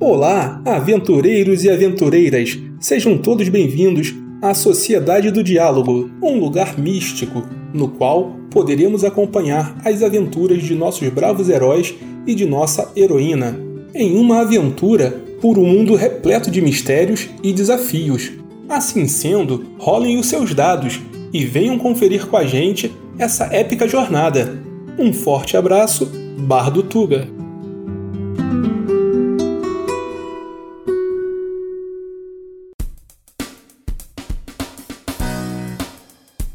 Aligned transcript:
Olá, 0.00 0.60
aventureiros 0.64 1.62
e 1.62 1.70
aventureiras! 1.70 2.58
Sejam 2.80 3.16
todos 3.18 3.48
bem-vindos 3.48 4.14
à 4.42 4.52
Sociedade 4.52 5.30
do 5.30 5.44
Diálogo, 5.44 6.10
um 6.20 6.40
lugar 6.40 6.76
místico 6.78 7.44
no 7.72 7.88
qual 7.88 8.34
poderemos 8.50 9.04
acompanhar 9.04 9.76
as 9.84 10.02
aventuras 10.02 10.62
de 10.62 10.74
nossos 10.74 11.08
bravos 11.08 11.48
heróis 11.48 11.94
e 12.26 12.34
de 12.34 12.46
nossa 12.46 12.90
heroína 12.96 13.60
em 13.94 14.18
uma 14.18 14.40
aventura 14.40 15.22
por 15.40 15.56
um 15.56 15.64
mundo 15.64 15.94
repleto 15.94 16.50
de 16.50 16.60
mistérios 16.60 17.28
e 17.42 17.52
desafios. 17.52 18.32
Assim 18.68 19.06
sendo, 19.06 19.66
rolem 19.78 20.18
os 20.18 20.26
seus 20.26 20.52
dados 20.52 21.00
e 21.32 21.44
venham 21.44 21.78
conferir 21.78 22.26
com 22.26 22.36
a 22.36 22.44
gente 22.44 22.90
essa 23.18 23.44
épica 23.54 23.86
jornada. 23.86 24.60
Um 24.98 25.12
forte 25.12 25.56
abraço, 25.56 26.25
Bardo 26.38 26.82
Tuga. 26.82 27.26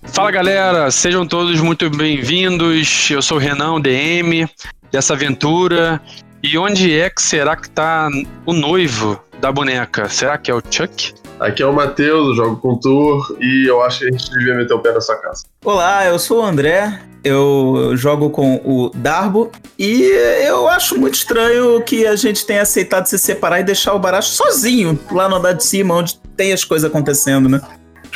Fala 0.03 0.29
galera, 0.29 0.91
sejam 0.91 1.25
todos 1.25 1.59
muito 1.59 1.89
bem-vindos. 1.89 3.09
Eu 3.09 3.23
sou 3.23 3.37
o 3.37 3.39
Renan, 3.39 3.81
DM 3.81 4.47
dessa 4.91 5.13
aventura. 5.13 5.99
E 6.43 6.57
onde 6.57 6.93
é 6.93 7.09
que 7.09 7.21
será 7.21 7.55
que 7.55 7.69
tá 7.69 8.07
o 8.45 8.53
noivo 8.53 9.19
da 9.39 9.51
boneca? 9.51 10.07
Será 10.09 10.37
que 10.37 10.51
é 10.51 10.53
o 10.53 10.61
Chuck? 10.61 11.20
Aqui 11.41 11.63
é 11.63 11.65
o 11.65 11.73
Matheus, 11.73 12.27
eu 12.27 12.35
jogo 12.35 12.57
com 12.57 12.75
Tour 12.75 13.35
e 13.41 13.67
eu 13.67 13.81
acho 13.81 14.01
que 14.01 14.05
a 14.05 14.11
gente 14.11 14.29
devia 14.29 14.53
meter 14.53 14.75
o 14.75 14.79
pé 14.79 14.91
na 14.91 15.01
sua 15.01 15.15
casa. 15.15 15.43
Olá, 15.65 16.05
eu 16.05 16.19
sou 16.19 16.39
o 16.39 16.45
André, 16.45 17.01
eu 17.23 17.93
jogo 17.95 18.29
com 18.29 18.61
o 18.63 18.91
Darbo 18.93 19.49
e 19.77 20.03
eu 20.45 20.67
acho 20.67 20.99
muito 20.99 21.15
estranho 21.15 21.81
que 21.81 22.05
a 22.05 22.15
gente 22.15 22.45
tenha 22.45 22.61
aceitado 22.61 23.07
se 23.07 23.17
separar 23.17 23.59
e 23.59 23.63
deixar 23.63 23.95
o 23.95 23.99
Baracho 23.99 24.29
sozinho 24.29 24.99
lá 25.11 25.27
no 25.27 25.37
andar 25.37 25.53
de 25.53 25.63
cima, 25.63 25.95
onde 25.95 26.15
tem 26.37 26.53
as 26.53 26.63
coisas 26.63 26.87
acontecendo, 26.87 27.49
né? 27.49 27.59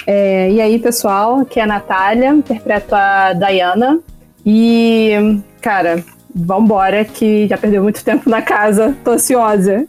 É, 0.05 0.51
e 0.51 0.61
aí, 0.61 0.77
pessoal, 0.77 1.39
aqui 1.39 1.59
é 1.59 1.63
a 1.63 1.67
Natália, 1.67 2.29
interpreto 2.29 2.93
a 2.93 3.33
Diana. 3.33 3.99
E, 4.45 5.41
cara, 5.61 6.03
vambora, 6.35 7.03
que 7.03 7.47
já 7.47 7.57
perdeu 7.57 7.81
muito 7.81 8.03
tempo 8.03 8.29
na 8.29 8.43
casa, 8.43 8.95
tô 9.03 9.13
ansiosa. 9.13 9.87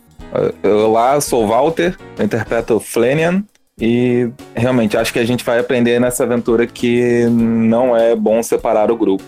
Olá, 0.62 1.20
sou 1.20 1.44
o 1.44 1.48
Walter, 1.48 1.96
eu 2.18 2.24
interpreto 2.24 2.76
o 2.76 2.80
Flanian. 2.80 3.44
E 3.78 4.30
realmente 4.54 4.96
acho 4.96 5.12
que 5.12 5.18
a 5.18 5.24
gente 5.24 5.44
vai 5.44 5.58
aprender 5.58 6.00
nessa 6.00 6.24
aventura 6.24 6.66
que 6.66 7.26
não 7.26 7.94
é 7.94 8.16
bom 8.16 8.42
separar 8.42 8.90
o 8.90 8.96
grupo. 8.96 9.24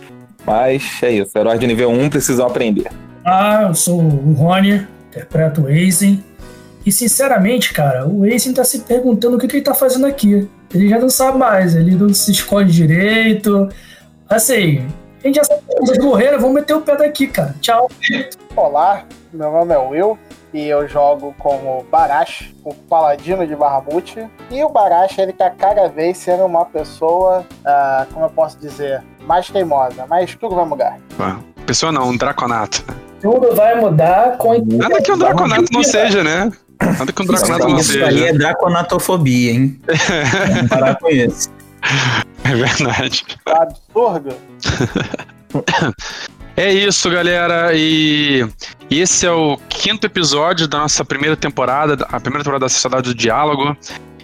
Mas 0.47 0.83
é 1.03 1.11
isso, 1.11 1.37
heróis 1.37 1.61
de 1.61 1.67
nível 1.67 1.91
1 1.91 2.09
precisam 2.09 2.47
aprender. 2.47 2.91
Ah, 3.25 3.67
eu 3.69 3.75
sou 3.75 4.01
o 4.01 4.33
Rony, 4.33 4.87
interpreto 5.11 5.63
o 5.63 5.67
Aizen. 5.67 6.25
E 6.87 6.91
sinceramente, 6.91 7.75
cara, 7.75 8.09
o 8.09 8.23
Aizen 8.25 8.55
tá 8.55 8.65
se 8.65 8.81
perguntando 8.81 9.37
o 9.37 9.39
que, 9.39 9.47
que 9.47 9.57
ele 9.57 9.65
tá 9.65 9.75
fazendo 9.75 10.07
aqui. 10.07 10.49
Ele 10.73 10.89
já 10.89 10.99
não 10.99 11.11
sabe 11.11 11.37
mais, 11.37 11.75
ele 11.75 11.95
não 11.95 12.15
se 12.15 12.33
esconde 12.33 12.73
direito. 12.73 13.69
Assim, 14.27 14.87
a 15.23 15.27
gente 15.27 15.37
já 15.37 15.45
sabe 15.45 15.61
que 15.69 15.81
vocês 15.81 15.99
morreram, 15.99 16.39
vamos 16.41 16.55
meter 16.55 16.73
o 16.73 16.81
pé 16.81 16.97
daqui, 16.97 17.27
cara. 17.27 17.55
Tchau. 17.61 17.91
Olá, 18.57 19.05
meu 19.31 19.53
nome 19.53 19.75
é 19.75 19.79
Will 19.79 20.19
e 20.53 20.67
eu 20.67 20.89
jogo 20.89 21.35
como 21.39 21.85
Barash, 21.91 22.55
o 22.65 22.75
paladino 22.75 23.47
de 23.47 23.55
Barramute. 23.55 24.27
E 24.51 24.65
o 24.65 24.69
Barash, 24.69 25.19
ele 25.19 25.33
tá 25.33 25.51
cada 25.51 25.89
vez 25.89 26.19
sendo 26.19 26.45
uma 26.45 26.65
pessoa, 26.65 27.41
uh, 27.41 28.13
como 28.13 28.27
eu 28.27 28.31
posso 28.31 28.59
dizer, 28.59 29.03
mais 29.27 29.49
teimosa, 29.51 30.07
mas 30.09 30.35
tudo 30.35 30.55
vai 30.55 30.65
mudar. 30.65 30.99
Pessoa 31.67 31.93
não, 31.93 32.09
um 32.09 32.17
draconato. 32.17 32.83
Tudo 33.21 33.55
vai 33.55 33.79
mudar 33.81 34.39
com... 34.39 34.55
Nada 34.65 35.03
que 35.03 35.13
um 35.13 35.19
draconato 35.19 35.67
não 35.73 35.83
seja, 35.83 36.25
né? 36.25 36.51
Nada 36.81 37.13
que 37.13 37.23
um 37.23 37.27
draconato 37.27 37.69
não 37.69 37.79
isso 37.79 37.93
seja. 37.93 38.07
aí 38.07 38.25
é 38.25 38.33
draconatofobia, 38.33 39.53
hein? 39.53 39.81
Vamos 40.49 40.69
parar 40.69 40.97
com 40.97 41.09
isso. 41.09 41.51
É 42.45 42.55
verdade. 42.55 43.25
Absurdo. 43.45 44.35
É 46.59 46.73
isso, 46.73 47.09
galera. 47.09 47.71
E 47.73 48.45
esse 48.91 49.25
é 49.25 49.31
o 49.31 49.57
quinto 49.69 50.09
episódio 50.09 50.67
da 50.67 50.79
nossa 50.79 51.05
primeira 51.05 51.37
temporada, 51.37 52.05
a 52.11 52.19
primeira 52.19 52.43
temporada 52.43 52.65
da 52.65 52.69
Sociedade 52.69 53.11
do 53.11 53.15
Diálogo. 53.15 53.77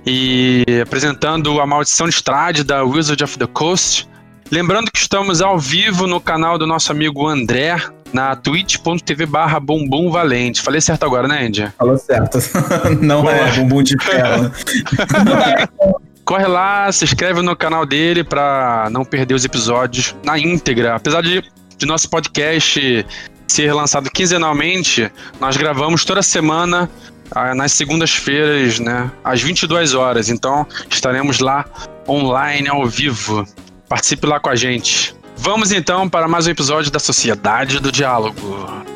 E 0.05 0.65
apresentando 0.83 1.61
a 1.61 1.67
Maldição 1.67 2.09
de 2.09 2.15
Strade 2.15 2.65
da 2.65 2.83
Wizard 2.83 3.23
of 3.23 3.39
the 3.39 3.47
Coast. 3.47 4.09
Lembrando 4.51 4.91
que 4.91 4.99
estamos 4.99 5.41
ao 5.41 5.61
vivo 5.61 6.09
no 6.09 6.21
canal 6.21 6.59
do 6.59 6.67
nosso 6.67 6.91
amigo 6.91 7.25
André, 7.29 7.77
na 8.13 8.35
twitch.tv 8.35 9.27
barra 9.27 9.61
bumbum 9.61 10.11
valente. 10.11 10.61
Falei 10.61 10.81
certo 10.81 11.05
agora, 11.05 11.29
né, 11.29 11.47
Andy? 11.47 11.73
Falou 11.79 11.97
certo. 11.97 12.39
Não 13.01 13.31
é 13.31 13.53
bumbum 13.53 13.81
de 13.81 13.97
ferro. 14.03 14.51
Corre 16.25 16.49
lá, 16.49 16.91
se 16.91 17.05
inscreve 17.05 17.43
no 17.43 17.55
canal 17.55 17.87
dele 17.87 18.25
pra 18.25 18.89
não 18.91 19.05
perder 19.05 19.35
os 19.35 19.45
episódios 19.45 20.17
na 20.25 20.39
íntegra. 20.39 20.97
Apesar 20.97 21.21
de, 21.21 21.45
de 21.77 21.87
nosso 21.87 22.09
podcast 22.09 23.07
ser 23.47 23.73
lançado 23.73 24.11
quinzenalmente, 24.11 25.11
nós 25.41 25.57
gravamos 25.57 26.05
toda 26.05 26.23
semana 26.23 26.91
ah, 27.31 27.55
nas 27.55 27.73
segundas-feiras, 27.73 28.79
né, 28.79 29.11
às 29.23 29.41
22 29.43 29.95
horas. 29.95 30.29
Então, 30.29 30.67
estaremos 30.91 31.41
lá 31.41 31.65
online 32.09 32.69
ao 32.69 32.87
vivo. 32.87 33.47
Participe 33.89 34.27
lá 34.27 34.41
com 34.41 34.49
a 34.49 34.57
gente. 34.57 35.15
Vamos 35.37 35.73
então 35.73 36.09
para 36.09 36.29
mais 36.29 36.47
um 36.47 36.51
episódio 36.51 36.91
da 36.91 36.99
Sociedade 36.99 37.81
do 37.81 37.93
Diálogo. 37.93 38.95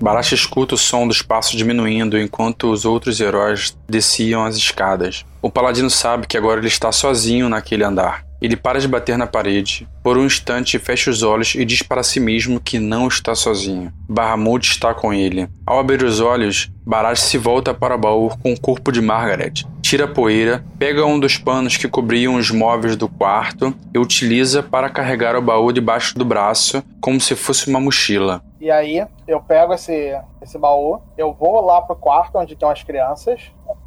Baracha 0.00 0.34
escuta 0.34 0.74
o 0.74 0.78
som 0.78 1.06
dos 1.08 1.22
passos 1.22 1.56
diminuindo 1.56 2.18
enquanto 2.18 2.70
os 2.70 2.84
outros 2.84 3.20
heróis 3.20 3.76
desciam 3.88 4.44
as 4.44 4.56
escadas. 4.56 5.24
O 5.40 5.50
paladino 5.50 5.88
sabe 5.88 6.26
que 6.26 6.36
agora 6.36 6.60
ele 6.60 6.68
está 6.68 6.92
sozinho 6.92 7.48
naquele 7.48 7.84
andar. 7.84 8.25
Ele 8.40 8.56
para 8.56 8.80
de 8.80 8.88
bater 8.88 9.16
na 9.16 9.26
parede, 9.26 9.88
por 10.02 10.18
um 10.18 10.26
instante 10.26 10.78
fecha 10.78 11.10
os 11.10 11.22
olhos 11.22 11.54
e 11.54 11.64
diz 11.64 11.82
para 11.82 12.02
si 12.02 12.20
mesmo 12.20 12.60
que 12.60 12.78
não 12.78 13.08
está 13.08 13.34
sozinho. 13.34 13.92
Bahamut 14.08 14.70
está 14.70 14.94
com 14.94 15.12
ele. 15.12 15.48
Ao 15.66 15.78
abrir 15.78 16.02
os 16.02 16.20
olhos, 16.20 16.70
Barash 16.84 17.22
se 17.22 17.38
volta 17.38 17.74
para 17.74 17.96
o 17.96 17.98
baú 17.98 18.30
com 18.42 18.52
o 18.52 18.60
corpo 18.60 18.92
de 18.92 19.00
Margaret. 19.00 19.64
Tira 19.82 20.04
a 20.04 20.08
poeira, 20.08 20.64
pega 20.78 21.04
um 21.04 21.18
dos 21.18 21.36
panos 21.36 21.76
que 21.76 21.88
cobriam 21.88 22.36
os 22.36 22.50
móveis 22.50 22.96
do 22.96 23.08
quarto 23.08 23.74
e 23.92 23.98
utiliza 23.98 24.62
para 24.62 24.90
carregar 24.90 25.34
o 25.34 25.42
baú 25.42 25.72
debaixo 25.72 26.16
do 26.16 26.24
braço, 26.24 26.82
como 27.00 27.20
se 27.20 27.34
fosse 27.34 27.68
uma 27.68 27.80
mochila. 27.80 28.42
E 28.60 28.70
aí, 28.70 29.04
eu 29.26 29.40
pego 29.40 29.74
esse, 29.74 30.16
esse 30.40 30.58
baú, 30.58 31.00
eu 31.16 31.32
vou 31.32 31.64
lá 31.64 31.80
pro 31.82 31.96
quarto 31.96 32.38
onde 32.38 32.54
estão 32.54 32.70
as 32.70 32.82
crianças, 32.82 33.40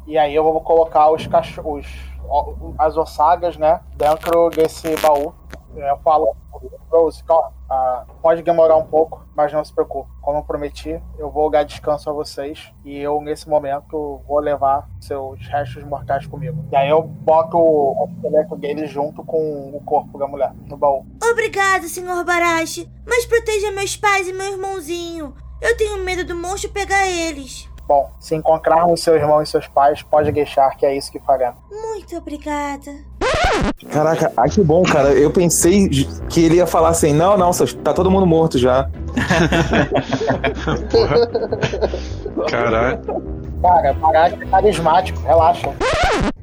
e 0.06 0.18
aí 0.18 0.34
eu 0.34 0.42
vou 0.42 0.60
colocar 0.60 1.10
os 1.10 1.26
cachorros, 1.26 1.86
as 2.78 2.96
ossagas, 2.96 3.56
né, 3.56 3.80
dentro 3.96 4.50
desse 4.50 4.94
baú. 4.96 5.34
Eu 5.76 5.96
falo, 5.98 6.34
Rose, 6.90 7.22
ah, 7.70 8.04
pode 8.20 8.42
demorar 8.42 8.76
um 8.76 8.84
pouco, 8.84 9.24
mas 9.36 9.52
não 9.52 9.64
se 9.64 9.72
preocupe. 9.72 10.10
Como 10.20 10.44
prometi, 10.44 11.00
eu 11.18 11.30
vou 11.30 11.48
dar 11.48 11.62
descanso 11.62 12.10
a 12.10 12.12
vocês 12.12 12.72
e 12.84 12.98
eu, 12.98 13.20
nesse 13.20 13.48
momento, 13.48 14.20
vou 14.26 14.40
levar 14.40 14.88
seus 15.00 15.38
restos 15.46 15.84
mortais 15.84 16.26
comigo. 16.26 16.64
E 16.72 16.76
aí 16.76 16.90
eu 16.90 17.02
boto 17.02 17.56
o 17.56 18.08
esqueleto 18.16 18.56
dele 18.56 18.86
junto 18.86 19.24
com 19.24 19.70
o 19.72 19.80
corpo 19.84 20.18
da 20.18 20.26
mulher 20.26 20.52
no 20.66 20.76
baú. 20.76 21.06
Obrigado, 21.30 21.84
Sr. 21.84 22.24
Barashi, 22.24 22.90
mas 23.06 23.24
proteja 23.26 23.70
meus 23.70 23.96
pais 23.96 24.26
e 24.26 24.32
meu 24.32 24.52
irmãozinho. 24.52 25.32
Eu 25.60 25.76
tenho 25.76 26.02
medo 26.02 26.24
do 26.24 26.34
monstro 26.34 26.70
pegar 26.70 27.06
eles. 27.06 27.68
Bom, 27.90 28.08
se 28.20 28.36
encontrarmos 28.36 29.02
seu 29.02 29.16
irmão 29.16 29.42
e 29.42 29.46
seus 29.46 29.66
pais, 29.66 30.00
pode 30.00 30.30
deixar 30.30 30.70
que 30.76 30.86
é 30.86 30.96
isso 30.96 31.10
que 31.10 31.18
faremos. 31.18 31.56
Muito 31.68 32.16
obrigada. 32.16 32.92
Caraca, 33.90 34.32
ah, 34.36 34.48
que 34.48 34.62
bom, 34.62 34.84
cara. 34.84 35.08
Eu 35.08 35.32
pensei 35.32 35.88
que 36.28 36.44
ele 36.44 36.54
ia 36.54 36.68
falar 36.68 36.90
assim: 36.90 37.12
não, 37.12 37.36
não, 37.36 37.50
tá 37.82 37.92
todo 37.92 38.08
mundo 38.08 38.24
morto 38.24 38.58
já. 38.58 38.88
Caralho. 42.48 43.00
Cara, 43.60 43.92
Barash 43.94 44.34
é 44.40 44.46
carismático, 44.46 45.20
relaxa. 45.22 45.74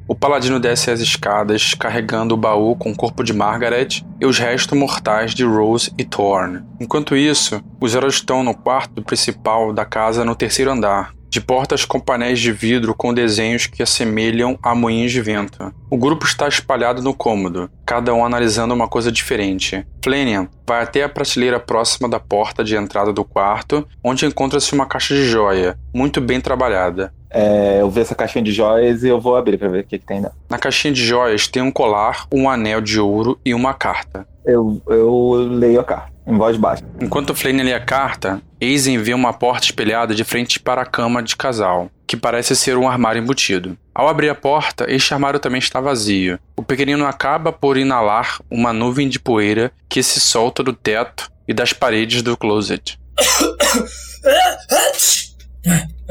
O 0.06 0.14
paladino 0.14 0.60
desce 0.60 0.90
as 0.90 1.00
escadas 1.00 1.72
carregando 1.72 2.34
o 2.34 2.38
baú 2.38 2.76
com 2.76 2.90
o 2.90 2.96
corpo 2.96 3.24
de 3.24 3.32
Margaret 3.32 4.04
e 4.20 4.26
os 4.26 4.38
restos 4.38 4.78
mortais 4.78 5.34
de 5.34 5.44
Rose 5.44 5.90
e 5.96 6.04
Thorne. 6.04 6.62
Enquanto 6.78 7.16
isso, 7.16 7.58
os 7.80 7.94
heróis 7.94 8.16
estão 8.16 8.44
no 8.44 8.54
quarto 8.54 9.02
principal 9.02 9.72
da 9.72 9.86
casa 9.86 10.26
no 10.26 10.36
terceiro 10.36 10.70
andar. 10.70 11.16
De 11.28 11.40
portas 11.40 11.84
com 11.84 12.00
painéis 12.00 12.38
de 12.40 12.52
vidro 12.52 12.94
com 12.94 13.12
desenhos 13.12 13.66
que 13.66 13.82
assemelham 13.82 14.58
a 14.62 14.74
moinhos 14.74 15.12
de 15.12 15.20
vento. 15.20 15.72
O 15.90 15.96
grupo 15.96 16.26
está 16.26 16.48
espalhado 16.48 17.02
no 17.02 17.14
cômodo, 17.14 17.70
cada 17.84 18.14
um 18.14 18.24
analisando 18.24 18.74
uma 18.74 18.88
coisa 18.88 19.12
diferente. 19.12 19.86
Flanian 20.02 20.48
vai 20.66 20.82
até 20.82 21.02
a 21.02 21.08
prateleira 21.08 21.58
próxima 21.58 22.08
da 22.08 22.20
porta 22.20 22.62
de 22.62 22.76
entrada 22.76 23.12
do 23.12 23.24
quarto, 23.24 23.86
onde 24.02 24.26
encontra-se 24.26 24.72
uma 24.72 24.86
caixa 24.86 25.14
de 25.14 25.24
joia, 25.24 25.78
muito 25.94 26.20
bem 26.20 26.40
trabalhada. 26.40 27.12
É, 27.30 27.80
eu 27.80 27.90
vejo 27.90 28.06
essa 28.06 28.14
caixinha 28.14 28.42
de 28.42 28.52
joias 28.52 29.02
e 29.02 29.08
eu 29.08 29.20
vou 29.20 29.36
abrir 29.36 29.58
pra 29.58 29.68
ver 29.68 29.80
o 29.80 29.84
que, 29.84 29.98
que 29.98 30.06
tem 30.06 30.20
nela. 30.20 30.34
Na 30.48 30.58
caixinha 30.58 30.92
de 30.92 31.04
joias 31.04 31.46
tem 31.46 31.62
um 31.62 31.70
colar, 31.70 32.26
um 32.32 32.48
anel 32.48 32.80
de 32.80 32.98
ouro 32.98 33.38
e 33.44 33.52
uma 33.52 33.74
carta. 33.74 34.26
Eu, 34.44 34.80
eu 34.86 35.34
leio 35.50 35.80
a 35.80 35.84
carta, 35.84 36.10
em 36.28 36.36
voz 36.36 36.56
baixa. 36.56 36.84
Enquanto 37.00 37.34
Flane 37.34 37.62
lê 37.62 37.72
a 37.72 37.80
carta, 37.80 38.40
Aizen 38.62 38.98
vê 38.98 39.14
uma 39.14 39.32
porta 39.32 39.64
espelhada 39.64 40.14
de 40.14 40.22
frente 40.22 40.60
para 40.60 40.82
a 40.82 40.86
cama 40.86 41.22
de 41.22 41.34
casal, 41.34 41.90
que 42.06 42.16
parece 42.16 42.54
ser 42.54 42.76
um 42.76 42.86
armário 42.86 43.22
embutido. 43.22 43.76
Ao 43.94 44.08
abrir 44.08 44.28
a 44.28 44.34
porta, 44.34 44.84
este 44.88 45.14
armário 45.14 45.40
também 45.40 45.58
está 45.58 45.80
vazio. 45.80 46.38
O 46.54 46.62
pequenino 46.62 47.06
acaba 47.06 47.50
por 47.50 47.78
inalar 47.78 48.40
uma 48.50 48.72
nuvem 48.72 49.08
de 49.08 49.18
poeira 49.18 49.72
que 49.88 50.02
se 50.02 50.20
solta 50.20 50.62
do 50.62 50.72
teto 50.72 51.30
e 51.48 51.54
das 51.54 51.72
paredes 51.72 52.22
do 52.22 52.36
closet. 52.36 52.98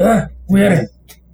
Ah, 0.00 0.28
poeira. 0.46 0.88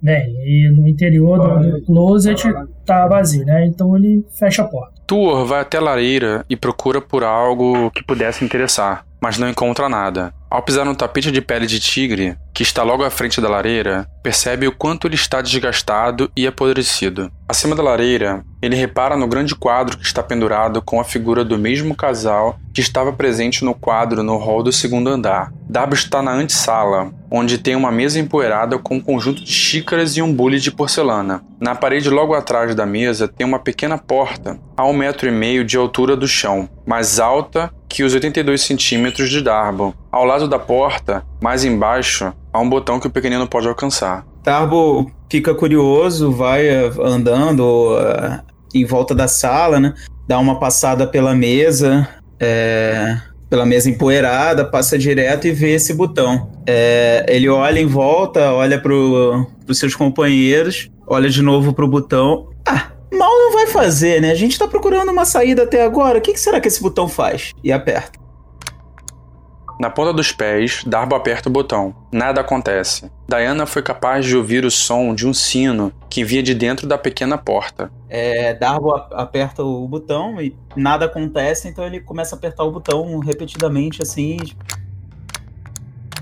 Bem, 0.05 0.35
e 0.45 0.69
no 0.69 0.87
interior 0.87 1.59
do 1.59 1.83
closet 1.83 2.43
tá 2.85 3.07
vazio, 3.07 3.43
né? 3.43 3.65
Então 3.65 3.97
ele 3.97 4.23
fecha 4.37 4.61
a 4.61 4.67
porta. 4.67 4.93
Tuor 5.07 5.43
vai 5.45 5.61
até 5.61 5.79
a 5.79 5.81
lareira 5.81 6.45
e 6.47 6.55
procura 6.55 7.01
por 7.01 7.23
algo 7.23 7.89
que 7.89 8.03
pudesse 8.03 8.45
interessar, 8.45 9.03
mas 9.19 9.39
não 9.39 9.49
encontra 9.49 9.89
nada. 9.89 10.31
Ao 10.47 10.61
pisar 10.61 10.85
no 10.85 10.95
tapete 10.95 11.31
de 11.31 11.41
pele 11.41 11.65
de 11.65 11.79
tigre, 11.79 12.37
que 12.53 12.61
está 12.61 12.83
logo 12.83 13.03
à 13.03 13.09
frente 13.09 13.41
da 13.41 13.49
lareira, 13.49 14.07
percebe 14.21 14.67
o 14.67 14.71
quanto 14.71 15.07
ele 15.07 15.15
está 15.15 15.41
desgastado 15.41 16.31
e 16.37 16.45
apodrecido. 16.45 17.31
Acima 17.49 17.75
da 17.75 17.81
lareira, 17.81 18.45
ele 18.65 18.75
repara 18.75 19.15
no 19.15 19.27
grande 19.27 19.53
quadro 19.53 19.95
que 19.95 20.05
está 20.05 20.23
pendurado 20.23 20.81
com 20.81 20.99
a 20.99 21.03
figura 21.03 21.45
do 21.45 21.55
mesmo 21.55 21.95
casal 21.95 22.57
que 22.73 22.81
estava 22.81 23.13
presente 23.13 23.63
no 23.63 23.75
quadro 23.75 24.23
no 24.23 24.37
hall 24.37 24.63
do 24.63 24.71
segundo 24.71 25.07
andar. 25.07 25.53
Darby 25.69 25.93
está 25.93 26.19
na 26.19 26.31
antessala, 26.31 27.11
onde 27.29 27.59
tem 27.59 27.75
uma 27.75 27.91
mesa 27.91 28.19
empoeirada 28.19 28.79
com 28.79 28.95
um 28.95 29.01
conjunto 29.01 29.43
de 29.43 29.51
xícaras 29.51 30.17
e 30.17 30.21
um 30.21 30.33
bule 30.33 30.59
de 30.59 30.71
porcelana. 30.71 31.43
Na 31.59 31.75
parede 31.75 32.09
logo 32.09 32.33
atrás 32.33 32.73
da 32.73 32.87
mesa 32.87 33.27
tem 33.27 33.45
uma 33.45 33.59
pequena 33.59 33.99
porta, 33.99 34.59
a 34.75 34.83
um 34.83 34.93
metro 34.93 35.27
e 35.27 35.31
meio 35.31 35.63
de 35.63 35.77
altura 35.77 36.15
do 36.15 36.27
chão, 36.27 36.67
mais 36.87 37.19
alta 37.19 37.71
que 37.87 38.03
os 38.03 38.15
82 38.15 38.61
centímetros 38.61 39.29
de 39.29 39.41
Darbo. 39.41 39.93
Ao 40.11 40.25
lado 40.25 40.47
da 40.47 40.57
porta, 40.57 41.23
mais 41.39 41.63
embaixo, 41.63 42.33
há 42.51 42.59
um 42.59 42.69
botão 42.69 42.99
que 42.99 43.07
o 43.07 43.11
pequenino 43.11 43.47
pode 43.47 43.67
alcançar. 43.67 44.25
Darbo 44.43 45.11
fica 45.29 45.55
curioso, 45.55 46.31
vai 46.31 46.67
eh, 46.67 46.91
andando 46.99 47.97
eh, 47.97 48.41
em 48.75 48.85
volta 48.85 49.15
da 49.15 49.27
sala, 49.27 49.79
né? 49.79 49.93
Dá 50.27 50.37
uma 50.39 50.59
passada 50.59 51.07
pela 51.07 51.33
mesa, 51.33 52.07
é, 52.39 53.17
pela 53.49 53.65
mesa 53.65 53.89
empoeirada, 53.89 54.65
passa 54.65 54.97
direto 54.97 55.47
e 55.47 55.51
vê 55.51 55.71
esse 55.71 55.93
botão. 55.93 56.51
É, 56.67 57.25
ele 57.29 57.47
olha 57.47 57.79
em 57.79 57.85
volta, 57.85 58.51
olha 58.51 58.79
para 58.79 58.93
os 58.93 59.77
seus 59.77 59.95
companheiros, 59.95 60.89
olha 61.07 61.29
de 61.29 61.41
novo 61.41 61.73
pro 61.73 61.87
botão. 61.87 62.49
Ah, 62.67 62.91
mal 63.13 63.31
não 63.31 63.53
vai 63.53 63.67
fazer, 63.67 64.21
né? 64.21 64.31
A 64.31 64.35
gente 64.35 64.57
tá 64.57 64.67
procurando 64.67 65.11
uma 65.11 65.25
saída 65.25 65.63
até 65.63 65.83
agora. 65.83 66.17
O 66.17 66.21
que, 66.21 66.33
que 66.33 66.39
será 66.39 66.59
que 66.59 66.67
esse 66.67 66.81
botão 66.81 67.07
faz? 67.07 67.51
E 67.63 67.71
aperta. 67.71 68.24
Na 69.79 69.89
ponta 69.89 70.13
dos 70.13 70.31
pés, 70.31 70.83
Darbo 70.85 71.15
aperta 71.15 71.49
o 71.49 71.51
botão. 71.51 71.93
Nada 72.11 72.41
acontece. 72.41 73.11
Diana 73.27 73.65
foi 73.65 73.81
capaz 73.81 74.25
de 74.25 74.35
ouvir 74.37 74.63
o 74.63 74.71
som 74.71 75.13
de 75.13 75.27
um 75.27 75.33
sino 75.33 75.91
que 76.09 76.23
vinha 76.23 76.41
de 76.41 76.53
dentro 76.53 76.87
da 76.87 76.97
pequena 76.97 77.37
porta. 77.37 77.91
É, 78.09 78.53
Darbo 78.53 78.93
aperta 79.11 79.63
o 79.63 79.85
botão 79.87 80.39
e 80.41 80.55
nada 80.77 81.05
acontece, 81.05 81.67
então 81.67 81.85
ele 81.85 81.99
começa 81.99 82.35
a 82.35 82.37
apertar 82.37 82.63
o 82.63 82.71
botão 82.71 83.19
repetidamente 83.19 84.01
assim. 84.01 84.37
tipo- 84.37 84.63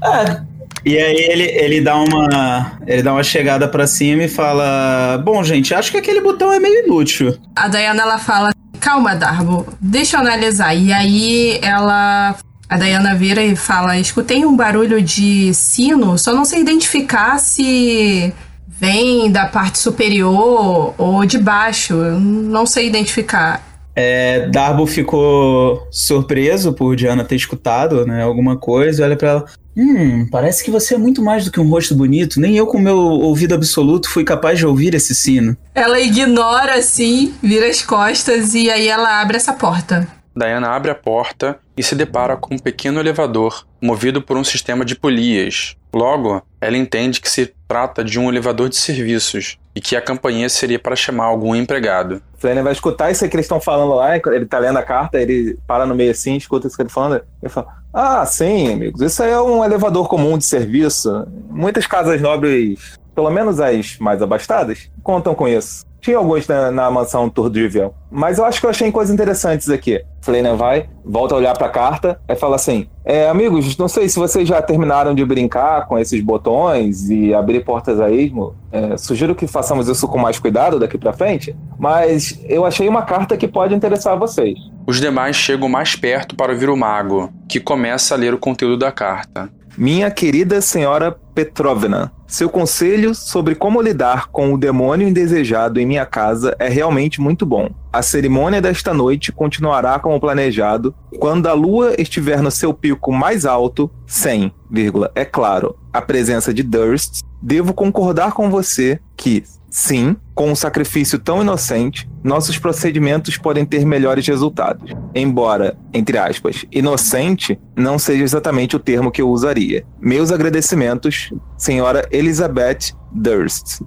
É. 0.03 0.41
E 0.85 0.97
aí 0.97 1.15
ele, 1.15 1.43
ele 1.43 1.81
dá 1.81 1.95
uma 1.95 2.77
ele 2.85 3.01
dá 3.03 3.13
uma 3.13 3.23
chegada 3.23 3.67
pra 3.69 3.87
cima 3.87 4.23
e 4.23 4.27
fala: 4.27 5.17
"Bom, 5.23 5.41
gente, 5.43 5.73
acho 5.73 5.91
que 5.91 5.97
aquele 5.97 6.19
botão 6.21 6.51
é 6.51 6.59
meio 6.59 6.85
inútil". 6.85 7.37
A 7.55 7.67
Diana 7.69 8.01
ela 8.01 8.17
fala: 8.17 8.49
Calma, 8.81 9.15
Darbo, 9.15 9.65
deixa 9.79 10.17
eu 10.17 10.21
analisar. 10.21 10.73
E 10.75 10.91
aí 10.91 11.59
ela. 11.61 12.35
A 12.73 12.77
Diana 12.77 13.13
vira 13.13 13.43
e 13.43 13.55
fala: 13.55 13.99
Escutei 13.99 14.43
um 14.43 14.55
barulho 14.55 14.99
de 14.99 15.53
sino, 15.53 16.17
só 16.17 16.33
não 16.33 16.43
sei 16.43 16.61
identificar 16.61 17.37
se 17.37 18.33
vem 18.67 19.31
da 19.31 19.45
parte 19.45 19.77
superior 19.77 20.95
ou 20.97 21.23
de 21.23 21.37
baixo. 21.37 21.93
Não 21.93 22.65
sei 22.65 22.87
identificar. 22.87 23.61
É, 23.95 24.47
Darbo 24.49 24.87
ficou 24.87 25.87
surpreso 25.91 26.73
por 26.73 26.95
Diana 26.95 27.23
ter 27.23 27.35
escutado, 27.35 28.07
né, 28.07 28.23
alguma 28.23 28.57
coisa, 28.57 29.03
e 29.03 29.05
olha 29.05 29.15
pra 29.15 29.29
ela. 29.29 29.45
Hum, 29.77 30.27
parece 30.31 30.63
que 30.63 30.71
você 30.71 30.95
é 30.95 30.97
muito 30.97 31.21
mais 31.21 31.45
do 31.45 31.51
que 31.51 31.59
um 31.59 31.69
rosto 31.69 31.93
bonito. 31.93 32.39
Nem 32.39 32.57
eu, 32.57 32.65
com 32.65 32.79
meu 32.79 32.97
ouvido 32.97 33.53
absoluto, 33.53 34.09
fui 34.09 34.23
capaz 34.23 34.57
de 34.57 34.65
ouvir 34.65 34.95
esse 34.95 35.13
sino. 35.13 35.55
Ela 35.75 35.99
ignora 35.99 36.79
assim, 36.79 37.35
vira 37.39 37.67
as 37.67 37.83
costas 37.83 38.55
e 38.55 38.71
aí 38.71 38.87
ela 38.87 39.21
abre 39.21 39.37
essa 39.37 39.53
porta. 39.53 40.07
Diana 40.35 40.69
abre 40.69 40.91
a 40.91 40.95
porta 40.95 41.59
e 41.77 41.83
se 41.83 41.95
depara 41.95 42.35
com 42.35 42.55
um 42.55 42.59
pequeno 42.59 42.99
elevador, 42.99 43.65
movido 43.81 44.21
por 44.21 44.37
um 44.37 44.43
sistema 44.43 44.83
de 44.83 44.95
polias. 44.95 45.75
Logo, 45.93 46.41
ela 46.59 46.77
entende 46.77 47.21
que 47.21 47.29
se 47.29 47.53
trata 47.67 48.03
de 48.03 48.19
um 48.19 48.29
elevador 48.29 48.67
de 48.67 48.75
serviços 48.75 49.57
e 49.75 49.81
que 49.81 49.95
a 49.95 50.01
campainha 50.01 50.49
seria 50.49 50.79
para 50.79 50.95
chamar 50.95 51.25
algum 51.25 51.55
empregado. 51.55 52.21
Flanner 52.37 52.63
vai 52.63 52.73
escutar 52.73 53.11
isso 53.11 53.27
que 53.27 53.35
eles 53.35 53.45
estão 53.45 53.61
falando 53.61 53.93
lá, 53.93 54.15
ele 54.15 54.45
tá 54.45 54.59
lendo 54.59 54.77
a 54.77 54.83
carta, 54.83 55.19
ele 55.19 55.57
para 55.67 55.85
no 55.85 55.95
meio 55.95 56.11
assim, 56.11 56.35
escuta 56.35 56.67
isso 56.67 56.75
que 56.75 56.81
ele 56.81 56.89
tá 56.89 56.93
falando, 56.93 57.21
ele 57.41 57.51
fala, 57.51 57.67
ah, 57.93 58.25
sim, 58.25 58.73
amigos, 58.73 59.01
isso 59.01 59.21
aí 59.21 59.31
é 59.31 59.39
um 59.39 59.63
elevador 59.63 60.07
comum 60.07 60.37
de 60.37 60.45
serviço. 60.45 61.27
Muitas 61.49 61.85
casas 61.85 62.19
nobres, 62.19 62.99
pelo 63.13 63.29
menos 63.29 63.59
as 63.59 63.97
mais 63.99 64.21
abastadas, 64.21 64.89
contam 65.01 65.33
com 65.35 65.47
isso. 65.47 65.85
Tinha 66.03 66.17
alguns 66.17 66.45
na, 66.47 66.69
na 66.69 66.91
mansão 66.91 67.29
Turdrivel. 67.29 67.95
Mas 68.11 68.37
eu 68.37 68.43
acho 68.43 68.59
que 68.59 68.65
eu 68.65 68.69
achei 68.69 68.91
coisas 68.91 69.13
interessantes 69.13 69.69
aqui. 69.69 70.03
Flanner 70.21 70.53
vai, 70.53 70.89
volta 71.03 71.33
a 71.33 71.37
olhar 71.37 71.57
pra 71.57 71.69
carta, 71.69 72.19
e 72.27 72.35
fala 72.35 72.57
assim: 72.57 72.87
é, 73.05 73.29
amigos, 73.29 73.77
não 73.77 73.87
sei 73.87 74.09
se 74.09 74.19
vocês 74.19 74.45
já 74.45 74.61
terminaram 74.61 75.15
de 75.15 75.23
brincar 75.23 75.87
com 75.87 75.97
esses 75.97 76.21
botões 76.21 77.09
e 77.09 77.33
abrir 77.33 77.63
portas 77.63 78.01
a 78.01 78.11
esmo. 78.11 78.53
É, 78.69 78.97
sugiro 78.97 79.33
que 79.33 79.47
façamos 79.47 79.87
isso 79.87 80.05
com 80.05 80.17
mais 80.17 80.37
cuidado 80.37 80.77
daqui 80.77 80.97
pra 80.97 81.13
frente. 81.13 81.55
Mas 81.79 82.37
eu 82.49 82.65
achei 82.65 82.89
uma 82.89 83.03
carta 83.03 83.37
que 83.37 83.47
pode 83.47 83.73
interessar 83.73 84.19
vocês. 84.19 84.59
Os 84.85 84.99
demais 84.99 85.37
chegam 85.37 85.69
mais 85.69 85.95
perto 85.95 86.35
para 86.35 86.51
ouvir 86.51 86.69
o 86.69 86.75
mago, 86.75 87.31
que 87.47 87.61
começa 87.61 88.13
a 88.13 88.17
ler 88.17 88.33
o 88.33 88.37
conteúdo 88.37 88.77
da 88.77 88.91
carta. 88.91 89.49
Minha 89.75 90.11
querida 90.11 90.61
senhora 90.61 91.11
Petrovna, 91.33 92.11
seu 92.27 92.47
conselho 92.47 93.15
sobre 93.15 93.55
como 93.55 93.81
lidar 93.81 94.27
com 94.27 94.53
o 94.53 94.57
demônio 94.57 95.07
indesejado 95.07 95.79
em 95.79 95.85
minha 95.85 96.05
casa 96.05 96.55
é 96.59 96.69
realmente 96.69 97.19
muito 97.19 97.43
bom. 97.43 97.71
A 97.91 98.03
cerimônia 98.03 98.61
desta 98.61 98.93
noite 98.93 99.31
continuará 99.31 99.97
como 99.97 100.19
planejado 100.19 100.93
quando 101.17 101.47
a 101.47 101.53
lua 101.53 101.95
estiver 101.99 102.39
no 102.39 102.51
seu 102.51 102.71
pico 102.71 103.11
mais 103.11 103.47
alto, 103.47 103.89
sem, 104.05 104.53
vírgula, 104.69 105.11
é 105.15 105.25
claro, 105.25 105.75
a 105.91 106.01
presença 106.01 106.53
de 106.53 106.61
Durst. 106.61 107.21
Devo 107.41 107.73
concordar 107.73 108.33
com 108.33 108.51
você 108.51 108.99
que, 109.17 109.43
sim, 109.73 110.15
com 110.35 110.51
um 110.51 110.55
sacrifício 110.55 111.17
tão 111.17 111.41
inocente, 111.41 112.07
nossos 112.23 112.59
procedimentos 112.59 113.37
podem 113.37 113.65
ter 113.65 113.83
melhores 113.83 114.27
resultados. 114.27 114.91
Embora, 115.15 115.75
entre 115.91 116.15
aspas, 116.15 116.63
inocente 116.71 117.59
não 117.75 117.97
seja 117.97 118.23
exatamente 118.23 118.75
o 118.75 118.79
termo 118.79 119.11
que 119.11 119.19
eu 119.19 119.29
usaria. 119.31 119.83
Meus 119.99 120.31
agradecimentos, 120.31 121.33
senhora 121.57 122.07
Elizabeth 122.11 122.93
Durst. 123.11 123.81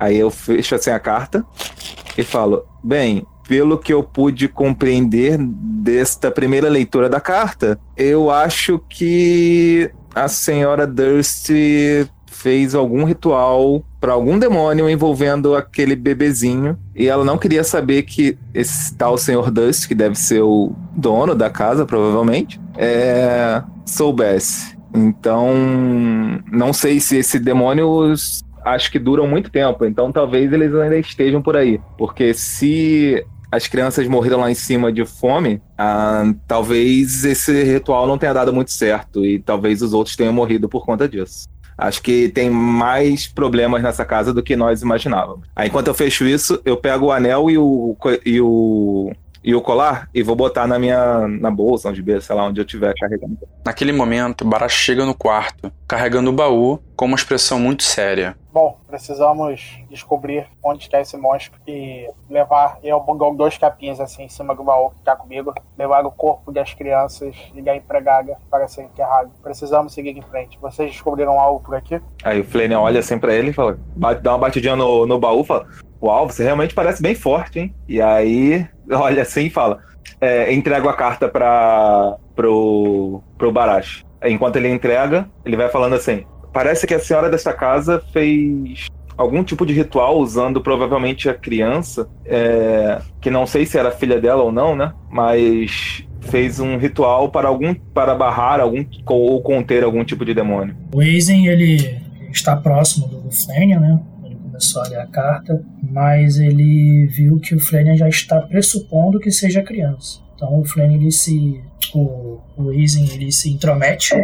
Aí 0.00 0.18
eu 0.18 0.28
fecho 0.28 0.74
assim 0.74 0.90
a 0.90 0.98
carta 0.98 1.46
e 2.16 2.24
falo: 2.24 2.64
bem, 2.82 3.24
pelo 3.46 3.78
que 3.78 3.92
eu 3.92 4.02
pude 4.02 4.48
compreender 4.48 5.38
desta 5.38 6.32
primeira 6.32 6.68
leitura 6.68 7.08
da 7.08 7.20
carta, 7.20 7.78
eu 7.96 8.28
acho 8.28 8.80
que 8.88 9.88
a 10.12 10.26
senhora 10.26 10.84
Durst 10.84 11.48
fez 12.38 12.74
algum 12.74 13.04
ritual 13.04 13.82
para 14.00 14.12
algum 14.12 14.38
demônio 14.38 14.88
envolvendo 14.88 15.56
aquele 15.56 15.96
bebezinho 15.96 16.78
e 16.94 17.08
ela 17.08 17.24
não 17.24 17.36
queria 17.36 17.64
saber 17.64 18.04
que 18.04 18.38
esse 18.54 18.94
tal 18.96 19.18
senhor 19.18 19.50
Dust, 19.50 19.88
que 19.88 19.94
deve 19.94 20.14
ser 20.14 20.42
o 20.42 20.72
dono 20.94 21.34
da 21.34 21.50
casa 21.50 21.84
provavelmente, 21.84 22.60
é, 22.76 23.62
soubesse. 23.84 24.78
Então, 24.94 25.52
não 26.50 26.72
sei 26.72 27.00
se 27.00 27.16
esse 27.16 27.38
demônio 27.38 28.14
acho 28.64 28.90
que 28.92 28.98
duram 28.98 29.26
muito 29.26 29.50
tempo, 29.50 29.84
então 29.84 30.12
talvez 30.12 30.52
eles 30.52 30.72
ainda 30.74 30.98
estejam 30.98 31.42
por 31.42 31.56
aí, 31.56 31.80
porque 31.96 32.34
se 32.34 33.24
as 33.50 33.66
crianças 33.66 34.06
morreram 34.06 34.40
lá 34.40 34.50
em 34.50 34.54
cima 34.54 34.92
de 34.92 35.04
fome, 35.04 35.60
ah, 35.76 36.32
talvez 36.46 37.24
esse 37.24 37.64
ritual 37.64 38.06
não 38.06 38.18
tenha 38.18 38.34
dado 38.34 38.52
muito 38.52 38.70
certo 38.70 39.24
e 39.24 39.38
talvez 39.38 39.80
os 39.82 39.92
outros 39.92 40.14
tenham 40.14 40.32
morrido 40.32 40.68
por 40.68 40.84
conta 40.84 41.08
disso. 41.08 41.48
Acho 41.78 42.02
que 42.02 42.28
tem 42.28 42.50
mais 42.50 43.28
problemas 43.28 43.80
nessa 43.80 44.04
casa 44.04 44.34
do 44.34 44.42
que 44.42 44.56
nós 44.56 44.82
imaginávamos. 44.82 45.46
Aí, 45.54 45.68
enquanto 45.68 45.86
eu 45.86 45.94
fecho 45.94 46.26
isso, 46.26 46.60
eu 46.64 46.76
pego 46.76 47.06
o 47.06 47.12
anel 47.12 47.48
e 47.48 47.56
o, 47.56 47.96
e 48.26 48.40
o, 48.40 49.12
e 49.48 49.54
o 49.54 49.62
colar 49.62 50.10
e 50.14 50.22
vou 50.22 50.36
botar 50.36 50.66
na 50.66 50.78
minha 50.78 51.26
na 51.26 51.50
bolsa, 51.50 51.88
onde, 51.88 52.20
sei 52.20 52.36
lá, 52.36 52.44
onde 52.44 52.60
eu 52.60 52.66
estiver 52.66 52.92
carregando. 53.00 53.38
Naquele 53.64 53.92
momento, 53.92 54.44
Barash 54.44 54.74
chega 54.74 55.06
no 55.06 55.14
quarto, 55.14 55.72
carregando 55.88 56.28
o 56.28 56.34
baú 56.34 56.78
com 56.94 57.06
uma 57.06 57.16
expressão 57.16 57.58
muito 57.58 57.82
séria. 57.82 58.36
Bom, 58.52 58.78
precisamos 58.86 59.78
descobrir 59.88 60.46
onde 60.62 60.82
está 60.82 61.00
esse 61.00 61.16
monstro 61.16 61.58
e 61.66 62.06
levar 62.28 62.78
eu 62.82 63.02
dois 63.38 63.56
capinhas 63.56 64.00
assim 64.00 64.24
em 64.24 64.28
cima 64.28 64.54
do 64.54 64.62
baú 64.62 64.90
que 64.90 64.98
está 64.98 65.16
comigo, 65.16 65.54
levar 65.78 66.04
o 66.04 66.10
corpo 66.10 66.52
das 66.52 66.74
crianças 66.74 67.34
e 67.54 67.62
da 67.62 67.74
empregada 67.74 68.36
para 68.50 68.68
ser 68.68 68.82
enterrado. 68.82 69.30
Precisamos 69.42 69.94
seguir 69.94 70.10
em 70.10 70.20
frente. 70.20 70.58
Vocês 70.60 70.90
descobriram 70.90 71.40
algo 71.40 71.60
por 71.60 71.74
aqui? 71.74 71.98
Aí 72.22 72.40
o 72.40 72.44
Flanagan 72.44 72.80
olha 72.80 73.00
assim 73.00 73.18
para 73.18 73.32
ele 73.32 73.48
e 73.48 73.54
fala, 73.54 73.78
dá 74.20 74.32
uma 74.32 74.38
batidinha 74.38 74.76
no, 74.76 75.06
no 75.06 75.18
baú, 75.18 75.42
fala, 75.42 75.66
uau, 76.02 76.28
você 76.28 76.44
realmente 76.44 76.74
parece 76.74 77.02
bem 77.02 77.14
forte, 77.14 77.60
hein? 77.60 77.74
E 77.88 78.00
aí 78.00 78.66
olha 78.90 79.22
assim 79.22 79.46
e 79.46 79.50
fala, 79.50 79.78
é, 80.20 80.52
entrego 80.52 80.88
a 80.88 80.94
carta 80.94 81.28
para 81.28 82.16
pro 82.34 83.22
pro 83.36 83.52
Barash. 83.52 84.04
Enquanto 84.24 84.56
ele 84.56 84.68
entrega, 84.68 85.28
ele 85.44 85.56
vai 85.56 85.68
falando 85.68 85.94
assim: 85.94 86.24
parece 86.52 86.86
que 86.86 86.94
a 86.94 87.00
senhora 87.00 87.30
desta 87.30 87.52
casa 87.52 88.02
fez 88.12 88.86
algum 89.16 89.42
tipo 89.42 89.66
de 89.66 89.72
ritual 89.72 90.18
usando 90.18 90.60
provavelmente 90.60 91.28
a 91.28 91.34
criança, 91.34 92.08
é, 92.24 93.00
que 93.20 93.30
não 93.30 93.46
sei 93.46 93.66
se 93.66 93.76
era 93.76 93.90
filha 93.90 94.20
dela 94.20 94.42
ou 94.42 94.52
não, 94.52 94.76
né? 94.76 94.92
Mas 95.10 96.04
fez 96.20 96.60
um 96.60 96.76
ritual 96.76 97.30
para 97.30 97.48
algum 97.48 97.74
para 97.74 98.14
barrar 98.14 98.60
algum 98.60 98.84
ou 99.06 99.42
conter 99.42 99.82
algum 99.82 100.04
tipo 100.04 100.24
de 100.24 100.34
demônio. 100.34 100.76
O 100.94 101.02
Eisen 101.02 101.46
ele 101.46 102.00
está 102.30 102.56
próximo 102.56 103.08
do 103.08 103.30
Flanagan, 103.30 103.80
né? 103.80 104.00
Começou 104.58 104.82
a 104.82 104.88
ler 104.88 104.98
a 104.98 105.06
carta, 105.06 105.64
mas 105.80 106.36
ele 106.36 107.06
viu 107.06 107.38
que 107.38 107.54
o 107.54 107.60
Flanagan 107.60 107.96
já 107.96 108.08
está 108.08 108.40
pressupondo 108.40 109.20
que 109.20 109.30
seja 109.30 109.62
criança. 109.62 110.18
Então 110.34 110.58
o 110.58 110.64
Flanagan 110.64 110.94
ele 110.94 111.12
se 111.12 111.62
o, 111.94 112.38
o 112.56 112.72
Eisen 112.72 113.08
ele 113.08 113.30
se 113.30 113.50
intromete, 113.50 114.16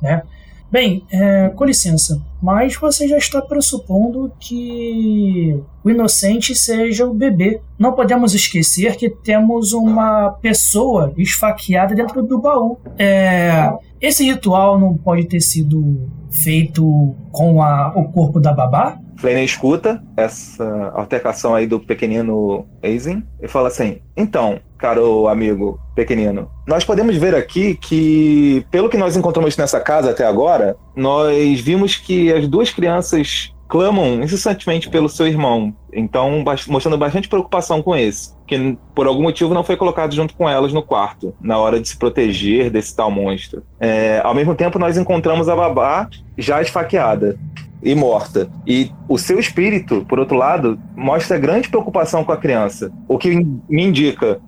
né? 0.00 0.22
Bem, 0.70 1.04
é, 1.12 1.50
com 1.50 1.66
licença, 1.66 2.22
mas 2.42 2.74
você 2.76 3.06
já 3.06 3.18
está 3.18 3.42
pressupondo 3.42 4.32
que 4.40 5.60
o 5.84 5.90
inocente 5.90 6.54
seja 6.54 7.06
o 7.06 7.12
bebê. 7.12 7.60
Não 7.78 7.92
podemos 7.92 8.32
esquecer 8.32 8.96
que 8.96 9.10
temos 9.10 9.74
uma 9.74 10.30
pessoa 10.40 11.12
esfaqueada 11.18 11.94
dentro 11.94 12.22
do 12.22 12.40
baú. 12.40 12.78
É, 12.98 13.70
esse 14.00 14.24
ritual 14.24 14.80
não 14.80 14.96
pode 14.96 15.26
ter 15.26 15.42
sido 15.42 16.08
feito 16.42 17.14
com 17.30 17.62
a, 17.62 17.92
o 17.94 18.10
corpo 18.10 18.40
da 18.40 18.54
babá? 18.54 18.98
Flanagan 19.22 19.44
escuta 19.44 20.02
essa 20.16 20.92
altercação 20.94 21.54
aí 21.54 21.64
do 21.64 21.78
pequenino 21.78 22.66
Aizen 22.82 23.22
e 23.40 23.46
fala 23.46 23.68
assim: 23.68 24.00
Então, 24.16 24.58
caro 24.76 25.28
amigo 25.28 25.78
pequenino, 25.94 26.50
nós 26.66 26.84
podemos 26.84 27.16
ver 27.16 27.32
aqui 27.32 27.76
que, 27.76 28.66
pelo 28.68 28.88
que 28.88 28.96
nós 28.96 29.16
encontramos 29.16 29.56
nessa 29.56 29.78
casa 29.78 30.10
até 30.10 30.26
agora, 30.26 30.76
nós 30.96 31.60
vimos 31.60 31.94
que 31.94 32.32
as 32.32 32.48
duas 32.48 32.70
crianças 32.70 33.54
clamam 33.68 34.22
incessantemente 34.22 34.90
pelo 34.90 35.08
seu 35.08 35.26
irmão, 35.26 35.72
então 35.92 36.44
mostrando 36.66 36.98
bastante 36.98 37.28
preocupação 37.28 37.80
com 37.80 37.96
esse, 37.96 38.34
que 38.46 38.76
por 38.94 39.06
algum 39.06 39.22
motivo 39.22 39.54
não 39.54 39.64
foi 39.64 39.76
colocado 39.76 40.14
junto 40.14 40.34
com 40.34 40.46
elas 40.46 40.72
no 40.72 40.82
quarto, 40.82 41.34
na 41.40 41.56
hora 41.58 41.80
de 41.80 41.88
se 41.88 41.96
proteger 41.96 42.70
desse 42.70 42.94
tal 42.94 43.10
monstro. 43.10 43.62
É, 43.80 44.20
ao 44.22 44.34
mesmo 44.34 44.54
tempo, 44.54 44.78
nós 44.78 44.98
encontramos 44.98 45.48
a 45.48 45.56
babá 45.56 46.08
já 46.36 46.60
esfaqueada 46.60 47.38
e 47.82 47.94
morta. 47.94 48.48
E 48.66 48.90
o 49.08 49.18
seu 49.18 49.38
espírito, 49.38 50.04
por 50.08 50.18
outro 50.18 50.36
lado, 50.36 50.78
mostra 50.94 51.38
grande 51.38 51.68
preocupação 51.68 52.24
com 52.24 52.32
a 52.32 52.36
criança. 52.36 52.92
O 53.08 53.18
que 53.18 53.34
me 53.68 53.82
indica, 53.82 54.40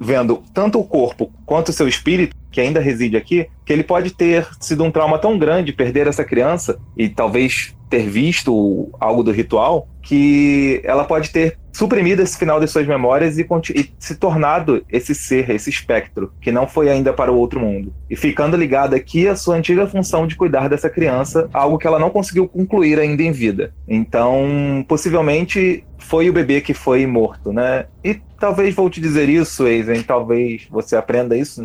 vendo 0.00 0.42
tanto 0.54 0.78
o 0.78 0.84
corpo 0.84 1.30
quanto 1.44 1.70
o 1.70 1.72
seu 1.72 1.88
espírito, 1.88 2.36
que 2.50 2.60
ainda 2.60 2.80
reside 2.80 3.16
aqui, 3.16 3.48
que 3.64 3.72
ele 3.72 3.82
pode 3.82 4.10
ter 4.10 4.48
sido 4.60 4.82
um 4.82 4.90
trauma 4.90 5.18
tão 5.18 5.38
grande 5.38 5.72
perder 5.72 6.06
essa 6.06 6.24
criança 6.24 6.78
e 6.96 7.08
talvez 7.08 7.74
ter 7.90 8.08
visto 8.08 8.88
algo 8.98 9.22
do 9.22 9.30
ritual, 9.30 9.88
que 10.02 10.80
ela 10.84 11.04
pode 11.04 11.30
ter 11.30 11.58
suprimido 11.76 12.22
esse 12.22 12.38
final 12.38 12.58
de 12.58 12.66
suas 12.66 12.86
memórias 12.86 13.36
e, 13.38 13.46
e, 13.74 13.90
se 13.98 14.14
tornado 14.16 14.82
esse 14.90 15.14
ser, 15.14 15.50
esse 15.50 15.68
espectro, 15.68 16.32
que 16.40 16.50
não 16.50 16.66
foi 16.66 16.88
ainda 16.88 17.12
para 17.12 17.30
o 17.30 17.36
outro 17.36 17.60
mundo. 17.60 17.92
E 18.08 18.16
ficando 18.16 18.56
ligada 18.56 18.96
aqui 18.96 19.28
à 19.28 19.36
sua 19.36 19.56
antiga 19.56 19.86
função 19.86 20.26
de 20.26 20.36
cuidar 20.36 20.68
dessa 20.68 20.88
criança, 20.88 21.50
algo 21.52 21.76
que 21.76 21.86
ela 21.86 21.98
não 21.98 22.08
conseguiu 22.08 22.48
concluir 22.48 22.98
ainda 22.98 23.22
em 23.22 23.30
vida. 23.30 23.74
Então, 23.86 24.84
possivelmente 24.88 25.84
foi 25.98 26.30
o 26.30 26.32
bebê 26.32 26.62
que 26.62 26.72
foi 26.72 27.06
morto, 27.06 27.52
né? 27.52 27.86
E 28.02 28.14
talvez 28.40 28.74
vou 28.74 28.88
te 28.88 29.00
dizer 29.00 29.28
isso, 29.28 29.66
Eisen, 29.66 30.02
talvez 30.02 30.66
você 30.70 30.96
aprenda 30.96 31.36
isso 31.36 31.62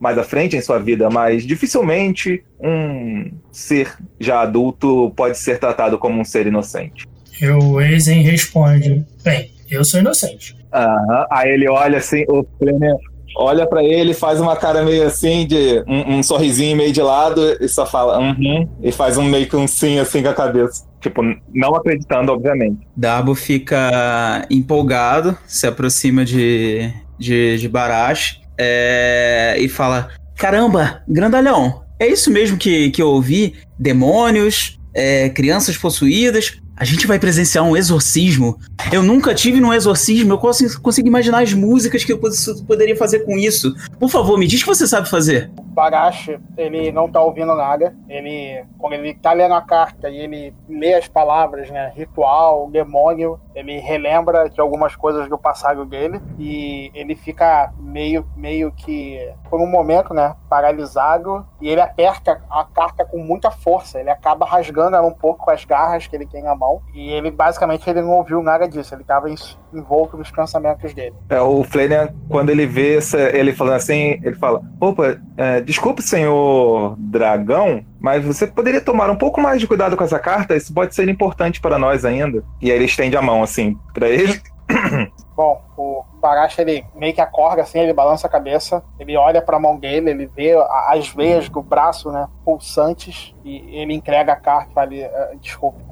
mais 0.00 0.18
à 0.18 0.24
frente 0.24 0.56
em 0.56 0.60
sua 0.60 0.80
vida, 0.80 1.08
mas 1.08 1.46
dificilmente 1.46 2.42
um 2.58 3.30
ser 3.52 3.96
já 4.18 4.40
adulto 4.40 5.12
pode 5.14 5.38
ser 5.38 5.60
tratado 5.60 5.96
como 5.98 6.20
um 6.20 6.24
ser 6.24 6.48
inocente. 6.48 7.06
E 7.42 7.48
o 7.48 7.80
Eisen 7.80 8.22
responde: 8.22 9.04
Bem, 9.24 9.50
eu 9.68 9.84
sou 9.84 9.98
inocente. 9.98 10.56
Aham. 10.72 11.26
Aí 11.28 11.50
ele 11.50 11.68
olha 11.68 11.98
assim, 11.98 12.24
o 12.28 12.46
Flanner 12.56 12.94
olha 13.36 13.66
para 13.66 13.82
ele, 13.82 14.14
faz 14.14 14.40
uma 14.40 14.54
cara 14.54 14.84
meio 14.84 15.04
assim, 15.04 15.44
de 15.44 15.82
um, 15.88 16.18
um, 16.18 16.22
sorrisinho 16.22 16.76
meio 16.76 16.92
de 16.92 17.02
lado 17.02 17.40
e 17.60 17.66
só 17.66 17.84
fala, 17.86 18.18
uhum, 18.18 18.68
e 18.82 18.92
faz 18.92 19.16
um 19.16 19.24
meio 19.24 19.48
que 19.48 19.56
um 19.56 19.66
sim 19.66 19.98
assim 19.98 20.22
com 20.22 20.28
a 20.28 20.34
cabeça. 20.34 20.84
Tipo, 21.00 21.22
não 21.52 21.74
acreditando, 21.74 22.30
obviamente. 22.30 22.86
Darbo 22.96 23.34
fica 23.34 24.46
empolgado, 24.48 25.36
se 25.44 25.66
aproxima 25.66 26.24
de, 26.24 26.92
de, 27.18 27.58
de 27.58 27.68
Barash 27.68 28.40
é, 28.56 29.56
e 29.58 29.68
fala: 29.68 30.10
Caramba, 30.36 31.02
grandalhão, 31.08 31.82
é 31.98 32.06
isso 32.06 32.30
mesmo 32.30 32.56
que, 32.56 32.90
que 32.92 33.02
eu 33.02 33.08
ouvi? 33.08 33.54
Demônios, 33.76 34.78
é, 34.94 35.28
crianças 35.30 35.76
possuídas. 35.76 36.61
A 36.76 36.84
gente 36.84 37.06
vai 37.06 37.18
presenciar 37.18 37.64
um 37.64 37.76
exorcismo. 37.76 38.58
Eu 38.90 39.02
nunca 39.02 39.34
tive 39.34 39.60
num 39.60 39.72
exorcismo. 39.72 40.32
Eu 40.32 40.38
consigo, 40.38 40.80
consigo 40.80 41.06
imaginar 41.06 41.42
as 41.42 41.52
músicas 41.52 42.04
que 42.04 42.12
eu 42.12 42.20
poderia 42.66 42.96
fazer 42.96 43.20
com 43.20 43.38
isso. 43.38 43.74
Por 43.98 44.10
favor, 44.10 44.38
me 44.38 44.46
diz 44.46 44.60
o 44.60 44.64
que 44.64 44.74
você 44.74 44.86
sabe 44.86 45.08
fazer. 45.08 45.50
Barashi, 45.72 46.38
ele 46.56 46.92
não 46.92 47.10
tá 47.10 47.20
ouvindo 47.20 47.54
nada. 47.54 47.96
Ele, 48.08 48.64
quando 48.78 48.92
ele 48.94 49.14
tá 49.14 49.32
lendo 49.32 49.54
a 49.54 49.62
carta 49.62 50.08
e 50.08 50.18
ele 50.18 50.54
lê 50.68 50.94
as 50.94 51.08
palavras, 51.08 51.70
né? 51.70 51.92
Ritual, 51.94 52.70
demônio, 52.70 53.40
ele 53.54 53.78
relembra 53.78 54.48
de 54.48 54.60
algumas 54.60 54.94
coisas 54.94 55.28
do 55.28 55.38
passado 55.38 55.84
dele 55.84 56.20
e 56.38 56.90
ele 56.94 57.14
fica 57.14 57.72
meio, 57.78 58.26
meio 58.36 58.70
que, 58.72 59.32
por 59.48 59.60
um 59.60 59.66
momento, 59.66 60.12
né? 60.12 60.36
Paralisado 60.48 61.46
e 61.60 61.68
ele 61.68 61.80
aperta 61.80 62.42
a 62.50 62.64
carta 62.64 63.04
com 63.04 63.18
muita 63.18 63.50
força. 63.50 63.98
Ele 63.98 64.10
acaba 64.10 64.46
rasgando 64.46 64.96
ela 64.96 65.06
um 65.06 65.14
pouco 65.14 65.44
com 65.44 65.50
as 65.50 65.64
garras 65.64 66.06
que 66.06 66.14
ele 66.14 66.26
tem 66.26 66.42
na 66.42 66.54
mão 66.54 66.82
e 66.94 67.10
ele, 67.10 67.30
basicamente, 67.30 67.88
ele 67.88 68.02
não 68.02 68.10
ouviu 68.10 68.42
nada 68.42 68.68
disso. 68.68 68.94
Ele 68.94 69.04
tava 69.04 69.30
envolto 69.74 70.16
nos 70.16 70.30
pensamentos 70.30 70.92
dele. 70.94 71.14
É, 71.28 71.40
o 71.40 71.62
Flanagan, 71.64 72.14
quando 72.28 72.50
ele 72.50 72.66
vê 72.66 72.96
essa, 72.96 73.18
ele 73.36 73.52
falando 73.52 73.74
assim, 73.74 74.20
ele 74.22 74.34
fala: 74.36 74.62
opa, 74.80 75.18
é, 75.36 75.60
desculpe, 75.60 76.02
senhor 76.02 76.96
dragão, 76.98 77.84
mas 78.00 78.24
você 78.24 78.46
poderia 78.46 78.80
tomar 78.80 79.10
um 79.10 79.16
pouco 79.16 79.40
mais 79.40 79.60
de 79.60 79.66
cuidado 79.66 79.96
com 79.96 80.04
essa 80.04 80.18
carta? 80.18 80.56
Isso 80.56 80.72
pode 80.72 80.94
ser 80.94 81.08
importante 81.08 81.60
para 81.60 81.78
nós 81.78 82.04
ainda. 82.04 82.44
E 82.60 82.70
aí 82.70 82.76
ele 82.76 82.84
estende 82.86 83.16
a 83.16 83.22
mão, 83.22 83.42
assim, 83.42 83.76
para 83.94 84.08
ele. 84.08 84.40
Bom, 85.36 85.62
o 85.76 86.04
Baracha 86.20 86.62
ele 86.62 86.84
meio 86.94 87.14
que 87.14 87.20
acorda 87.20 87.62
assim, 87.62 87.78
ele 87.78 87.92
balança 87.92 88.26
a 88.26 88.30
cabeça, 88.30 88.82
ele 88.98 89.16
olha 89.16 89.40
para 89.40 89.58
mão 89.58 89.76
dele, 89.76 90.10
ele 90.10 90.26
vê 90.26 90.54
as 90.88 91.08
veias 91.08 91.48
do 91.48 91.62
braço, 91.62 92.10
né, 92.10 92.28
pulsantes, 92.44 93.34
e 93.44 93.76
ele 93.76 93.94
entrega 93.94 94.32
a 94.32 94.36
carta 94.36 94.70
e 94.70 94.74
fala: 94.74 94.90
ah, 94.92 95.34
Desculpe, 95.40 95.82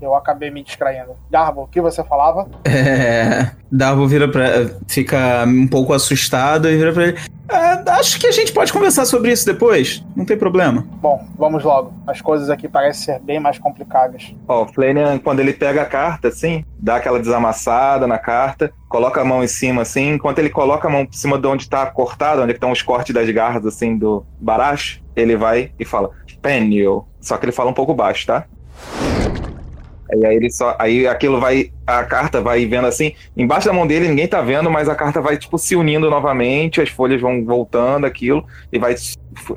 eu 0.00 0.14
acabei 0.14 0.50
me 0.50 0.62
distraindo. 0.62 1.16
Darbo, 1.30 1.62
o 1.62 1.66
que 1.66 1.80
você 1.80 2.04
falava? 2.04 2.48
É. 2.90 3.50
Darbo 3.70 4.06
vira 4.06 4.28
pra. 4.28 4.46
fica 4.88 5.44
um 5.46 5.66
pouco 5.66 5.92
assustado 5.92 6.68
e 6.68 6.76
vira 6.76 6.92
pra 6.92 7.04
ele. 7.04 7.18
É, 7.50 7.90
acho 7.90 8.18
que 8.20 8.26
a 8.26 8.30
gente 8.30 8.52
pode 8.52 8.72
conversar 8.72 9.04
sobre 9.04 9.32
isso 9.32 9.44
depois. 9.44 10.04
Não 10.14 10.24
tem 10.24 10.36
problema. 10.36 10.86
Bom, 11.02 11.26
vamos 11.36 11.64
logo. 11.64 11.92
As 12.06 12.20
coisas 12.20 12.48
aqui 12.48 12.68
parecem 12.68 13.14
ser 13.14 13.20
bem 13.20 13.40
mais 13.40 13.58
complicadas. 13.58 14.34
Ó, 14.46 14.62
o 14.62 14.68
Flanagan, 14.68 15.18
quando 15.18 15.40
ele 15.40 15.52
pega 15.52 15.82
a 15.82 15.86
carta, 15.86 16.28
assim, 16.28 16.64
dá 16.78 16.96
aquela 16.96 17.18
desamassada 17.18 18.06
na 18.06 18.18
carta, 18.18 18.72
coloca 18.88 19.20
a 19.20 19.24
mão 19.24 19.42
em 19.42 19.48
cima, 19.48 19.82
assim, 19.82 20.12
enquanto 20.12 20.38
ele 20.38 20.50
coloca 20.50 20.86
a 20.86 20.90
mão 20.90 21.02
em 21.02 21.12
cima 21.12 21.38
de 21.38 21.46
onde 21.46 21.68
tá 21.68 21.86
cortado, 21.86 22.42
onde 22.42 22.52
estão 22.52 22.70
os 22.70 22.82
cortes 22.82 23.14
das 23.14 23.28
garras, 23.30 23.66
assim, 23.66 23.96
do 23.96 24.24
Barash, 24.40 25.02
ele 25.16 25.36
vai 25.36 25.72
e 25.78 25.84
fala, 25.84 26.10
Penio. 26.40 27.04
Só 27.20 27.36
que 27.36 27.44
ele 27.44 27.52
fala 27.52 27.70
um 27.70 27.74
pouco 27.74 27.94
baixo, 27.94 28.26
tá? 28.26 28.46
E 30.14 30.26
aí 30.26 30.36
ele 30.36 30.50
só. 30.50 30.76
Aí 30.78 31.06
aquilo 31.06 31.40
vai. 31.40 31.70
A 31.86 32.04
carta 32.04 32.40
vai 32.40 32.66
vendo 32.66 32.86
assim. 32.86 33.14
Embaixo 33.36 33.66
da 33.66 33.72
mão 33.72 33.86
dele 33.86 34.08
ninguém 34.08 34.28
tá 34.28 34.40
vendo, 34.40 34.70
mas 34.70 34.88
a 34.88 34.94
carta 34.94 35.20
vai, 35.20 35.36
tipo, 35.36 35.58
se 35.58 35.74
unindo 35.74 36.08
novamente, 36.08 36.80
as 36.80 36.88
folhas 36.88 37.20
vão 37.20 37.44
voltando 37.44 38.06
aquilo, 38.06 38.44
e 38.72 38.78
vai 38.78 38.94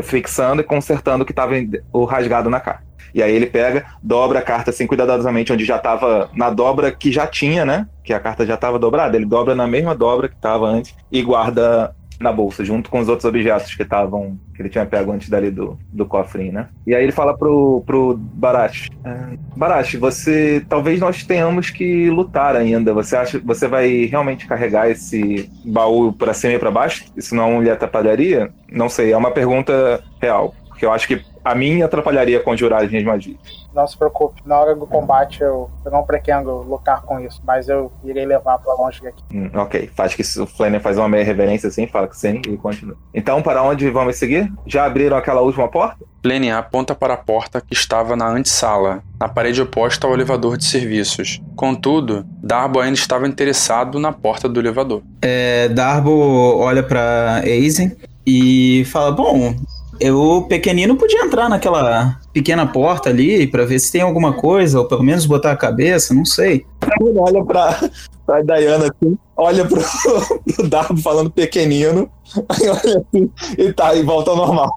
fixando 0.02 0.62
e 0.62 0.66
consertando 0.66 1.24
o 1.24 1.26
que 1.26 1.34
tava 1.34 1.54
o 1.92 2.06
rasgado 2.06 2.50
na 2.50 2.60
carta. 2.60 2.84
E 3.14 3.22
aí 3.22 3.34
ele 3.36 3.46
pega, 3.46 3.86
dobra 4.02 4.40
a 4.40 4.42
carta 4.42 4.72
assim 4.72 4.88
cuidadosamente, 4.88 5.54
onde 5.54 5.64
já 5.64 5.78
tava 5.78 6.32
na 6.34 6.50
dobra 6.50 6.92
que 6.92 7.12
já 7.12 7.28
tinha, 7.28 7.64
né? 7.64 7.88
Que 8.04 8.12
a 8.12 8.20
carta 8.20 8.46
já 8.46 8.58
tava 8.58 8.80
dobrada. 8.80 9.16
Ele 9.16 9.26
dobra 9.26 9.54
na 9.54 9.68
mesma 9.68 9.94
dobra 9.96 10.28
que 10.28 10.36
tava 10.36 10.66
antes 10.66 10.96
e 11.12 11.22
guarda 11.22 11.96
na 12.20 12.32
bolsa, 12.32 12.64
junto 12.64 12.90
com 12.90 13.00
os 13.00 13.10
outros 13.10 13.26
objetos 13.26 13.74
que 13.76 13.84
estavam. 13.84 14.38
que 14.56 14.62
ele 14.62 14.70
tinha 14.70 14.86
pego 14.86 15.12
antes 15.12 15.30
dali 15.30 15.50
do, 15.50 15.78
do 15.92 16.06
cofrinho, 16.06 16.54
né? 16.54 16.70
E 16.86 16.94
aí 16.94 17.04
ele 17.04 17.12
fala 17.12 17.38
pro, 17.38 17.84
pro 17.86 18.18
Barash: 18.18 18.90
"Ah, 19.04 19.32
Barash, 19.56 19.96
você. 19.96 20.64
talvez 20.68 21.00
nós 21.00 21.24
tenhamos 21.24 21.70
que 21.70 22.10
lutar 22.10 22.56
ainda. 22.56 22.94
Você 22.94 23.16
acha 23.16 23.40
você 23.40 23.68
vai 23.68 24.06
realmente 24.06 24.48
carregar 24.48 24.90
esse 24.90 25.50
baú 25.66 26.14
pra 26.14 26.34
cima 26.34 26.54
e 26.54 26.60
pra 26.60 26.72
baixo? 26.72 27.06
Isso 27.16 27.36
não 27.36 27.62
lhe 27.62 27.70
atrapalharia? 27.70 28.52
Não 28.72 28.90
sei, 28.90 29.12
é 29.12 29.18
uma 29.18 29.32
pergunta 29.32 30.04
real. 30.22 30.54
Porque 30.68 30.86
eu 30.86 30.92
acho 30.92 31.08
que 31.08 31.22
a 31.44 31.54
mim 31.54 31.82
atrapalharia 31.82 32.40
conjurar 32.40 32.84
as 32.84 32.90
minhas 32.90 33.04
magias. 33.04 33.63
Não 33.74 33.88
se 33.88 33.98
preocupe, 33.98 34.42
na 34.46 34.60
hora 34.60 34.76
do 34.76 34.86
combate 34.86 35.42
eu, 35.42 35.70
eu 35.84 35.92
não 35.92 36.04
pretendo 36.04 36.52
lutar 36.62 37.02
com 37.02 37.20
isso, 37.20 37.42
mas 37.46 37.68
eu 37.68 37.92
irei 38.04 38.26
levar 38.26 38.60
pra 38.60 38.74
longe 38.74 39.02
daqui. 39.02 39.24
Hum, 39.34 39.50
ok, 39.56 39.90
faz 39.96 40.14
que 40.14 40.22
o 40.40 40.46
Flanner 40.46 40.80
faz 40.80 40.98
uma 40.98 41.10
meia 41.10 41.24
reverência 41.24 41.70
assim, 41.70 41.88
fala 41.88 42.08
que 42.08 42.18
sim 42.18 42.42
e 42.48 42.58
continua. 42.58 42.96
Então, 43.14 43.42
para 43.42 43.64
onde 43.64 43.90
vamos 43.90 44.16
seguir? 44.18 44.52
Já 44.66 44.86
abriram 44.86 45.18
aquela 45.18 45.42
última 45.42 45.68
porta? 45.68 46.06
Lenny 46.24 46.52
aponta 46.52 46.96
para 46.96 47.16
a 47.16 47.18
porta 47.18 47.60
que 47.60 47.74
estava 47.74 48.16
na 48.16 48.28
antessala, 48.28 49.04
na 49.20 49.28
parede 49.28 49.62
oposta 49.62 50.08
ao 50.08 50.14
elevador 50.14 50.58
de 50.58 50.64
serviços. 50.66 51.42
Contudo, 51.56 52.26
Darbo 52.42 52.80
ainda 52.80 52.98
estava 52.98 53.28
interessado 53.28 54.00
na 54.00 54.14
porta 54.14 54.48
do 54.48 54.60
elevador. 54.60 55.02
É, 55.22 55.68
Darbo 55.70 56.12
olha 56.58 56.82
pra 56.82 57.42
Aizen 57.44 57.96
e 58.26 58.86
fala: 58.86 59.12
Bom, 59.12 59.54
o 60.02 60.42
pequenino 60.44 60.96
podia 60.96 61.24
entrar 61.24 61.50
naquela 61.50 62.20
pequena 62.32 62.66
porta 62.66 63.10
ali 63.10 63.48
pra 63.48 63.66
ver 63.66 63.80
se 63.80 63.92
tem 63.92 64.02
alguma 64.02 64.34
coisa, 64.34 64.80
ou 64.80 64.88
pelo 64.88 65.04
menos 65.04 65.26
botar 65.26 65.52
a 65.52 65.58
cabeça, 65.58 66.14
não 66.14 66.26
sei. 66.26 66.66
Ele 67.02 67.18
olha 67.18 67.44
pra, 67.44 67.90
pra 68.26 68.42
Diana 68.42 68.86
assim, 68.86 69.18
olha 69.38 69.66
pro, 69.66 69.82
pro 70.56 70.70
Darbo 70.70 70.98
falando 70.98 71.30
pequenino, 71.30 72.10
aí 72.50 72.70
olha 72.70 73.06
assim 73.06 73.30
e 73.58 73.74
tá, 73.74 73.96
e 73.96 74.04
volta 74.04 74.32
ao 74.32 74.38
normal. 74.38 74.74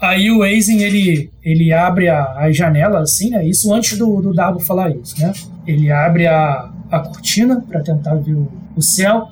Aí 0.00 0.30
o 0.30 0.42
Aizen, 0.42 0.82
ele, 0.82 1.30
ele 1.42 1.72
abre 1.72 2.08
a, 2.08 2.22
a 2.36 2.52
janela, 2.52 3.00
assim, 3.00 3.30
né? 3.30 3.46
Isso 3.46 3.72
antes 3.72 3.98
do, 3.98 4.20
do 4.20 4.34
Darbo 4.34 4.60
falar 4.60 4.90
isso, 4.90 5.18
né? 5.18 5.32
Ele 5.66 5.90
abre 5.90 6.26
a, 6.26 6.70
a 6.90 7.00
cortina 7.00 7.64
para 7.68 7.80
tentar 7.80 8.14
ver 8.16 8.34
o, 8.34 8.48
o 8.76 8.82
céu, 8.82 9.28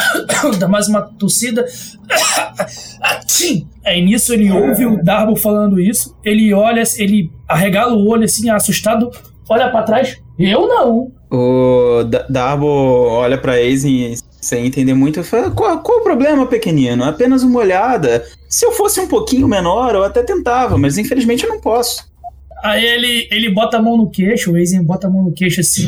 dá 0.58 0.68
mais 0.68 0.88
uma 0.88 1.02
tossida. 1.02 1.64
Atchim! 3.00 3.66
Aí 3.84 4.04
nisso 4.04 4.32
ele 4.32 4.50
ouve 4.50 4.86
o 4.86 5.02
Darbo 5.02 5.36
falando 5.36 5.80
isso, 5.80 6.16
ele 6.24 6.52
olha, 6.52 6.82
ele 6.96 7.30
arregala 7.48 7.94
o 7.94 8.08
olho 8.08 8.24
assim, 8.24 8.50
assustado, 8.50 9.10
olha 9.48 9.70
para 9.70 9.82
trás. 9.82 10.16
Eu 10.38 10.68
não! 10.68 11.12
O 11.30 12.04
Da- 12.04 12.26
Darbo 12.28 12.66
olha 12.66 13.36
pra 13.38 13.52
Aizen 13.52 14.14
sem 14.40 14.66
entender 14.66 14.94
muito 14.94 15.22
fala: 15.24 15.50
qual, 15.50 15.78
qual 15.82 15.98
o 15.98 16.02
problema, 16.02 16.46
pequenino? 16.46 17.04
Apenas 17.04 17.42
uma 17.42 17.58
olhada. 17.60 18.24
Se 18.48 18.64
eu 18.64 18.72
fosse 18.72 19.00
um 19.00 19.08
pouquinho 19.08 19.46
menor, 19.48 19.94
eu 19.94 20.04
até 20.04 20.22
tentava, 20.22 20.78
mas 20.78 20.96
infelizmente 20.96 21.44
eu 21.44 21.50
não 21.50 21.60
posso. 21.60 22.06
Aí 22.62 22.84
ele, 22.84 23.28
ele 23.30 23.50
bota 23.52 23.76
a 23.76 23.82
mão 23.82 23.96
no 23.96 24.10
queixo, 24.10 24.52
o 24.52 24.56
Aizen 24.56 24.82
bota 24.82 25.06
a 25.06 25.10
mão 25.10 25.22
no 25.22 25.32
queixo 25.32 25.60
assim, 25.60 25.86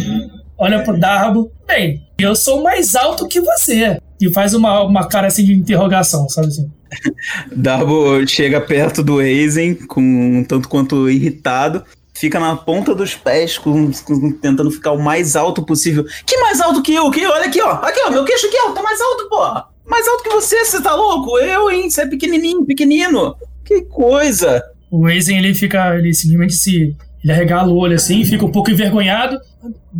olha 0.61 0.83
pro 0.85 0.99
Darbo. 0.99 1.51
Bem, 1.67 2.03
eu 2.19 2.37
sou 2.37 2.63
mais 2.63 2.95
alto 2.95 3.27
que 3.27 3.41
você. 3.41 3.99
E 4.21 4.31
faz 4.33 4.53
uma, 4.55 4.83
uma 4.83 5.09
cara 5.09 5.27
assim 5.29 5.45
de 5.45 5.55
interrogação, 5.55 6.29
sabe 6.29 6.49
assim? 6.49 6.71
Darbo 7.57 8.27
chega 8.27 8.61
perto 8.61 9.03
do 9.03 9.19
Aizen, 9.19 9.75
com 9.75 10.01
um 10.01 10.45
tanto 10.45 10.69
quanto 10.69 11.09
irritado, 11.09 11.83
fica 12.15 12.39
na 12.39 12.55
ponta 12.57 12.95
dos 12.95 13.15
pés, 13.15 13.57
com, 13.59 13.91
com- 14.05 14.33
tentando 14.33 14.71
ficar 14.71 14.93
o 14.93 15.03
mais 15.03 15.37
alto 15.37 15.65
possível. 15.65 16.05
Que 16.27 16.37
mais 16.39 16.61
alto 16.61 16.83
que 16.83 16.93
eu? 16.95 17.11
Que, 17.11 17.27
olha 17.27 17.47
aqui, 17.47 17.61
ó. 17.63 17.73
Aqui, 17.73 18.01
ó, 18.07 18.11
meu 18.11 18.25
queixo 18.25 18.47
aqui, 18.47 18.57
ó. 18.67 18.73
Tá 18.73 18.83
mais 18.83 19.01
alto, 19.01 19.29
porra. 19.29 19.65
Mais 19.87 20.07
alto 20.07 20.23
que 20.23 20.31
você, 20.31 20.65
você 20.65 20.83
tá 20.83 20.95
louco? 20.95 21.39
Eu, 21.39 21.71
hein? 21.71 21.89
Você 21.91 22.03
é 22.03 22.07
pequenininho, 22.07 22.65
pequenino. 22.67 23.35
Que 23.65 23.83
coisa. 23.83 24.63
O 24.91 25.07
Aizen 25.07 25.39
ele 25.39 25.55
fica, 25.55 25.97
ele 25.97 26.13
simplesmente 26.13 26.55
se. 26.55 26.95
Ele 27.23 27.33
arregala 27.33 27.69
o 27.69 27.77
olho 27.77 27.95
assim, 27.95 28.25
fica 28.25 28.45
um 28.45 28.51
pouco 28.51 28.71
envergonhado. 28.71 29.39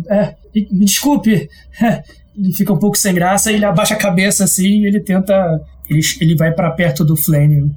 É, 0.09 0.35
me 0.53 0.85
desculpe. 0.85 1.49
Ele 2.37 2.53
fica 2.53 2.71
um 2.71 2.79
pouco 2.79 2.97
sem 2.97 3.13
graça, 3.13 3.51
ele 3.51 3.65
abaixa 3.65 3.93
a 3.93 3.97
cabeça 3.97 4.45
assim 4.45 4.83
e 4.83 4.87
ele 4.87 5.01
tenta. 5.01 5.61
Ele, 5.89 5.99
ele 6.21 6.35
vai 6.35 6.49
pra 6.53 6.71
perto 6.71 7.03
do 7.03 7.17
Flame, 7.17 7.69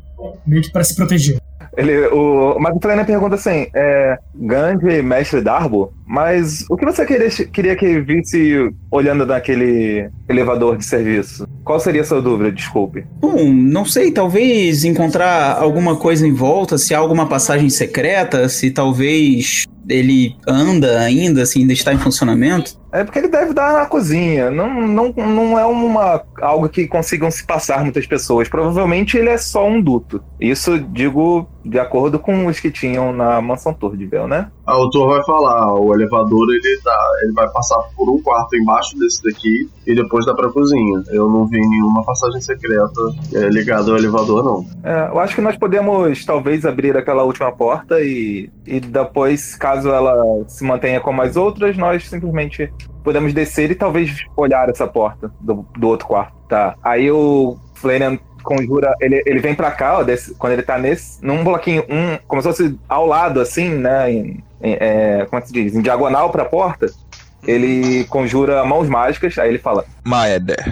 meio 0.46 0.62
que 0.62 0.70
pra 0.70 0.84
se 0.84 0.94
proteger. 0.94 1.38
Ele, 1.76 2.06
o, 2.08 2.56
mas 2.60 2.76
o 2.76 2.80
Flanner 2.80 3.04
pergunta 3.04 3.34
assim: 3.34 3.66
é, 3.74 4.16
Gandhi, 4.34 5.02
mestre 5.02 5.40
Darbo, 5.40 5.92
mas 6.06 6.64
o 6.70 6.76
que 6.76 6.84
você 6.84 7.04
queria, 7.04 7.28
queria 7.28 7.76
que 7.76 8.00
visse 8.00 8.70
olhando 8.90 9.26
naquele 9.26 10.08
elevador 10.28 10.76
de 10.76 10.84
serviço? 10.84 11.48
Qual 11.64 11.80
seria 11.80 12.02
a 12.02 12.04
sua 12.04 12.22
dúvida? 12.22 12.52
Desculpe. 12.52 13.04
Bom, 13.20 13.52
não 13.52 13.84
sei, 13.84 14.12
talvez 14.12 14.84
encontrar 14.84 15.58
alguma 15.58 15.96
coisa 15.96 16.26
em 16.26 16.32
volta, 16.32 16.78
se 16.78 16.94
há 16.94 16.98
alguma 16.98 17.28
passagem 17.28 17.68
secreta, 17.68 18.48
se 18.48 18.70
talvez 18.70 19.64
ele 19.88 20.36
anda 20.46 21.00
ainda, 21.00 21.44
se 21.44 21.58
ainda 21.58 21.72
está 21.72 21.92
em 21.92 21.98
funcionamento. 21.98 22.76
É 22.94 23.02
porque 23.02 23.18
ele 23.18 23.28
deve 23.28 23.52
dar 23.52 23.72
na 23.72 23.86
cozinha. 23.86 24.52
Não, 24.52 24.86
não, 24.86 25.12
não 25.12 25.58
é 25.58 25.66
uma, 25.66 26.22
algo 26.40 26.68
que 26.68 26.86
consigam 26.86 27.28
se 27.28 27.44
passar 27.44 27.82
muitas 27.82 28.06
pessoas. 28.06 28.48
Provavelmente 28.48 29.18
ele 29.18 29.30
é 29.30 29.36
só 29.36 29.66
um 29.66 29.82
duto. 29.82 30.22
Isso 30.40 30.78
digo 30.78 31.48
de 31.64 31.78
acordo 31.78 32.18
com 32.18 32.46
os 32.46 32.60
que 32.60 32.70
tinham 32.70 33.12
na 33.12 33.40
mansão 33.40 33.72
Tordibel, 33.72 34.28
né? 34.28 34.50
A 34.66 34.72
autor 34.72 35.14
vai 35.14 35.24
falar, 35.24 35.74
o 35.74 35.94
elevador 35.94 36.46
ele, 36.50 36.80
dá, 36.84 37.10
ele 37.22 37.32
vai 37.32 37.48
passar 37.50 37.78
por 37.96 38.10
um 38.10 38.20
quarto 38.20 38.54
embaixo 38.54 38.98
desse 38.98 39.22
daqui 39.22 39.68
e 39.86 39.94
depois 39.94 40.26
dá 40.26 40.34
pra 40.34 40.50
cozinha. 40.50 41.02
Eu 41.08 41.28
não 41.28 41.46
vi 41.46 41.58
nenhuma 41.58 42.04
passagem 42.04 42.40
secreta 42.40 43.00
é, 43.34 43.48
ligada 43.48 43.90
ao 43.90 43.96
elevador, 43.96 44.44
não. 44.44 44.66
É, 44.82 45.08
eu 45.08 45.18
acho 45.18 45.34
que 45.34 45.40
nós 45.40 45.56
podemos 45.56 46.24
talvez 46.24 46.66
abrir 46.66 46.96
aquela 46.96 47.22
última 47.22 47.50
porta 47.50 48.00
e, 48.00 48.50
e 48.66 48.78
depois, 48.80 49.54
caso 49.54 49.88
ela 49.88 50.14
se 50.46 50.64
mantenha 50.64 51.00
como 51.00 51.22
as 51.22 51.36
outras, 51.36 51.76
nós 51.76 52.08
simplesmente 52.08 52.70
podemos 53.02 53.32
descer 53.32 53.70
e 53.70 53.74
talvez 53.74 54.24
olhar 54.36 54.68
essa 54.68 54.86
porta 54.86 55.32
do, 55.40 55.66
do 55.78 55.88
outro 55.88 56.06
quarto. 56.06 56.34
Tá. 56.48 56.74
Aí 56.82 57.10
o 57.10 57.56
Flanagan 57.74 58.18
conjura, 58.42 58.94
ele, 59.00 59.22
ele 59.24 59.38
vem 59.40 59.54
pra 59.54 59.70
cá, 59.70 59.98
ó, 59.98 60.02
desse- 60.02 60.34
quando 60.34 60.52
ele 60.52 60.62
tá 60.62 60.78
nesse, 60.78 61.24
num 61.24 61.42
bloquinho, 61.42 61.82
um, 61.88 62.18
como 62.28 62.42
se 62.42 62.48
fosse 62.48 62.78
ao 62.88 63.06
lado, 63.06 63.40
assim, 63.40 63.70
né? 63.70 64.12
em- 64.12 64.44
em- 64.62 64.76
é, 64.78 65.26
como 65.28 65.38
é 65.38 65.40
que 65.40 65.46
se 65.48 65.52
diz? 65.54 65.74
Em 65.74 65.80
diagonal 65.82 66.30
pra 66.30 66.44
porta. 66.44 66.86
Ele 67.46 68.04
conjura 68.04 68.64
mãos 68.64 68.88
mágicas, 68.88 69.36
aí 69.38 69.48
ele 69.50 69.58
fala: 69.58 69.84
Maeder. 70.04 70.62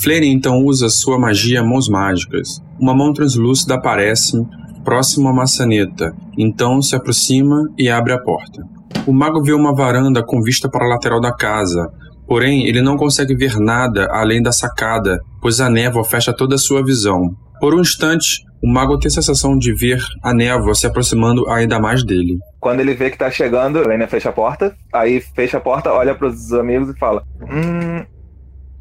Flane 0.00 0.32
então 0.32 0.64
usa 0.64 0.88
sua 0.88 1.18
magia 1.18 1.62
Mãos 1.62 1.88
Mágicas. 1.88 2.62
Uma 2.78 2.94
mão 2.94 3.12
translúcida 3.12 3.74
aparece 3.74 4.36
próximo 4.84 5.28
à 5.28 5.32
maçaneta, 5.32 6.14
então 6.36 6.80
se 6.80 6.94
aproxima 6.94 7.68
e 7.76 7.88
abre 7.90 8.12
a 8.12 8.18
porta. 8.18 8.62
O 9.06 9.12
mago 9.12 9.42
vê 9.42 9.52
uma 9.52 9.74
varanda 9.74 10.22
com 10.22 10.42
vista 10.42 10.68
para 10.68 10.84
a 10.84 10.88
lateral 10.88 11.20
da 11.20 11.34
casa, 11.34 11.88
porém 12.26 12.66
ele 12.66 12.82
não 12.82 12.96
consegue 12.96 13.34
ver 13.34 13.56
nada 13.58 14.06
além 14.10 14.42
da 14.42 14.52
sacada, 14.52 15.18
pois 15.40 15.60
a 15.60 15.70
névoa 15.70 16.04
fecha 16.04 16.32
toda 16.32 16.56
a 16.56 16.58
sua 16.58 16.84
visão. 16.84 17.34
Por 17.60 17.74
um 17.74 17.80
instante, 17.80 18.44
o 18.62 18.68
mago 18.68 18.98
tem 18.98 19.08
a 19.08 19.10
sensação 19.10 19.56
de 19.56 19.72
ver 19.74 19.98
a 20.22 20.34
névoa 20.34 20.74
se 20.74 20.86
aproximando 20.86 21.48
ainda 21.48 21.78
mais 21.80 22.04
dele. 22.04 22.38
Quando 22.60 22.80
ele 22.80 22.94
vê 22.94 23.10
que 23.10 23.18
tá 23.18 23.30
chegando, 23.30 23.86
Lena 23.86 24.06
fecha 24.06 24.28
a 24.28 24.32
porta, 24.32 24.76
aí 24.92 25.20
fecha 25.20 25.58
a 25.58 25.60
porta, 25.60 25.92
olha 25.92 26.14
pros 26.14 26.52
amigos 26.52 26.90
e 26.90 26.98
fala: 26.98 27.22
Hum. 27.42 28.04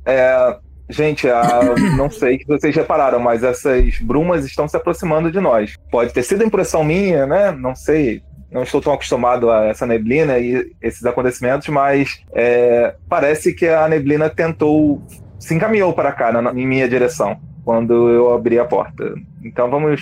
É. 0.05 0.57
Gente, 0.89 1.27
ah, 1.29 1.75
não 1.97 2.09
sei 2.09 2.37
se 2.37 2.45
vocês 2.45 2.73
repararam, 2.73 3.19
mas 3.19 3.43
essas 3.43 3.99
brumas 3.99 4.45
estão 4.45 4.69
se 4.69 4.77
aproximando 4.77 5.29
de 5.29 5.39
nós. 5.39 5.75
Pode 5.91 6.13
ter 6.13 6.23
sido 6.23 6.45
impressão 6.45 6.81
minha, 6.81 7.25
né? 7.25 7.51
Não 7.51 7.75
sei. 7.75 8.21
Não 8.51 8.63
estou 8.63 8.81
tão 8.81 8.93
acostumado 8.93 9.51
a 9.51 9.65
essa 9.65 9.85
neblina 9.85 10.39
e 10.39 10.71
esses 10.81 11.05
acontecimentos, 11.05 11.67
mas 11.67 12.21
é, 12.33 12.95
parece 13.09 13.53
que 13.53 13.67
a 13.67 13.87
neblina 13.87 14.29
tentou. 14.29 15.01
se 15.39 15.53
encaminhou 15.53 15.93
para 15.93 16.11
cá, 16.11 16.31
na, 16.31 16.51
em 16.51 16.65
minha 16.65 16.87
direção, 16.87 17.37
quando 17.63 18.09
eu 18.09 18.33
abri 18.33 18.57
a 18.57 18.65
porta. 18.65 19.13
Então 19.43 19.69
vamos 19.69 20.01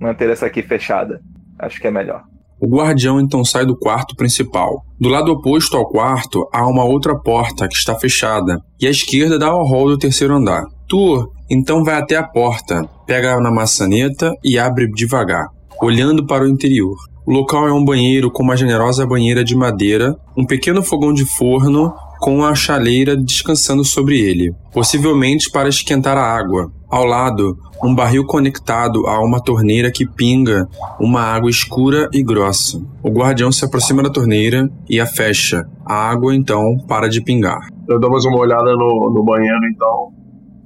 manter 0.00 0.28
essa 0.30 0.46
aqui 0.46 0.62
fechada. 0.62 1.20
Acho 1.58 1.80
que 1.80 1.86
é 1.86 1.90
melhor. 1.90 2.24
O 2.58 2.66
guardião 2.66 3.20
então 3.20 3.44
sai 3.44 3.66
do 3.66 3.78
quarto 3.78 4.16
principal. 4.16 4.82
Do 4.98 5.10
lado 5.10 5.30
oposto 5.30 5.76
ao 5.76 5.88
quarto 5.88 6.48
há 6.52 6.66
uma 6.66 6.84
outra 6.84 7.14
porta 7.14 7.68
que 7.68 7.76
está 7.76 7.94
fechada, 7.94 8.60
e 8.80 8.86
à 8.86 8.90
esquerda 8.90 9.38
dá 9.38 9.48
ao 9.48 9.64
hall 9.64 9.88
do 9.88 9.98
terceiro 9.98 10.34
andar. 10.34 10.64
Tu 10.88 11.32
então 11.50 11.84
vai 11.84 11.96
até 11.96 12.16
a 12.16 12.26
porta, 12.26 12.88
pega 13.06 13.38
na 13.40 13.50
maçaneta 13.50 14.32
e 14.42 14.58
abre 14.58 14.90
devagar, 14.90 15.46
olhando 15.80 16.26
para 16.26 16.44
o 16.44 16.48
interior. 16.48 16.96
O 17.26 17.32
local 17.32 17.66
é 17.66 17.72
um 17.72 17.84
banheiro 17.84 18.30
com 18.30 18.44
uma 18.44 18.56
generosa 18.56 19.04
banheira 19.04 19.42
de 19.42 19.56
madeira, 19.56 20.16
um 20.36 20.46
pequeno 20.46 20.80
fogão 20.80 21.12
de 21.12 21.24
forno 21.24 21.92
com 22.20 22.44
a 22.44 22.54
chaleira 22.54 23.16
descansando 23.16 23.84
sobre 23.84 24.20
ele, 24.20 24.54
possivelmente 24.72 25.50
para 25.50 25.68
esquentar 25.68 26.16
a 26.16 26.22
água. 26.22 26.70
Ao 26.88 27.04
lado, 27.04 27.58
um 27.82 27.92
barril 27.92 28.24
conectado 28.24 29.08
a 29.08 29.18
uma 29.18 29.42
torneira 29.42 29.90
que 29.90 30.06
pinga 30.06 30.68
uma 31.00 31.20
água 31.20 31.50
escura 31.50 32.08
e 32.12 32.22
grossa. 32.22 32.80
O 33.02 33.10
guardião 33.10 33.50
se 33.50 33.64
aproxima 33.64 34.04
da 34.04 34.08
torneira 34.08 34.70
e 34.88 35.00
a 35.00 35.06
fecha. 35.06 35.66
A 35.84 36.08
água 36.08 36.32
então 36.32 36.76
para 36.86 37.08
de 37.08 37.20
pingar. 37.20 37.58
Eu 37.88 37.98
dou 37.98 38.08
mais 38.08 38.24
uma 38.24 38.38
olhada 38.38 38.72
no, 38.76 39.12
no 39.12 39.24
banheiro, 39.24 39.58
então. 39.74 40.12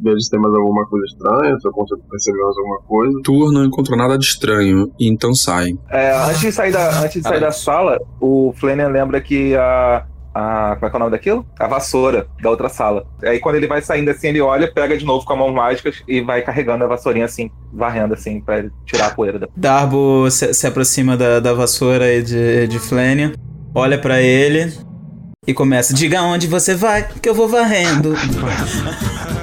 Vejo 0.03 0.21
se 0.21 0.31
tem 0.31 0.41
mais 0.41 0.55
alguma 0.55 0.87
coisa 0.87 1.05
estranha, 1.07 1.59
se 1.61 1.69
eu 1.69 1.73
consigo 1.73 2.01
perceber 2.11 2.39
mais 2.39 2.57
alguma 2.57 2.81
coisa. 2.83 3.21
Tur 3.23 3.53
não 3.53 3.65
encontrou 3.65 3.99
nada 3.99 4.19
de 4.19 4.25
estranho 4.25 4.91
e 4.99 5.09
então 5.09 5.35
sai. 5.35 5.79
É, 5.91 6.13
antes 6.17 6.41
de 6.41 6.53
sair 6.53 6.73
da, 6.73 7.01
antes 7.01 7.23
de 7.23 7.29
sair 7.29 7.41
da 7.41 7.53
sala, 7.53 7.99
o 8.21 8.53
Flanagan 8.57 8.89
lembra 8.89 9.21
que 9.21 9.55
a, 9.55 10.07
a. 10.35 10.77
Como 10.77 10.87
é 10.87 10.91
que 10.91 10.97
é 10.97 10.97
o 10.97 11.01
nome 11.01 11.11
daquilo? 11.11 11.47
A 11.59 11.67
vassoura 11.67 12.27
da 12.43 12.51
outra 12.51 12.69
sala. 12.69 13.07
Aí 13.23 13.39
quando 13.39 13.57
ele 13.57 13.67
vai 13.67 13.83
saindo 13.83 14.11
assim, 14.11 14.29
ele 14.29 14.41
olha, 14.41 14.73
pega 14.73 14.97
de 14.97 15.05
novo 15.05 15.25
com 15.25 15.33
a 15.33 15.37
mão 15.37 15.53
mágica 15.53 15.91
e 16.09 16.21
vai 16.21 16.43
carregando 16.43 16.85
a 16.85 16.87
vassourinha 16.87 17.27
assim, 17.27 17.51
varrendo 17.73 18.15
assim, 18.15 18.41
pra 18.41 18.65
tirar 18.87 19.09
a 19.09 19.11
poeira. 19.11 19.39
Da... 19.39 19.49
Darbo 19.57 20.31
se, 20.31 20.55
se 20.55 20.67
aproxima 20.67 21.17
da, 21.17 21.41
da 21.41 21.53
vassoura 21.53 22.07
aí 22.07 22.23
de, 22.23 22.67
de 22.67 22.79
Flanagan, 22.79 23.33
olha 23.75 23.99
pra 23.99 24.21
ele 24.23 24.73
e 25.47 25.55
começa: 25.55 25.95
Diga 25.95 26.23
onde 26.23 26.47
você 26.47 26.75
vai, 26.75 27.07
que 27.21 27.29
eu 27.29 27.35
vou 27.35 27.49
varrendo. 27.49 28.15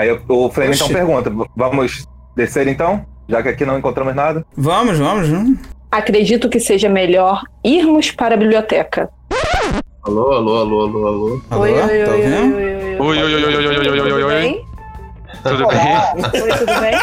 Aí 0.00 0.10
o- 0.10 0.22
o 0.28 0.50
Flanagan 0.50 0.76
então 0.76 0.88
pergunta: 0.88 1.30
Vamos 1.54 2.06
descer 2.34 2.66
então? 2.66 3.04
Já 3.28 3.42
que 3.42 3.50
aqui 3.50 3.66
não 3.66 3.78
encontramos 3.78 4.14
nada? 4.14 4.42
Vamos, 4.56 4.98
vamos, 4.98 5.28
vamos. 5.28 5.58
Acredito 5.90 6.48
que 6.48 6.58
seja 6.58 6.88
melhor 6.88 7.42
irmos 7.62 8.10
para 8.10 8.34
a 8.34 8.38
biblioteca. 8.38 9.10
Alô, 10.02 10.32
alô, 10.32 10.56
alô, 10.56 10.80
alô, 10.86 11.06
alô. 11.06 11.42
Alô, 11.50 11.62
oi, 11.62 11.72
oi, 11.72 12.04
tá 12.04 12.12
oi, 12.12 12.16
ouvindo? 12.16 12.56
oi, 12.56 12.64
oi, 12.64 12.74
oi, 12.74 12.98
Oi, 12.98 13.22
oi, 13.22 13.34
oi, 13.34 13.44
oi, 13.44 13.56
oi, 13.56 13.66
oi, 13.66 13.76
oi, 13.76 14.00
oi, 14.00 14.00
oi, 14.00 14.12
oi, 14.12 14.22
oi. 14.24 14.64
Tudo 15.42 15.66
bem? 15.68 16.06
Oi, 16.42 16.52
tudo 16.58 16.80
bem? 16.80 16.94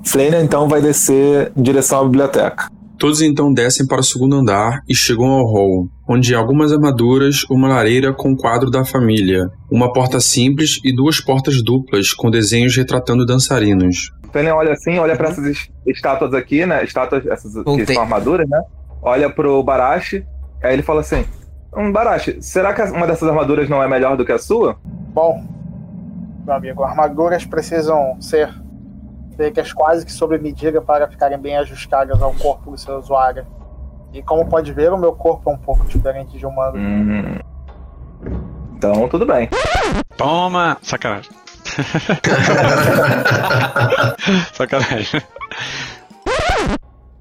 Flanagan 0.03 0.43
então 0.43 0.67
vai 0.67 0.81
descer 0.81 1.51
em 1.55 1.61
direção 1.63 2.01
à 2.01 2.03
biblioteca. 2.03 2.69
Todos 3.03 3.21
então 3.21 3.53
descem 3.53 3.85
para 3.85 3.99
o 3.99 4.03
segundo 4.03 4.33
andar 4.37 4.81
e 4.87 4.95
chegam 4.95 5.25
ao 5.25 5.43
hall, 5.45 5.89
onde 6.07 6.33
há 6.33 6.37
algumas 6.37 6.71
armaduras, 6.71 7.43
uma 7.51 7.67
lareira 7.67 8.13
com 8.13 8.31
o 8.31 8.37
quadro 8.37 8.71
da 8.71 8.85
família, 8.85 9.49
uma 9.69 9.91
porta 9.91 10.21
simples 10.21 10.79
e 10.85 10.95
duas 10.95 11.19
portas 11.19 11.61
duplas 11.61 12.13
com 12.13 12.31
desenhos 12.31 12.77
retratando 12.77 13.25
dançarinos. 13.25 14.09
Flanagan 14.31 14.55
olha 14.55 14.71
assim, 14.71 14.99
olha 14.99 15.17
pra 15.17 15.27
essas 15.27 15.45
es- 15.45 15.69
estátuas 15.85 16.33
aqui, 16.33 16.65
né? 16.65 16.81
Estátuas, 16.85 17.25
essas 17.25 17.51
que 17.61 17.93
são 17.93 18.03
armaduras, 18.03 18.47
né? 18.47 18.61
Olha 19.01 19.29
pro 19.29 19.61
Barashi, 19.61 20.25
aí 20.63 20.71
ele 20.71 20.81
fala 20.81 21.01
assim: 21.01 21.25
Hum, 21.75 21.91
Barashi, 21.91 22.37
será 22.39 22.73
que 22.73 22.81
uma 22.83 23.05
dessas 23.05 23.27
armaduras 23.27 23.67
não 23.67 23.83
é 23.83 23.87
melhor 23.89 24.15
do 24.15 24.23
que 24.23 24.31
a 24.31 24.39
sua? 24.39 24.77
Bom, 25.13 25.43
meu 26.45 26.55
amigo, 26.55 26.81
armaduras 26.83 27.43
precisam 27.43 28.15
ser 28.21 28.49
feitas 29.35 29.73
quase 29.73 30.05
que 30.05 30.11
sob 30.11 30.37
medida 30.37 30.81
para 30.81 31.07
ficarem 31.07 31.37
bem 31.37 31.57
ajustadas 31.57 32.21
ao 32.21 32.33
corpo 32.33 32.71
do 32.71 32.77
seu 32.77 32.97
usuário. 32.97 33.45
E 34.13 34.21
como 34.21 34.47
pode 34.47 34.71
ver, 34.71 34.91
o 34.91 34.97
meu 34.97 35.13
corpo 35.13 35.49
é 35.49 35.53
um 35.53 35.57
pouco 35.57 35.85
diferente 35.85 36.37
de 36.37 36.45
humano. 36.45 36.77
Hum. 36.77 37.39
Então, 38.75 39.07
tudo 39.09 39.25
bem. 39.25 39.49
Toma! 40.15 40.77
Sacanagem. 40.81 41.31
Sacanagem. 44.53 45.21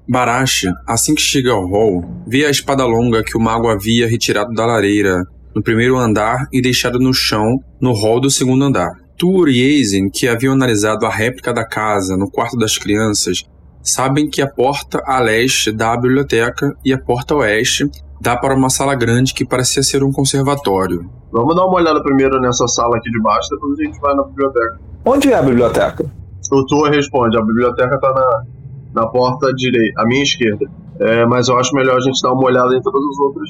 Barashi, 0.07 0.67
assim 0.87 1.15
que 1.15 1.21
chega 1.21 1.51
ao 1.51 1.65
hall, 1.65 2.03
vê 2.27 2.45
a 2.45 2.49
espada 2.49 2.85
longa 2.85 3.23
que 3.23 3.37
o 3.37 3.39
mago 3.39 3.69
havia 3.69 4.07
retirado 4.07 4.53
da 4.53 4.65
lareira 4.65 5.23
no 5.55 5.63
primeiro 5.63 5.97
andar 5.97 6.47
e 6.51 6.61
deixado 6.61 6.99
no 6.99 7.13
chão 7.13 7.59
no 7.79 7.93
hall 7.93 8.19
do 8.19 8.29
segundo 8.29 8.65
andar. 8.65 9.02
Tur 9.17 9.49
e 9.49 9.61
Aizen, 9.61 10.09
que 10.09 10.27
haviam 10.27 10.53
analisado 10.53 11.05
a 11.05 11.09
réplica 11.09 11.53
da 11.53 11.65
casa 11.65 12.17
no 12.17 12.29
quarto 12.29 12.57
das 12.57 12.77
crianças, 12.77 13.43
sabem 13.81 14.29
que 14.29 14.41
a 14.41 14.47
porta 14.47 15.01
a 15.05 15.19
leste 15.19 15.71
dá 15.71 15.93
à 15.93 15.97
biblioteca 15.97 16.75
e 16.83 16.93
a 16.93 16.97
porta 16.97 17.33
a 17.33 17.37
oeste 17.37 17.89
dá 18.21 18.37
para 18.37 18.55
uma 18.55 18.69
sala 18.69 18.95
grande 18.95 19.33
que 19.33 19.45
parecia 19.45 19.83
ser 19.83 20.03
um 20.03 20.11
conservatório. 20.11 21.09
Vamos 21.31 21.55
dar 21.55 21.65
uma 21.65 21.75
olhada 21.75 22.01
primeiro 22.01 22.39
nessa 22.39 22.67
sala 22.67 22.97
aqui 22.97 23.11
de 23.11 23.21
baixo, 23.21 23.49
depois 23.51 23.79
a 23.79 23.83
gente 23.83 23.99
vai 23.99 24.15
na 24.15 24.23
biblioteca. 24.23 24.79
Onde 25.05 25.31
é 25.31 25.35
a 25.35 25.41
biblioteca? 25.41 26.05
O 26.51 26.65
Tua 26.65 26.89
responde, 26.89 27.37
a 27.37 27.41
biblioteca 27.41 27.99
tá 27.99 28.13
na, 28.13 29.01
na 29.01 29.07
porta 29.07 29.53
direita, 29.53 30.01
à 30.01 30.05
minha 30.05 30.23
esquerda. 30.23 30.65
É, 30.99 31.25
mas 31.25 31.49
eu 31.49 31.57
acho 31.57 31.75
melhor 31.75 31.97
a 31.97 31.99
gente 31.99 32.21
dar 32.21 32.31
uma 32.31 32.45
olhada 32.45 32.75
em 32.75 32.81
todas 32.81 33.01
as 33.03 33.17
outras 33.17 33.49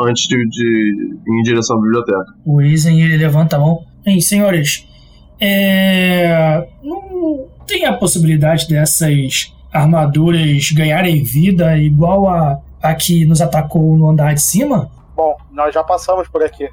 antes 0.00 0.28
de, 0.28 0.48
de 0.48 1.20
ir 1.26 1.40
em 1.40 1.42
direção 1.42 1.78
à 1.78 1.80
biblioteca. 1.80 2.26
O 2.44 2.60
Eisen 2.60 3.02
ele 3.02 3.16
levanta 3.16 3.56
a 3.56 3.58
mão. 3.58 3.80
Hein, 4.08 4.20
senhores, 4.20 4.88
é... 5.40 6.66
não 6.82 7.46
tem 7.66 7.84
a 7.84 7.92
possibilidade 7.92 8.66
dessas 8.68 9.54
armaduras 9.72 10.70
ganharem 10.72 11.22
vida 11.22 11.76
igual 11.76 12.28
a, 12.28 12.58
a 12.82 12.94
que 12.94 13.24
nos 13.26 13.40
atacou 13.40 13.96
no 13.96 14.08
andar 14.08 14.34
de 14.34 14.42
cima? 14.42 14.90
Bom, 15.14 15.36
nós 15.52 15.74
já 15.74 15.84
passamos 15.84 16.28
por 16.28 16.42
aqui. 16.42 16.68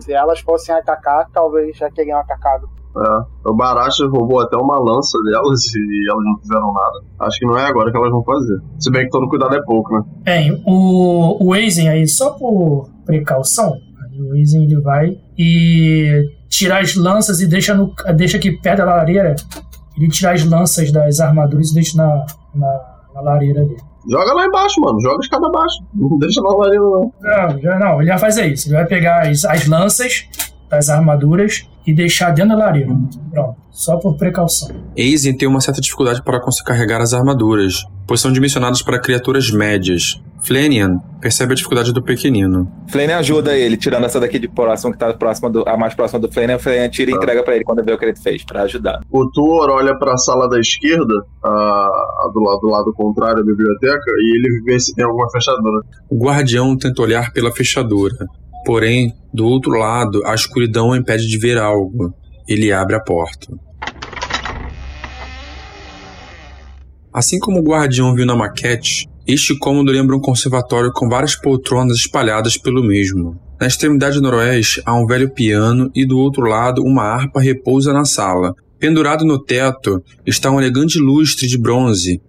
Se 0.00 0.12
elas 0.12 0.40
fossem 0.40 0.74
atacar, 0.74 1.28
talvez 1.32 1.76
já 1.76 1.90
teriam 1.90 2.18
atacado. 2.18 2.68
É, 2.94 3.48
o 3.48 3.54
Barashi 3.54 4.04
roubou 4.04 4.40
até 4.40 4.56
uma 4.56 4.78
lança 4.78 5.16
delas 5.24 5.74
e 5.74 6.10
elas 6.10 6.24
não 6.24 6.38
fizeram 6.40 6.72
nada. 6.72 7.00
Acho 7.20 7.38
que 7.38 7.46
não 7.46 7.58
é 7.58 7.66
agora 7.66 7.90
que 7.90 7.96
elas 7.96 8.10
vão 8.10 8.22
fazer. 8.22 8.60
Se 8.78 8.90
bem 8.90 9.04
que 9.04 9.10
todo 9.10 9.28
cuidado 9.28 9.54
é 9.54 9.62
pouco, 9.62 9.94
né? 9.94 10.04
Bem, 10.24 10.62
o, 10.66 11.46
o 11.46 11.54
Eisen 11.54 11.88
aí, 11.88 12.06
só 12.06 12.30
por 12.32 12.90
precaução, 13.06 13.72
aí 13.72 14.20
o 14.20 14.34
Eisen 14.34 14.64
ele 14.64 14.80
vai 14.80 15.18
e 15.38 16.22
tira 16.52 16.78
as 16.78 16.94
lanças 16.94 17.40
e 17.40 17.48
deixa, 17.48 17.74
no, 17.74 17.94
deixa 18.14 18.36
aqui 18.36 18.52
perto 18.52 18.78
da 18.78 18.84
lareira. 18.84 19.34
Ele 19.96 20.08
tira 20.08 20.32
as 20.32 20.44
lanças 20.44 20.92
das 20.92 21.18
armaduras 21.18 21.70
e 21.70 21.74
deixa 21.74 21.96
na, 21.96 22.26
na, 22.54 22.80
na 23.14 23.20
lareira 23.22 23.64
dele. 23.64 23.80
Joga 24.08 24.34
lá 24.34 24.46
embaixo, 24.46 24.80
mano. 24.80 25.00
Joga 25.00 25.16
a 25.16 25.20
escada 25.20 25.46
abaixo. 25.46 25.82
Não 25.94 26.18
deixa 26.18 26.40
na 26.42 26.50
lareira, 26.50 26.84
não. 26.84 27.12
Não, 27.20 27.60
já, 27.60 27.78
não, 27.78 28.00
ele 28.00 28.10
vai 28.10 28.18
fazer 28.18 28.46
isso. 28.52 28.68
Ele 28.68 28.76
vai 28.76 28.86
pegar 28.86 29.26
as, 29.26 29.44
as 29.44 29.66
lanças 29.66 30.28
das 30.72 30.88
armaduras 30.88 31.68
e 31.86 31.92
deixar 31.92 32.30
dentro 32.30 32.56
da 32.56 32.64
lareira. 32.64 32.96
Pronto, 33.30 33.56
só 33.70 33.98
por 33.98 34.16
precaução. 34.16 34.70
Aizen 34.98 35.36
tem 35.36 35.46
uma 35.46 35.60
certa 35.60 35.82
dificuldade 35.82 36.22
para 36.22 36.40
conseguir 36.40 36.68
carregar 36.68 37.02
as 37.02 37.12
armaduras, 37.12 37.84
pois 38.08 38.20
são 38.20 38.32
dimensionadas 38.32 38.80
para 38.80 38.98
criaturas 38.98 39.50
médias. 39.50 40.18
Flanian 40.44 40.98
percebe 41.20 41.52
a 41.52 41.54
dificuldade 41.54 41.92
do 41.92 42.02
pequenino. 42.02 42.68
Flanagan 42.88 43.18
ajuda 43.18 43.56
ele, 43.56 43.76
tirando 43.76 44.04
essa 44.04 44.18
daqui 44.18 44.40
de 44.40 44.48
próximo, 44.48 44.92
que 44.92 44.98
tá 44.98 45.12
próxima 45.14 45.48
do, 45.48 45.62
a 45.68 45.76
mais 45.76 45.94
próxima 45.94 46.18
do 46.18 46.32
Flanagan. 46.32 46.58
Flanagan 46.58 46.88
tira 46.88 47.10
e 47.10 47.14
entrega 47.14 47.44
pra 47.44 47.54
ele 47.54 47.64
quando 47.64 47.84
vê 47.84 47.92
o 47.92 47.98
que 47.98 48.04
ele 48.06 48.16
fez, 48.16 48.44
pra 48.44 48.62
ajudar. 48.62 49.02
O 49.10 49.30
Tuor 49.30 49.70
olha 49.70 49.96
pra 49.98 50.16
sala 50.16 50.48
da 50.48 50.58
esquerda, 50.58 51.14
a, 51.44 51.48
a 51.48 52.30
do, 52.32 52.40
lado, 52.40 52.60
do 52.60 52.68
lado 52.68 52.92
contrário 52.94 53.36
da 53.36 53.44
biblioteca, 53.44 54.10
e 54.18 54.36
ele 54.36 54.62
vê 54.64 54.80
se 54.80 54.94
tem 54.94 55.04
alguma 55.04 55.30
fechadura. 55.30 55.84
O 56.10 56.18
guardião 56.18 56.76
tenta 56.76 57.02
olhar 57.02 57.32
pela 57.32 57.52
fechadura, 57.52 58.16
porém, 58.64 59.12
do 59.32 59.46
outro 59.46 59.72
lado, 59.72 60.24
a 60.26 60.34
escuridão 60.34 60.88
o 60.88 60.96
impede 60.96 61.26
de 61.26 61.38
ver 61.38 61.58
algo. 61.58 62.14
Ele 62.48 62.72
abre 62.72 62.96
a 62.96 63.00
porta. 63.00 63.46
Assim 67.12 67.38
como 67.38 67.60
o 67.60 67.62
guardião 67.62 68.14
viu 68.14 68.24
na 68.24 68.34
maquete, 68.34 69.06
este 69.26 69.56
cômodo 69.58 69.92
lembra 69.92 70.16
um 70.16 70.20
conservatório 70.20 70.90
com 70.92 71.08
várias 71.08 71.36
poltronas 71.36 71.98
espalhadas 71.98 72.56
pelo 72.56 72.82
mesmo. 72.82 73.38
Na 73.60 73.66
extremidade 73.66 74.20
noroeste 74.20 74.82
há 74.84 74.94
um 74.94 75.06
velho 75.06 75.30
piano 75.30 75.90
e 75.94 76.04
do 76.04 76.18
outro 76.18 76.42
lado 76.42 76.82
uma 76.82 77.04
harpa 77.04 77.40
repousa 77.40 77.92
na 77.92 78.04
sala. 78.04 78.54
Pendurado 78.80 79.24
no 79.24 79.38
teto 79.38 80.02
está 80.26 80.50
um 80.50 80.60
elegante 80.60 80.98
lustre 80.98 81.46
de 81.46 81.56
bronze. 81.56 82.20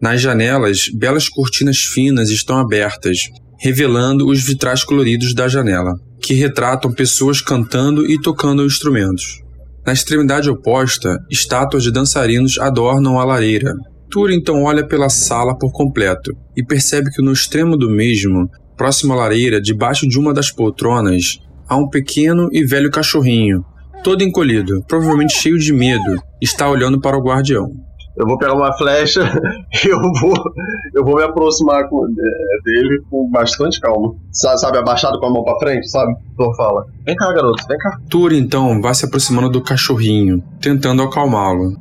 Nas 0.00 0.20
janelas, 0.20 0.88
belas 0.94 1.28
cortinas 1.28 1.78
finas 1.78 2.30
estão 2.30 2.58
abertas, 2.58 3.18
revelando 3.58 4.28
os 4.28 4.42
vitrais 4.42 4.84
coloridos 4.84 5.34
da 5.34 5.48
janela, 5.48 5.94
que 6.20 6.34
retratam 6.34 6.92
pessoas 6.92 7.40
cantando 7.40 8.06
e 8.06 8.20
tocando 8.20 8.64
instrumentos. 8.64 9.40
Na 9.86 9.92
extremidade 9.92 10.50
oposta, 10.50 11.18
estátuas 11.30 11.82
de 11.82 11.90
dançarinos 11.90 12.58
adornam 12.58 13.18
a 13.18 13.24
lareira. 13.24 13.72
Tur 14.10 14.30
então 14.30 14.62
olha 14.62 14.86
pela 14.86 15.08
sala 15.08 15.56
por 15.56 15.72
completo 15.72 16.30
e 16.56 16.64
percebe 16.64 17.10
que 17.10 17.22
no 17.22 17.32
extremo 17.32 17.76
do 17.76 17.90
mesmo, 17.90 18.48
próximo 18.76 19.12
à 19.12 19.16
lareira, 19.16 19.60
debaixo 19.60 20.06
de 20.06 20.18
uma 20.18 20.32
das 20.32 20.50
poltronas, 20.50 21.38
há 21.68 21.76
um 21.76 21.88
pequeno 21.88 22.48
e 22.52 22.64
velho 22.64 22.90
cachorrinho, 22.90 23.64
todo 24.02 24.22
encolhido, 24.22 24.82
provavelmente 24.86 25.34
cheio 25.34 25.58
de 25.58 25.72
medo, 25.72 26.22
está 26.40 26.68
olhando 26.68 27.00
para 27.00 27.16
o 27.16 27.22
guardião. 27.22 27.87
Eu 28.18 28.26
vou 28.26 28.36
pegar 28.36 28.54
uma 28.54 28.76
flecha 28.76 29.20
e 29.84 29.88
eu 29.88 29.98
vou, 30.20 30.34
eu 30.94 31.04
vou 31.04 31.16
me 31.16 31.22
aproximar 31.22 31.88
com- 31.88 32.04
é, 32.06 32.62
dele 32.64 33.00
com 33.08 33.30
bastante 33.30 33.80
calma. 33.80 34.12
Sa- 34.32 34.56
Sabe, 34.56 34.78
abaixado 34.78 35.20
com 35.20 35.26
a 35.26 35.30
mão 35.30 35.44
pra 35.44 35.56
frente, 35.58 35.88
sabe? 35.88 36.12
Thor 36.36 36.54
fala: 36.56 36.84
Vem 37.06 37.14
cá, 37.14 37.32
garoto, 37.32 37.64
vem 37.68 37.78
cá. 37.78 37.96
Tur 38.10 38.32
então 38.32 38.80
vai 38.80 38.92
se 38.94 39.04
aproximando 39.04 39.48
do 39.48 39.62
cachorrinho, 39.62 40.42
tentando 40.60 41.02
acalmá-lo. 41.02 41.76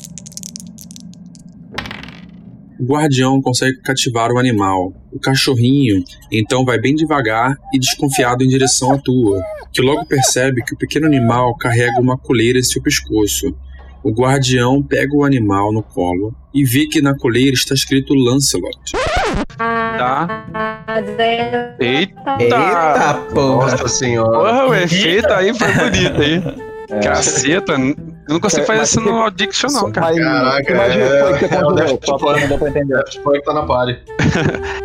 O 2.80 2.86
guardião 2.86 3.41
consegue 3.41 3.78
cativar 3.82 4.32
o 4.32 4.38
animal. 4.38 4.93
O 5.12 5.19
cachorrinho 5.19 6.04
então 6.32 6.63
vai 6.63 6.80
bem 6.80 6.93
devagar 6.93 7.56
e 7.73 7.80
desconfiado 7.80 8.43
em 8.43 8.47
direção 8.47 8.91
à 8.91 8.97
tua, 9.00 9.41
que 9.73 9.82
logo 9.82 10.06
percebe 10.06 10.62
que 10.63 10.76
o 10.76 10.78
pequeno 10.78 11.08
animal 11.08 11.56
carrega 11.58 12.00
uma 12.00 12.15
coleira 12.17 12.60
em 12.60 12.63
seu 12.63 12.82
pescoço. 12.82 13.47
O 14.07 14.11
guardião 14.13 14.81
pega 14.81 15.13
o 15.13 15.25
animal 15.25 15.73
no 15.73 15.83
colo 15.83 16.33
e 16.53 16.63
vê 16.63 16.85
que 16.85 17.01
na 17.01 17.13
coleira 17.13 17.53
está 17.53 17.73
escrito 17.73 18.13
Lancelot. 18.13 18.93
Tá? 19.57 20.45
Eita! 21.77 22.37
Eita, 22.39 23.13
porra. 23.33 23.71
Nossa 23.71 23.89
senhora. 23.89 24.31
Porra, 24.31 24.67
o 24.67 24.73
efeito 24.73 25.27
aí 25.33 25.53
foi 25.53 25.73
bonito 25.73 26.21
aí. 26.21 27.01
Caceta, 27.03 27.75
eu 28.27 28.33
não 28.33 28.39
consigo 28.39 28.65
fazer 28.65 28.83
isso 28.83 28.99
no 29.01 29.23
Addiction 29.23 29.69
não, 29.71 29.91
cara. 29.91 30.07
Mas 30.07 30.17
Caraca, 30.19 30.63
que 30.63 30.73
magia 30.73 31.03
é- 31.03 31.23
foi 31.23 31.37
que 31.39 31.47
você 31.47 31.55
é 31.55 31.57
o 31.57 31.61
conjurou? 31.63 31.75
Daft 31.87 32.05
Só 32.05 32.17
pra 32.17 32.27
Punk. 32.27 32.41
não 32.41 32.47
deu 32.49 32.57
pra 32.57 32.69
entender. 32.69 32.93
Daft 32.95 33.19
Punk 33.21 33.43
tá 33.43 33.53
na 33.53 33.63
party. 33.63 33.99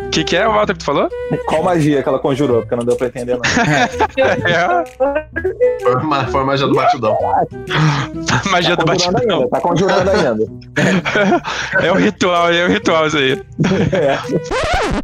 O 0.05 0.09
que, 0.13 0.23
que 0.23 0.35
é, 0.35 0.47
Walter, 0.47 0.73
que 0.73 0.79
tu 0.79 0.85
falou? 0.85 1.09
Qual 1.47 1.63
magia 1.63 2.01
que 2.03 2.09
ela 2.09 2.19
conjurou? 2.19 2.61
Porque 2.61 2.75
não 2.75 2.85
deu 2.85 2.95
pra 2.95 3.07
entender, 3.07 3.33
não. 3.37 3.41
É 4.49 4.83
Foi, 5.83 5.95
ma- 6.03 6.25
foi 6.27 6.41
a 6.41 6.45
magia 6.45 6.67
do 6.67 6.75
batidão. 6.75 7.17
magia 8.51 8.75
do 8.75 8.85
Tá 8.85 8.91
conjurando 8.93 9.13
batidão. 9.13 9.37
ainda, 9.39 9.49
tá 9.49 9.61
conjurando 9.61 10.09
ainda. 10.11 10.45
É 11.85 11.91
o 11.91 11.95
ritual, 11.95 12.51
é 12.51 12.65
o 12.65 12.69
ritual 12.69 13.07
isso 13.07 13.17
aí. 13.17 13.41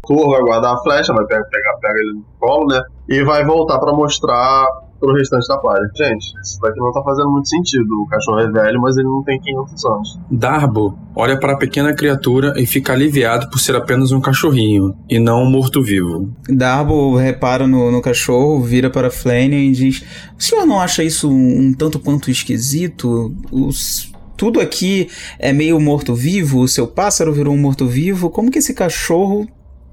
Tu 0.06 0.30
vai 0.30 0.40
guardar 0.40 0.74
a 0.74 0.78
flecha, 0.78 1.12
vai 1.12 1.24
pegar, 1.26 1.44
pegar, 1.44 1.72
pega 1.80 1.98
ele 1.98 2.12
no 2.14 2.24
colo, 2.38 2.66
né? 2.68 2.80
E 3.08 3.22
vai 3.24 3.44
voltar 3.44 3.78
pra 3.78 3.92
mostrar 3.92 4.66
pro 5.00 5.14
restante 5.14 5.48
da 5.48 5.56
party. 5.58 5.86
Gente, 5.96 6.24
isso 6.42 6.60
daqui 6.60 6.78
não 6.78 6.92
tá 6.92 7.02
fazendo 7.02 7.30
muito 7.30 7.48
sentido. 7.48 7.88
O 8.02 8.06
cachorro 8.06 8.40
é 8.40 8.50
velho, 8.50 8.80
mas 8.80 8.96
ele 8.96 9.08
não 9.08 9.22
tem 9.24 9.40
500 9.40 9.84
anos. 9.86 10.20
Darbo 10.30 10.98
olha 11.16 11.38
para 11.40 11.54
a 11.54 11.56
pequena 11.56 11.94
criatura 11.94 12.52
e 12.56 12.66
fica 12.66 12.92
aliviado 12.92 13.48
por 13.50 13.58
ser 13.58 13.74
apenas 13.74 14.12
um 14.12 14.20
cachorrinho 14.20 14.94
e 15.08 15.18
não 15.18 15.42
um 15.44 15.50
morto-vivo. 15.50 16.30
Darbo 16.48 17.16
repara 17.16 17.66
no, 17.66 17.90
no 17.90 18.00
cachorro, 18.02 18.60
vira 18.62 18.90
para 18.90 19.10
Flanagan 19.10 19.56
e 19.56 19.72
diz: 19.72 20.04
O 20.38 20.42
senhor 20.42 20.66
não 20.66 20.80
acha 20.80 21.02
isso 21.02 21.28
um, 21.30 21.60
um 21.68 21.72
tanto 21.74 21.98
quanto 21.98 22.30
esquisito? 22.30 23.34
Os- 23.50 24.10
tudo 24.36 24.58
aqui 24.60 25.08
é 25.38 25.52
meio 25.52 25.78
morto-vivo, 25.78 26.60
o 26.60 26.68
seu 26.68 26.86
pássaro 26.86 27.30
virou 27.32 27.52
um 27.54 27.58
morto-vivo. 27.58 28.30
Como 28.30 28.50
que 28.50 28.58
esse 28.58 28.72
cachorro 28.72 29.46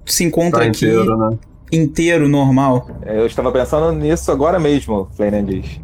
se 0.06 0.24
encontra 0.24 0.62
Tá 0.62 0.68
aqui 0.68 0.86
inteiro, 0.86 1.18
né? 1.18 1.38
Inteiro, 1.72 2.28
normal? 2.28 2.88
Eu 3.06 3.26
estava 3.26 3.52
pensando 3.52 3.92
nisso 3.92 4.32
agora 4.32 4.60
mesmo, 4.60 5.08
Flanagan 5.16 5.46
diz. 5.46 5.82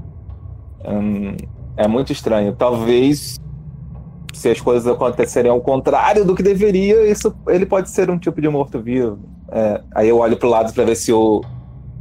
Hum, 0.86 1.36
é 1.78 1.88
muito 1.88 2.12
estranho. 2.12 2.54
Talvez, 2.54 3.39
se 4.34 4.50
as 4.50 4.62
coisas 4.62 4.88
acontecerem 4.88 5.52
ao 5.52 5.62
contrário 5.62 6.26
do 6.26 6.36
que 6.36 6.43
deveria, 6.43 7.10
isso 7.10 7.34
ele 7.48 7.65
pode 7.65 7.89
ser 7.89 8.10
um 8.10 8.17
tipo 8.17 8.41
de 8.41 8.50
morto-vivo. 8.50 9.19
É, 9.52 9.82
aí 9.93 10.10
eu 10.10 10.17
olho 10.19 10.38
pro 10.38 10.50
lado 10.50 10.74
para 10.74 10.84
ver 10.84 10.96
se 10.96 11.12
o, 11.12 11.41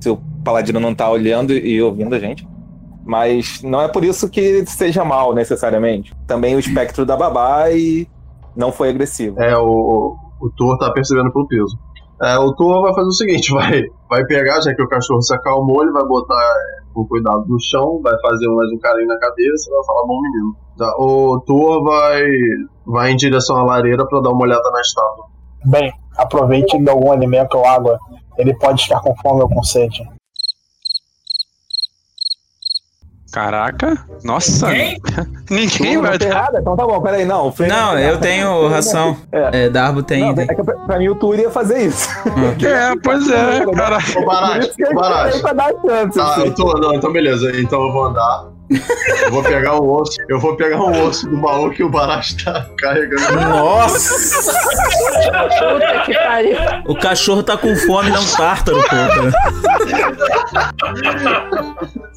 se 0.01 0.09
o 0.09 0.19
paladino 0.45 0.81
não 0.81 0.95
tá 0.95 1.09
olhando 1.11 1.53
e 1.53 1.81
ouvindo 1.83 2.15
a 2.15 2.19
gente. 2.19 2.47
Mas 3.05 3.61
não 3.63 3.83
é 3.83 3.89
por 3.89 4.05
isso 4.05 4.29
que 4.29 4.65
seja 4.67 5.05
mal, 5.05 5.35
necessariamente. 5.35 6.15
Também 6.27 6.55
o 6.55 6.61
espectro 6.61 7.05
da 7.05 7.17
babá 7.17 7.71
e 7.71 8.07
não 8.57 8.71
foi 8.71 8.91
agressivo. 8.91 9.41
É, 9.43 9.57
o, 9.59 9.67
o, 9.67 10.47
o 10.47 10.51
Thor 10.51 10.79
tá 10.79 10.91
percebendo 10.93 11.33
pelo 11.33 11.49
peso. 11.49 11.77
É, 12.23 12.39
o 12.39 12.55
Thor 12.55 12.83
vai 12.83 12.95
fazer 12.95 13.09
o 13.09 13.13
seguinte, 13.13 13.51
vai, 13.53 13.83
vai 14.09 14.25
pegar, 14.25 14.61
já 14.61 14.75
que 14.75 14.83
o 14.83 14.89
cachorro 14.89 15.23
se 15.23 15.35
acalmou, 15.35 15.83
ele 15.83 15.93
vai 15.93 16.05
botar 16.05 16.41
é, 16.41 16.83
com 16.95 17.05
cuidado 17.07 17.45
no 17.49 17.61
chão, 17.61 18.01
vai 18.01 18.15
fazer 18.21 18.47
mais 18.49 18.71
um 18.71 18.79
carinho 18.79 19.09
na 19.09 19.19
cabeça 19.19 19.69
e 19.69 19.75
vai 19.75 19.85
falar, 19.85 20.07
bom 20.07 20.21
menino. 20.21 20.57
Tá, 20.79 20.95
o 20.99 21.41
Thor 21.41 21.83
vai, 21.83 22.23
vai 22.87 23.11
em 23.11 23.17
direção 23.17 23.57
à 23.57 23.65
lareira 23.65 24.07
pra 24.07 24.21
dar 24.21 24.31
uma 24.31 24.45
olhada 24.45 24.71
na 24.71 24.81
estátua. 24.81 25.27
Bem, 25.65 25.93
aproveite 26.17 26.79
de 26.79 26.89
algum 26.89 27.11
alimento 27.11 27.59
ou 27.59 27.67
água. 27.67 27.99
Ele 28.39 28.57
pode 28.57 28.81
estar 28.81 29.01
com 29.01 29.15
fome 29.17 29.43
ou 29.43 29.49
com 29.49 29.63
sede. 29.63 30.03
Caraca, 33.33 33.97
nossa, 34.23 34.69
Ninguém? 34.69 35.01
ninguém 35.51 35.95
Não, 35.95 36.03
vai 36.03 36.19
dar. 36.19 36.29
nada? 36.29 36.59
Então 36.61 36.77
tá 36.77 36.87
bom, 36.87 37.01
peraí, 37.01 37.25
não. 37.25 37.49
o 37.49 37.55
Não, 37.67 37.99
eu 37.99 38.19
tenho 38.19 38.69
ração. 38.69 39.17
É. 39.33 39.65
É, 39.65 39.69
Darbo 39.71 40.03
tem. 40.03 40.21
Não, 40.21 40.35
tem. 40.35 40.45
é 40.49 40.55
que 40.55 40.63
pra, 40.63 40.75
pra 40.75 40.99
mim 40.99 41.09
o 41.09 41.15
Tour 41.15 41.39
ia 41.39 41.51
fazer 41.51 41.87
isso. 41.87 42.09
É, 42.65 42.95
pois 43.03 43.29
é, 43.31 43.65
cara. 43.75 43.97
Ô, 43.99 44.13
Por 44.13 44.25
Barate, 44.27 44.67
isso 44.67 44.77
que 44.77 44.85
ô, 44.85 44.89
eu 44.89 44.95
Barate. 44.95 45.41
pra 45.41 45.55
chance. 45.89 46.19
Tá, 46.19 46.31
assim. 46.33 46.41
eu 46.45 46.55
tô, 46.55 46.73
não, 46.75 46.95
então 46.95 47.11
beleza, 47.11 47.51
então 47.59 47.83
eu 47.87 47.93
vou 47.93 48.05
andar. 48.05 48.52
Eu 49.23 49.31
vou 49.31 49.43
pegar 49.43 49.75
o 49.77 50.01
osso, 50.01 50.19
eu 50.29 50.39
vou 50.41 50.57
pegar 50.57 50.77
um 50.81 51.05
osso 51.07 51.29
do 51.29 51.37
baú 51.37 51.71
que 51.71 51.83
o 51.83 51.89
Barate 51.89 52.45
tá 52.45 52.67
carregando. 52.79 53.41
Nossa! 53.41 54.53
Puta 54.53 56.03
que 56.05 56.15
pariu. 56.15 56.57
O 56.87 56.95
cachorro 56.97 57.43
tá 57.43 57.57
com 57.57 57.75
fome, 57.77 58.11
dá 58.11 58.21
um 58.21 58.27
tártaro, 58.37 58.79
pô. 58.83 58.97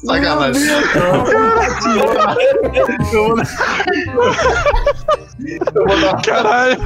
Sacanagem. 0.06 0.62
Eu 5.74 5.86
vou 5.86 6.00
dar 6.00 6.22
Caralho. 6.22 6.78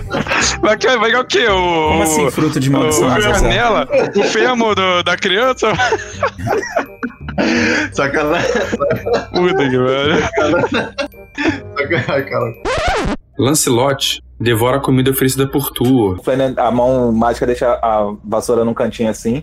Vai, 0.61 0.77
que- 0.77 0.87
vai 0.97 1.11
ganhar 1.11 1.21
o 1.21 1.25
quê? 1.25 1.47
O, 1.49 1.89
Como 1.89 2.03
assim, 2.03 2.31
fruto 2.31 2.59
de 2.61 2.71
maldição? 2.71 3.09
o 3.09 3.21
canela? 3.33 3.89
O 4.17 4.23
fêmur 4.25 4.75
do, 4.75 5.03
da 5.03 5.17
criança? 5.17 5.73
Sacanagem. 7.93 8.51
Puta 9.33 9.69
que 9.69 9.79
velho. 9.79 10.23
Sacanagem, 11.77 12.31
cara. 12.31 12.55
Lancelot 13.39 14.23
devora 14.39 14.77
a 14.77 14.81
comida 14.81 15.11
oferecida 15.11 15.47
por 15.47 15.71
Tua. 15.71 16.15
O 16.19 16.23
Flanagan- 16.23 16.61
a 16.63 16.71
mão 16.71 17.13
mágica 17.13 17.47
deixa 17.47 17.69
a 17.71 18.13
vassoura 18.25 18.65
num 18.65 18.75
cantinho 18.75 19.11
assim. 19.11 19.43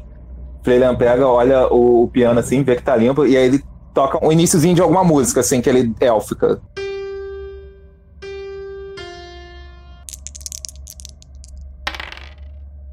Flanagan 0.64 0.96
pega, 0.96 1.28
olha 1.28 1.68
o, 1.68 2.04
o 2.04 2.08
piano 2.08 2.40
assim, 2.40 2.64
vê 2.64 2.76
que 2.76 2.84
tá 2.84 2.96
limpo, 2.96 3.26
e 3.26 3.38
aí 3.38 3.46
ele 3.46 3.64
toca 3.94 4.24
um 4.24 4.32
iníciozinho 4.32 4.76
de 4.76 4.82
alguma 4.82 5.04
música, 5.04 5.40
assim, 5.40 5.62
que 5.62 5.70
ele 5.70 5.94
élfica. 6.00 6.60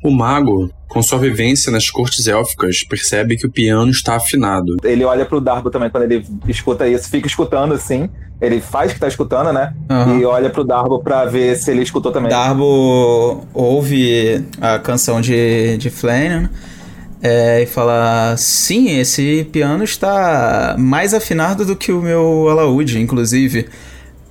O 0.05 0.11
mago, 0.11 0.71
com 0.87 1.03
sua 1.03 1.19
vivência 1.19 1.73
nas 1.73 1.89
cortes 1.89 2.29
élficas, 2.29 2.85
percebe 2.85 3.39
que 3.39 3.47
o 3.47 3.51
piano 3.51 3.91
está 3.91 4.17
afinado. 4.17 4.77
Ele 4.85 5.03
olha 5.03 5.25
pro 5.25 5.41
Darbo 5.41 5.71
também 5.71 5.89
quando 5.89 6.03
ele 6.03 6.27
escuta 6.47 6.87
isso, 6.87 7.09
fica 7.09 7.27
escutando 7.27 7.73
assim. 7.73 8.11
Ele 8.39 8.61
faz 8.61 8.93
que 8.93 9.01
tá 9.01 9.09
escutando, 9.09 9.51
né? 9.51 9.73
Aham. 9.89 10.19
E 10.19 10.25
olha 10.27 10.51
pro 10.51 10.63
Darbo 10.63 11.03
pra 11.03 11.25
ver 11.25 11.57
se 11.57 11.71
ele 11.71 11.83
escutou 11.83 12.13
também. 12.13 12.29
Darbo 12.29 13.47
ouve 13.55 14.45
a 14.61 14.79
canção 14.79 15.23
de, 15.23 15.79
de 15.79 15.89
Flanagan 15.89 16.51
é, 17.23 17.63
e 17.63 17.67
fala: 17.67 18.37
Sim, 18.37 18.99
esse 18.99 19.49
piano 19.51 19.85
está 19.85 20.77
mais 20.79 21.15
afinado 21.15 21.65
do 21.65 21.75
que 21.75 21.91
o 21.91 22.03
meu 22.03 22.51
alaúde, 22.51 23.01
inclusive. 23.01 23.69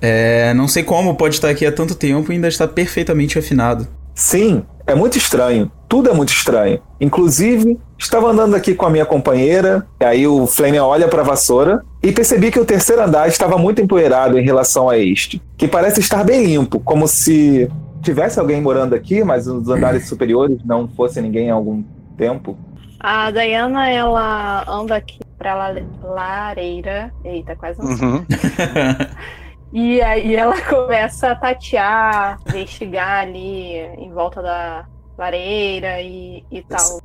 É, 0.00 0.54
não 0.54 0.68
sei 0.68 0.84
como 0.84 1.16
pode 1.16 1.34
estar 1.34 1.48
aqui 1.48 1.66
há 1.66 1.72
tanto 1.72 1.96
tempo 1.96 2.30
e 2.30 2.36
ainda 2.36 2.46
está 2.46 2.68
perfeitamente 2.68 3.36
afinado. 3.40 3.88
Sim, 4.14 4.62
é 4.86 4.94
muito 4.94 5.18
estranho. 5.18 5.70
Tudo 5.88 6.10
é 6.10 6.12
muito 6.12 6.30
estranho. 6.32 6.80
Inclusive, 7.00 7.78
estava 7.98 8.30
andando 8.30 8.54
aqui 8.56 8.74
com 8.74 8.86
a 8.86 8.90
minha 8.90 9.04
companheira, 9.06 9.86
e 10.00 10.04
aí 10.04 10.26
o 10.26 10.46
Flanagan 10.46 10.84
olha 10.84 11.08
para 11.08 11.20
a 11.22 11.24
vassoura 11.24 11.82
e 12.02 12.10
percebi 12.12 12.50
que 12.50 12.58
o 12.58 12.64
terceiro 12.64 13.02
andar 13.02 13.28
estava 13.28 13.56
muito 13.58 13.80
empoeirado 13.80 14.38
em 14.38 14.44
relação 14.44 14.88
a 14.88 14.98
este, 14.98 15.40
que 15.56 15.68
parece 15.68 16.00
estar 16.00 16.24
bem 16.24 16.44
limpo, 16.44 16.80
como 16.80 17.06
se 17.06 17.70
tivesse 18.02 18.38
alguém 18.38 18.60
morando 18.60 18.94
aqui, 18.94 19.22
mas 19.24 19.46
os 19.46 19.68
andares 19.68 20.08
superiores 20.08 20.58
não 20.64 20.86
fosse 20.88 21.20
ninguém 21.20 21.50
há 21.50 21.54
algum 21.54 21.82
tempo. 22.16 22.56
A 23.00 23.30
Diana, 23.30 23.88
ela 23.90 24.64
anda 24.68 24.96
aqui 24.96 25.18
pra 25.38 25.54
la- 25.54 25.74
lareira. 26.02 27.12
Eita, 27.24 27.54
quase 27.54 27.78
não 27.78 27.96
sei. 27.96 28.06
Uhum. 28.06 28.24
E 29.74 30.00
aí 30.00 30.36
ela 30.36 30.54
começa 30.70 31.32
a 31.32 31.34
tatear, 31.34 32.38
investigar 32.48 33.22
ali 33.22 33.72
em 33.98 34.08
volta 34.12 34.40
da 34.40 34.86
lareira 35.18 36.00
e, 36.00 36.44
e 36.48 36.62
tal. 36.62 37.00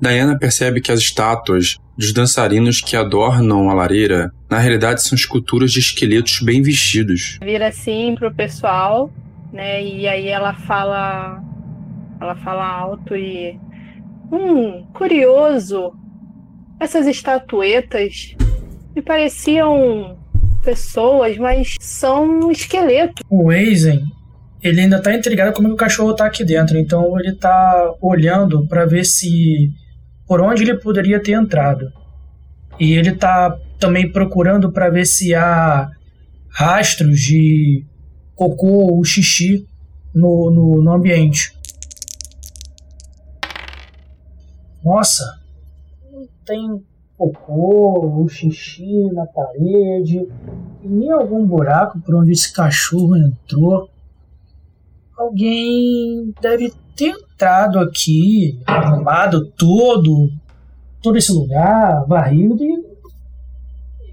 Diana 0.00 0.38
percebe 0.38 0.80
que 0.80 0.90
as 0.90 1.00
estátuas 1.00 1.76
dos 1.98 2.14
dançarinos 2.14 2.80
que 2.80 2.96
adornam 2.96 3.68
a 3.68 3.74
lareira, 3.74 4.32
na 4.50 4.58
realidade 4.58 5.02
são 5.02 5.14
esculturas 5.14 5.70
de 5.70 5.80
esqueletos 5.80 6.40
bem 6.40 6.62
vestidos. 6.62 7.38
Vira 7.42 7.68
assim 7.68 8.14
pro 8.14 8.34
pessoal, 8.34 9.10
né? 9.52 9.84
E 9.84 10.08
aí 10.08 10.28
ela 10.28 10.54
fala. 10.54 11.42
Ela 12.18 12.34
fala 12.36 12.66
alto 12.66 13.14
e. 13.14 13.60
Hum, 14.32 14.86
curioso. 14.94 15.92
Essas 16.80 17.06
estatuetas 17.06 18.34
me 18.94 19.02
pareciam 19.02 20.16
pessoas, 20.62 21.36
mas 21.36 21.74
são 21.80 22.50
esqueletos. 22.50 23.22
O 23.28 23.50
Aizen, 23.50 24.02
ele 24.62 24.80
ainda 24.80 25.00
tá 25.00 25.14
intrigado 25.14 25.52
como 25.52 25.68
o 25.68 25.76
cachorro 25.76 26.14
tá 26.14 26.26
aqui 26.26 26.44
dentro, 26.44 26.78
então 26.78 27.18
ele 27.18 27.34
tá 27.34 27.94
olhando 28.00 28.66
pra 28.66 28.86
ver 28.86 29.04
se 29.04 29.70
por 30.26 30.40
onde 30.40 30.62
ele 30.62 30.76
poderia 30.76 31.20
ter 31.20 31.32
entrado. 31.32 31.86
E 32.78 32.92
ele 32.92 33.14
tá 33.14 33.56
também 33.78 34.10
procurando 34.10 34.72
pra 34.72 34.88
ver 34.88 35.04
se 35.04 35.34
há 35.34 35.90
rastros 36.48 37.20
de 37.20 37.84
cocô 38.34 38.94
ou 38.94 39.04
xixi 39.04 39.66
no, 40.14 40.50
no, 40.50 40.82
no 40.82 40.92
ambiente. 40.92 41.52
Nossa, 44.82 45.24
não 46.12 46.26
tem 46.44 46.84
cocô 47.30 48.06
ou 48.06 48.28
xixi 48.28 49.10
na 49.12 49.26
parede 49.26 50.26
e 50.82 50.88
nem 50.88 51.10
algum 51.10 51.46
buraco 51.46 52.00
por 52.00 52.16
onde 52.16 52.32
esse 52.32 52.52
cachorro 52.52 53.16
entrou. 53.16 53.88
Alguém 55.16 56.34
deve 56.40 56.72
ter 56.96 57.10
entrado 57.10 57.78
aqui, 57.78 58.60
arrumado 58.66 59.46
todo, 59.52 60.30
todo 61.02 61.16
esse 61.16 61.32
lugar, 61.32 62.04
varrido 62.06 62.62
e, 62.62 62.84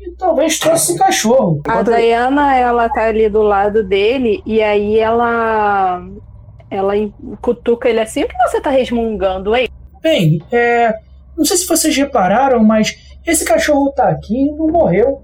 e 0.01 0.11
talvez 0.17 0.59
trouxe 0.59 0.91
esse 0.91 0.99
cachorro. 0.99 1.61
A 1.67 1.81
Diana, 1.81 2.55
ela 2.55 2.87
tá 2.89 3.07
ali 3.07 3.27
do 3.29 3.41
lado 3.41 3.83
dele 3.83 4.41
e 4.45 4.61
aí 4.61 4.97
ela 4.97 6.07
ela 6.69 6.93
cutuca 7.41 7.89
ele 7.89 7.99
assim, 7.99 8.23
o 8.23 8.27
que 8.27 8.37
você 8.47 8.61
tá 8.61 8.69
resmungando 8.69 9.53
aí? 9.53 9.67
Bem, 10.01 10.41
é, 10.51 10.97
não 11.37 11.45
sei 11.45 11.57
se 11.57 11.67
vocês 11.67 11.95
repararam, 11.95 12.63
mas 12.63 12.97
esse 13.25 13.45
cachorro 13.45 13.91
tá 13.91 14.09
aqui 14.09 14.35
e 14.35 14.51
não 14.51 14.67
morreu, 14.67 15.21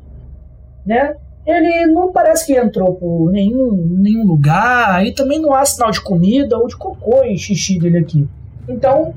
né? 0.86 1.16
Ele 1.46 1.88
não 1.88 2.12
parece 2.12 2.46
que 2.46 2.54
entrou 2.54 2.96
por 2.96 3.32
nenhum, 3.32 3.72
nenhum 4.00 4.26
lugar 4.26 5.06
e 5.06 5.14
também 5.14 5.40
não 5.40 5.54
há 5.54 5.66
sinal 5.66 5.92
de 5.92 6.02
comida 6.02 6.58
ou 6.58 6.68
de 6.68 6.76
cocô 6.76 7.24
e 7.24 7.38
xixi 7.38 7.80
dele 7.80 8.00
aqui. 8.00 8.28
Então, 8.68 9.14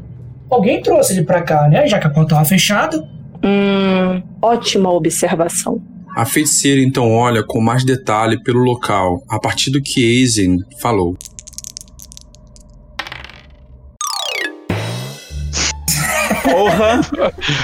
alguém 0.48 0.80
trouxe 0.80 1.12
ele 1.12 1.24
pra 1.24 1.42
cá, 1.42 1.68
né? 1.68 1.88
Já 1.88 1.98
que 1.98 2.06
a 2.06 2.10
porta 2.10 2.36
tava 2.36 2.44
fechada. 2.44 2.98
Hum, 3.42 4.22
ótima 4.40 4.90
observação. 4.92 5.82
A 6.16 6.24
feiticeira 6.24 6.80
então 6.80 7.12
olha 7.12 7.42
com 7.42 7.60
mais 7.60 7.84
detalhe 7.84 8.40
pelo 8.42 8.60
local, 8.60 9.22
a 9.28 9.38
partir 9.38 9.70
do 9.70 9.80
que 9.80 10.04
Aizen 10.04 10.58
falou. 10.80 11.16
Porra! 16.50 17.00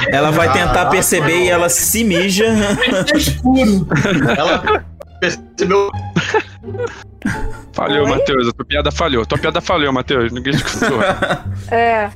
Ela 0.09 0.31
vai 0.31 0.53
tentar 0.53 0.87
perceber 0.87 1.44
e 1.44 1.49
ela 1.49 1.68
se 1.68 2.05
mija. 2.05 2.46
É 2.46 3.16
escuro. 3.16 3.87
Ela 4.37 4.85
percebeu. 5.20 5.90
Falhou, 7.72 8.09
Matheus. 8.09 8.49
A 8.49 8.53
tua 8.53 8.64
piada 8.64 8.90
falhou. 8.90 9.27
Tua 9.27 9.38
piada 9.38 9.61
falhou, 9.61 9.92
Matheus. 9.92 10.33
Ninguém 10.33 10.55
escutou. 10.55 10.99
É. 11.70 12.11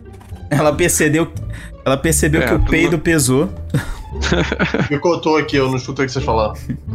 Ela 0.50 0.72
percebeu, 0.72 1.32
ela 1.84 1.96
percebeu 1.96 2.42
É, 2.42 2.46
que 2.46 2.54
o 2.54 2.64
peido 2.64 2.98
pesou. 2.98 3.48
Me 4.90 4.98
contou 4.98 5.36
aqui, 5.36 5.56
eu 5.56 5.68
não 5.68 5.76
escutei 5.76 6.04
o 6.04 6.08
que 6.08 6.12
vocês 6.12 6.24
falaram. 6.24 6.54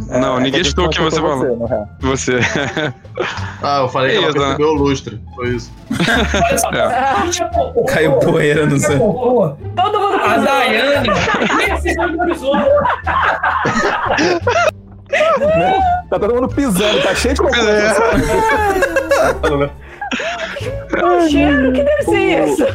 Não, 0.09 0.37
É, 0.37 0.41
ninguém 0.41 0.61
que 0.61 0.67
escutou 0.67 0.85
o 0.85 0.89
que 0.89 1.01
você 1.01 1.15
falou. 1.21 1.55
no 1.57 1.65
real. 1.65 1.87
Você. 2.01 2.39
Ah, 3.63 3.79
eu 3.81 3.89
falei 3.89 4.11
que 4.11 4.17
ela 4.17 4.27
Isso, 4.29 4.37
né? 4.37 4.43
percebeu 4.45 4.67
o 4.69 4.73
lustre. 4.73 5.21
Foi 5.35 5.49
isso. 5.49 5.71
É. 6.73 7.91
Caiu 7.93 8.13
poeira 8.19 8.65
no 8.65 8.77
céu. 8.77 8.99
Todo 9.75 9.99
mundo 9.99 10.15
A 10.23 10.37
Daiane 10.37 11.09
valorizou. 11.97 12.53
Tá 16.09 16.19
todo 16.19 16.33
mundo 16.33 16.47
pisando, 16.49 17.01
tá 17.03 17.13
cheio 17.15 17.33
de 17.35 17.41
cocô. 17.41 17.55
o 21.03 21.29
cheiro, 21.29 21.71
que 21.73 21.83
deve 21.83 22.03
ser 22.03 22.47
isso? 22.49 22.65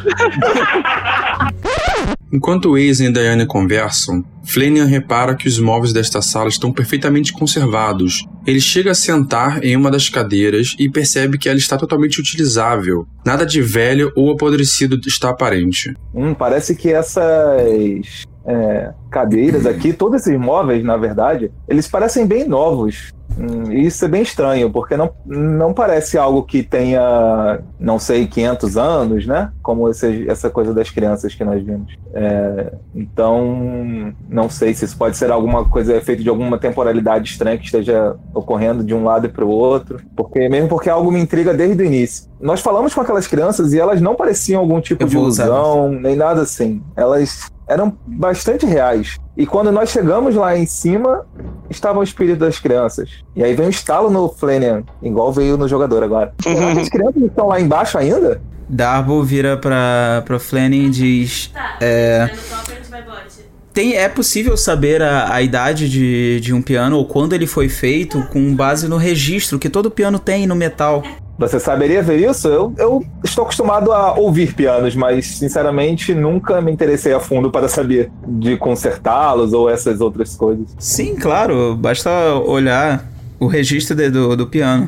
Enquanto 2.33 2.75
Aizen 2.75 3.09
e 3.09 3.11
Diane 3.11 3.45
conversam, 3.45 4.23
Flanagan 4.45 4.85
repara 4.85 5.35
que 5.35 5.49
os 5.49 5.59
móveis 5.59 5.91
desta 5.91 6.21
sala 6.21 6.47
estão 6.47 6.71
perfeitamente 6.71 7.33
conservados. 7.33 8.25
Ele 8.47 8.61
chega 8.61 8.91
a 8.91 8.95
sentar 8.95 9.63
em 9.63 9.75
uma 9.75 9.91
das 9.91 10.07
cadeiras 10.07 10.73
e 10.79 10.89
percebe 10.89 11.37
que 11.37 11.49
ela 11.49 11.57
está 11.57 11.77
totalmente 11.77 12.21
utilizável. 12.21 13.05
Nada 13.25 13.45
de 13.45 13.61
velho 13.61 14.13
ou 14.15 14.31
apodrecido 14.31 14.99
está 15.05 15.29
aparente. 15.29 15.93
Hum, 16.13 16.33
parece 16.33 16.73
que 16.73 16.89
essas 16.89 18.25
é, 18.45 18.91
cadeiras 19.09 19.65
aqui, 19.65 19.93
todos 19.93 20.21
esses 20.21 20.39
móveis, 20.39 20.83
na 20.83 20.97
verdade, 20.97 21.51
eles 21.67 21.87
parecem 21.87 22.25
bem 22.25 22.47
novos. 22.47 23.11
Hum, 23.37 23.71
e 23.71 23.85
isso 23.85 24.03
é 24.03 24.07
bem 24.07 24.21
estranho, 24.21 24.69
porque 24.69 24.97
não, 24.97 25.11
não 25.25 25.73
parece 25.73 26.17
algo 26.17 26.43
que 26.43 26.63
tenha, 26.63 27.59
não 27.79 27.97
sei, 27.97 28.27
500 28.27 28.77
anos, 28.77 29.25
né? 29.25 29.51
Como 29.61 29.89
esse, 29.89 30.29
essa 30.29 30.49
coisa 30.49 30.73
das 30.73 30.89
crianças 30.89 31.33
que 31.33 31.43
nós 31.43 31.63
vimos. 31.63 31.97
É, 32.13 32.73
então, 32.93 34.13
não 34.29 34.49
sei 34.49 34.73
se 34.73 34.85
isso 34.85 34.97
pode 34.97 35.15
ser 35.15 35.31
alguma 35.31 35.63
coisa 35.67 35.99
feita 36.01 36.21
de 36.21 36.29
alguma 36.29 36.57
temporalidade 36.57 37.29
estranha 37.29 37.57
que 37.57 37.65
esteja 37.65 38.15
ocorrendo 38.33 38.83
de 38.83 38.93
um 38.93 39.03
lado 39.03 39.29
para 39.29 39.45
o 39.45 39.49
outro. 39.49 40.01
Porque, 40.15 40.49
mesmo 40.49 40.67
porque 40.67 40.89
algo 40.89 41.11
me 41.11 41.19
intriga 41.21 41.53
desde 41.53 41.81
o 41.81 41.85
início. 41.85 42.29
Nós 42.39 42.59
falamos 42.59 42.93
com 42.93 43.01
aquelas 43.01 43.27
crianças 43.27 43.71
e 43.71 43.79
elas 43.79 44.01
não 44.01 44.15
pareciam 44.15 44.59
algum 44.59 44.81
tipo 44.81 45.05
de 45.05 45.15
ilusão, 45.15 45.89
nem 45.89 46.15
nada 46.15 46.41
assim. 46.41 46.81
Elas 46.97 47.49
eram 47.71 47.97
bastante 48.05 48.65
reais. 48.65 49.17
E 49.37 49.45
quando 49.45 49.71
nós 49.71 49.89
chegamos 49.89 50.35
lá 50.35 50.57
em 50.57 50.65
cima, 50.65 51.25
estava 51.69 51.99
o 51.99 52.03
espírito 52.03 52.39
das 52.39 52.59
crianças. 52.59 53.09
E 53.35 53.43
aí 53.43 53.53
vem 53.55 53.67
um 53.67 53.69
estalo 53.69 54.09
no 54.09 54.29
Flanagan, 54.29 54.83
igual 55.01 55.31
veio 55.31 55.57
no 55.57 55.67
jogador 55.67 56.03
agora. 56.03 56.33
As 56.79 56.89
crianças 56.89 57.23
estão 57.23 57.47
lá 57.47 57.59
embaixo 57.59 57.97
ainda? 57.97 58.41
Darbo 58.67 59.23
vira 59.23 59.57
pra, 59.57 60.23
pra 60.25 60.39
Flanny 60.39 60.85
e 60.85 60.89
diz: 60.89 61.47
Tá, 61.47 61.77
É. 61.81 62.23
a 62.23 62.27
gente 62.27 62.89
vai 62.89 63.01
bote. 63.03 63.41
Tem, 63.73 63.95
é 63.95 64.09
possível 64.09 64.57
saber 64.57 65.01
a, 65.01 65.33
a 65.33 65.41
idade 65.41 65.89
de, 65.89 66.39
de 66.41 66.53
um 66.53 66.61
piano 66.61 66.97
ou 66.97 67.05
quando 67.05 67.33
ele 67.33 67.47
foi 67.47 67.69
feito 67.69 68.21
com 68.27 68.53
base 68.53 68.87
no 68.87 68.97
registro 68.97 69.57
que 69.57 69.69
todo 69.69 69.89
piano 69.89 70.19
tem 70.19 70.45
no 70.45 70.55
metal. 70.55 71.03
Você 71.39 71.59
saberia 71.59 72.03
ver 72.03 72.19
isso? 72.29 72.47
Eu, 72.47 72.73
eu 72.77 73.03
estou 73.23 73.43
acostumado 73.43 73.91
a 73.91 74.13
ouvir 74.13 74.53
pianos, 74.53 74.95
mas 74.95 75.25
sinceramente 75.25 76.13
nunca 76.13 76.61
me 76.61 76.71
interessei 76.71 77.13
a 77.13 77.19
fundo 77.19 77.49
para 77.49 77.67
saber 77.67 78.11
de 78.27 78.57
consertá-los 78.57 79.51
ou 79.53 79.67
essas 79.69 80.01
outras 80.01 80.35
coisas. 80.35 80.67
Sim, 80.77 81.15
claro, 81.15 81.75
basta 81.75 82.09
olhar 82.45 83.03
o 83.39 83.47
registro 83.47 83.95
de- 83.95 84.09
do, 84.11 84.35
do 84.37 84.45
piano. 84.45 84.87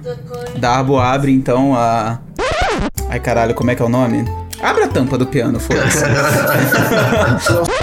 Darbo 0.58 1.00
abre 1.00 1.32
então 1.32 1.74
a. 1.76 2.20
Ai 3.10 3.20
caralho, 3.20 3.56
como 3.56 3.72
é 3.72 3.76
que 3.76 3.82
é 3.82 3.86
o 3.86 3.90
nome? 3.90 4.24
Abre 4.62 4.84
a 4.84 4.88
tampa 4.88 5.18
do 5.18 5.26
piano, 5.26 5.60
foda-se. 5.60 6.04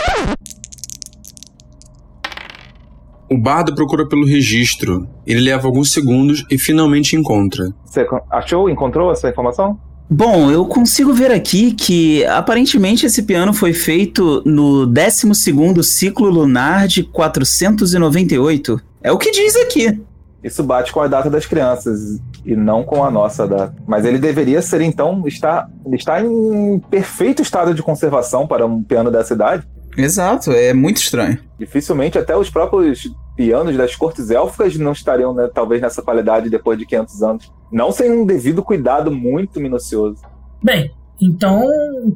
O 3.33 3.39
bardo 3.39 3.73
procura 3.77 4.09
pelo 4.09 4.27
registro. 4.27 5.09
Ele 5.25 5.41
leva 5.41 5.69
alguns 5.69 5.93
segundos 5.93 6.45
e 6.51 6.59
finalmente 6.59 7.15
encontra. 7.15 7.73
Você 7.85 8.05
achou, 8.29 8.69
encontrou 8.69 9.13
essa 9.13 9.29
informação? 9.29 9.79
Bom, 10.11 10.51
eu 10.51 10.67
consigo 10.67 11.13
ver 11.15 11.31
aqui 11.31 11.71
que 11.71 12.25
aparentemente 12.27 13.07
esse 13.07 13.23
piano 13.23 13.53
foi 13.53 13.73
feito 13.73 14.43
no 14.45 14.85
12º 14.89 15.81
ciclo 15.85 16.29
lunar 16.29 16.89
de 16.89 17.05
498. 17.05 18.81
É 19.01 19.13
o 19.13 19.19
que 19.19 19.31
diz 19.31 19.55
aqui. 19.55 20.03
Isso 20.43 20.65
bate 20.65 20.93
com 20.93 21.01
a 21.01 21.07
data 21.07 21.31
das 21.31 21.47
crianças 21.47 22.19
e 22.45 22.57
não 22.57 22.83
com 22.83 23.05
a 23.05 23.11
nossa 23.13 23.47
data. 23.47 23.77
Mas 23.87 24.05
ele 24.05 24.19
deveria 24.19 24.61
ser, 24.61 24.81
então, 24.81 25.23
estar, 25.29 25.71
ele 25.87 25.95
está 25.95 26.21
em 26.21 26.81
perfeito 26.91 27.43
estado 27.43 27.73
de 27.75 27.83
conservação 27.83 28.49
para 28.49 28.67
um 28.67 28.83
piano 28.83 29.09
dessa 29.09 29.35
idade. 29.35 29.65
Exato, 29.97 30.53
é 30.53 30.73
muito 30.73 30.99
estranho. 30.99 31.39
Dificilmente 31.59 32.19
até 32.19 32.37
os 32.37 32.49
próprios 32.51 33.11
pianos 33.37 33.77
das 33.77 33.95
cortes 33.97 34.31
élficas 34.31 34.77
não 34.77 34.93
estariam, 34.93 35.35
né, 35.35 35.49
talvez, 35.53 35.81
nessa 35.81 36.03
qualidade 36.03 36.49
depois 36.51 36.79
de 36.79 36.87
500 36.87 37.23
anos. 37.23 37.53
Não 37.73 37.91
sem 37.93 38.11
um 38.11 38.25
devido 38.27 38.63
cuidado 38.63 39.11
muito 39.11 39.61
minucioso. 39.61 40.23
Bem, 40.63 40.91
então 41.21 41.67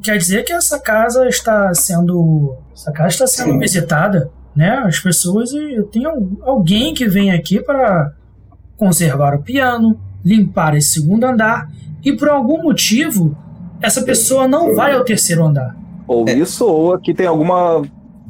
quer 0.03 0.17
dizer 0.17 0.43
que 0.43 0.53
essa 0.53 0.79
casa 0.79 1.27
está 1.27 1.73
sendo. 1.73 2.55
Essa 2.73 2.91
casa 2.91 3.07
está 3.09 3.27
sendo 3.27 3.57
visitada, 3.59 4.31
né? 4.55 4.83
As 4.85 4.99
pessoas 4.99 5.51
e 5.51 5.81
tem 5.91 6.05
al- 6.05 6.21
alguém 6.41 6.93
que 6.93 7.07
vem 7.07 7.31
aqui 7.31 7.59
para 7.61 8.11
conservar 8.77 9.33
o 9.35 9.41
piano, 9.41 9.99
limpar 10.23 10.75
esse 10.75 10.89
segundo 10.99 11.23
andar 11.23 11.69
e 12.03 12.13
por 12.13 12.29
algum 12.29 12.61
motivo 12.63 13.35
essa 13.81 14.01
pessoa 14.01 14.47
não 14.47 14.75
vai 14.75 14.93
ao 14.93 15.03
terceiro 15.03 15.45
andar. 15.45 15.75
Ou 16.07 16.27
isso, 16.29 16.65
ou 16.65 16.93
aqui 16.93 17.13
tem 17.13 17.27
alguma. 17.27 17.81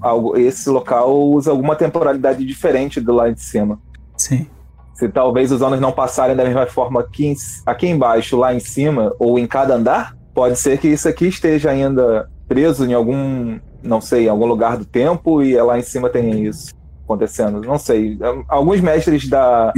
Algo, 0.02 0.38
esse 0.38 0.70
local 0.70 1.14
usa 1.30 1.50
alguma 1.52 1.76
temporalidade 1.76 2.46
diferente 2.46 3.02
do 3.02 3.14
lá 3.14 3.30
de 3.30 3.42
cima. 3.42 3.80
Sim. 4.16 4.46
Se 4.94 5.10
talvez 5.10 5.52
os 5.52 5.62
anos 5.62 5.80
não 5.80 5.92
passarem 5.92 6.36
da 6.36 6.44
mesma 6.44 6.68
forma 6.68 7.00
aqui, 7.00 7.26
em- 7.28 7.36
aqui 7.66 7.88
embaixo, 7.88 8.38
lá 8.38 8.54
em 8.54 8.60
cima, 8.60 9.14
ou 9.20 9.40
em 9.40 9.48
cada 9.48 9.76
andar, 9.76 10.16
pode 10.34 10.58
ser 10.60 10.78
que 10.78 10.88
isso 10.90 11.08
aqui 11.08 11.28
esteja 11.28 11.72
ainda 11.72 12.30
preso 12.48 12.86
em 12.86 12.94
algum, 12.94 13.58
não 13.82 14.00
sei, 14.00 14.26
em 14.26 14.30
algum 14.30 14.46
lugar 14.46 14.78
do 14.78 14.86
tempo 14.86 15.42
e 15.42 15.60
lá 15.60 15.80
em 15.80 15.82
cima 15.82 16.10
tem 16.10 16.46
isso 16.46 16.74
acontecendo. 17.04 17.62
Não 17.62 17.80
sei. 17.80 18.18
Alguns 18.48 18.80
mestres 18.82 19.28
da, 19.28 19.74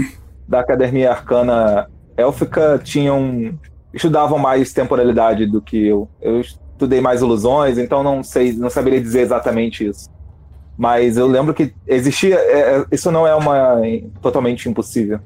da 0.47 0.59
Academia 0.59 1.11
Arcana 1.11 1.88
Élfica 2.17 2.80
tinham. 2.84 3.57
estudavam 3.93 4.38
mais 4.38 4.74
temporalidade 4.74 5.45
do 5.45 5.61
que 5.61 5.88
eu. 5.88 6.09
Eu 6.21 6.41
estudei 6.78 7.01
mais 7.01 7.21
ilusões, 7.21 7.78
então 7.78 8.03
não 8.03 8.23
sei, 8.23 8.53
não 8.53 8.69
saberia 8.69 9.01
dizer 9.01 9.21
exatamente 9.21 9.86
isso. 9.86 10.09
Mas 10.78 11.17
eu 11.17 11.28
lembro 11.28 11.53
que 11.53 11.73
existia. 11.88 12.36
é, 12.36 12.78
é, 12.78 12.86
isso 12.91 13.11
não 13.11 13.25
é 13.25 13.34
uma 13.34 13.82
totalmente 14.21 14.69
impossível. 14.69 15.19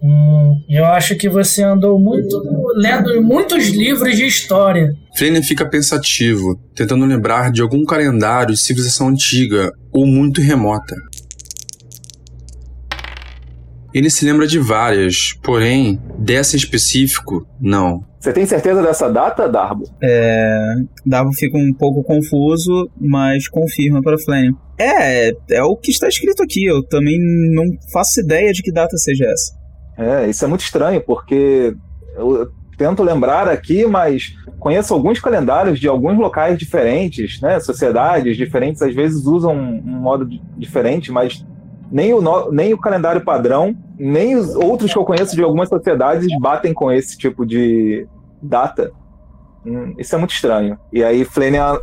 Hum, 0.00 0.62
eu 0.68 0.84
acho 0.84 1.16
que 1.16 1.28
você 1.28 1.62
andou 1.62 1.98
muito 1.98 2.40
lendo 2.76 3.20
muitos 3.22 3.68
livros 3.68 4.14
de 4.14 4.26
história. 4.26 4.94
Flynn 5.16 5.42
fica 5.42 5.68
pensativo, 5.68 6.56
tentando 6.76 7.06
lembrar 7.06 7.50
de 7.50 7.62
algum 7.62 7.84
calendário 7.84 8.54
de 8.54 8.60
civilização 8.60 9.08
antiga 9.08 9.72
ou 9.90 10.06
muito 10.06 10.40
remota. 10.40 10.94
Ele 13.94 14.10
se 14.10 14.24
lembra 14.24 14.44
de 14.44 14.58
várias, 14.58 15.32
porém, 15.40 16.02
dessa 16.18 16.56
em 16.56 16.58
específico, 16.58 17.46
não. 17.60 18.04
Você 18.18 18.32
tem 18.32 18.44
certeza 18.44 18.82
dessa 18.82 19.08
data, 19.08 19.48
Darbo? 19.48 19.84
É. 20.02 20.74
Darbo 21.06 21.32
fica 21.32 21.56
um 21.56 21.72
pouco 21.72 22.02
confuso, 22.02 22.90
mas 23.00 23.46
confirma 23.46 24.02
para 24.02 24.18
Flanagan. 24.18 24.56
É, 24.76 25.28
é 25.50 25.62
o 25.62 25.76
que 25.76 25.92
está 25.92 26.08
escrito 26.08 26.42
aqui. 26.42 26.64
Eu 26.64 26.82
também 26.82 27.18
não 27.54 27.64
faço 27.92 28.20
ideia 28.20 28.52
de 28.52 28.62
que 28.62 28.72
data 28.72 28.96
seja 28.96 29.26
essa. 29.26 29.52
É, 29.96 30.28
isso 30.28 30.44
é 30.44 30.48
muito 30.48 30.62
estranho, 30.62 31.00
porque 31.00 31.76
eu 32.16 32.48
tento 32.76 33.02
lembrar 33.02 33.48
aqui, 33.48 33.86
mas 33.86 34.34
conheço 34.58 34.92
alguns 34.92 35.20
calendários 35.20 35.78
de 35.78 35.86
alguns 35.86 36.18
locais 36.18 36.58
diferentes, 36.58 37.40
né? 37.40 37.60
Sociedades 37.60 38.36
diferentes 38.36 38.82
às 38.82 38.94
vezes 38.94 39.24
usam 39.26 39.54
um 39.54 40.00
modo 40.00 40.26
diferente, 40.56 41.12
mas 41.12 41.44
nem 41.90 42.12
o, 42.12 42.20
no, 42.20 42.50
nem 42.50 42.72
o 42.72 42.78
calendário 42.78 43.24
padrão, 43.24 43.76
nem 43.98 44.36
os 44.36 44.54
outros 44.54 44.92
que 44.92 44.98
eu 44.98 45.04
conheço 45.04 45.34
de 45.34 45.42
algumas 45.42 45.68
sociedades 45.68 46.26
batem 46.40 46.72
com 46.72 46.90
esse 46.90 47.16
tipo 47.16 47.46
de 47.46 48.06
data. 48.42 48.90
Hum, 49.66 49.94
isso 49.98 50.14
é 50.14 50.18
muito 50.18 50.34
estranho. 50.34 50.78
E 50.92 51.02
aí 51.02 51.24
Flanagan 51.24 51.80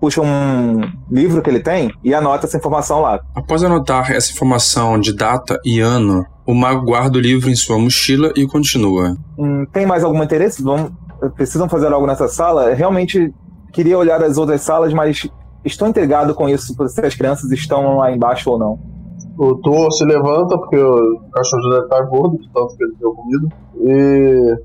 puxa 0.00 0.20
um 0.20 0.80
livro 1.10 1.40
que 1.40 1.48
ele 1.48 1.60
tem 1.60 1.90
e 2.04 2.14
anota 2.14 2.46
essa 2.46 2.58
informação 2.58 3.00
lá. 3.00 3.20
Após 3.34 3.62
anotar 3.62 4.12
essa 4.12 4.32
informação 4.32 5.00
de 5.00 5.14
data 5.14 5.58
e 5.64 5.80
ano, 5.80 6.26
o 6.46 6.54
mago 6.54 6.84
guarda 6.84 7.16
o 7.16 7.20
livro 7.20 7.48
em 7.48 7.56
sua 7.56 7.78
mochila 7.78 8.32
e 8.36 8.46
continua. 8.46 9.16
Hum, 9.38 9.66
tem 9.72 9.86
mais 9.86 10.04
algum 10.04 10.22
interesse? 10.22 10.62
Vamos, 10.62 10.92
precisam 11.34 11.68
fazer 11.68 11.92
algo 11.92 12.06
nessa 12.06 12.28
sala? 12.28 12.74
Realmente 12.74 13.32
queria 13.72 13.98
olhar 13.98 14.22
as 14.22 14.36
outras 14.36 14.60
salas, 14.60 14.92
mas 14.92 15.28
estou 15.64 15.88
intrigado 15.88 16.34
com 16.34 16.48
isso, 16.48 16.74
se 16.88 17.00
as 17.04 17.14
crianças 17.14 17.50
estão 17.50 17.96
lá 17.96 18.12
embaixo 18.12 18.50
ou 18.50 18.58
não. 18.58 18.95
O 19.38 19.56
Thor 19.56 19.92
se 19.92 20.04
levanta, 20.04 20.56
porque 20.58 20.76
o 20.76 21.20
cachorro 21.32 21.62
já 21.62 21.68
deve 21.70 21.84
estar 21.84 22.02
gordo, 22.06 22.38
de 22.38 22.50
tanto 22.52 22.76
que 22.76 22.84
ele 22.84 22.94
deu 22.98 23.12
comida, 23.12 23.48
e, 23.76 24.56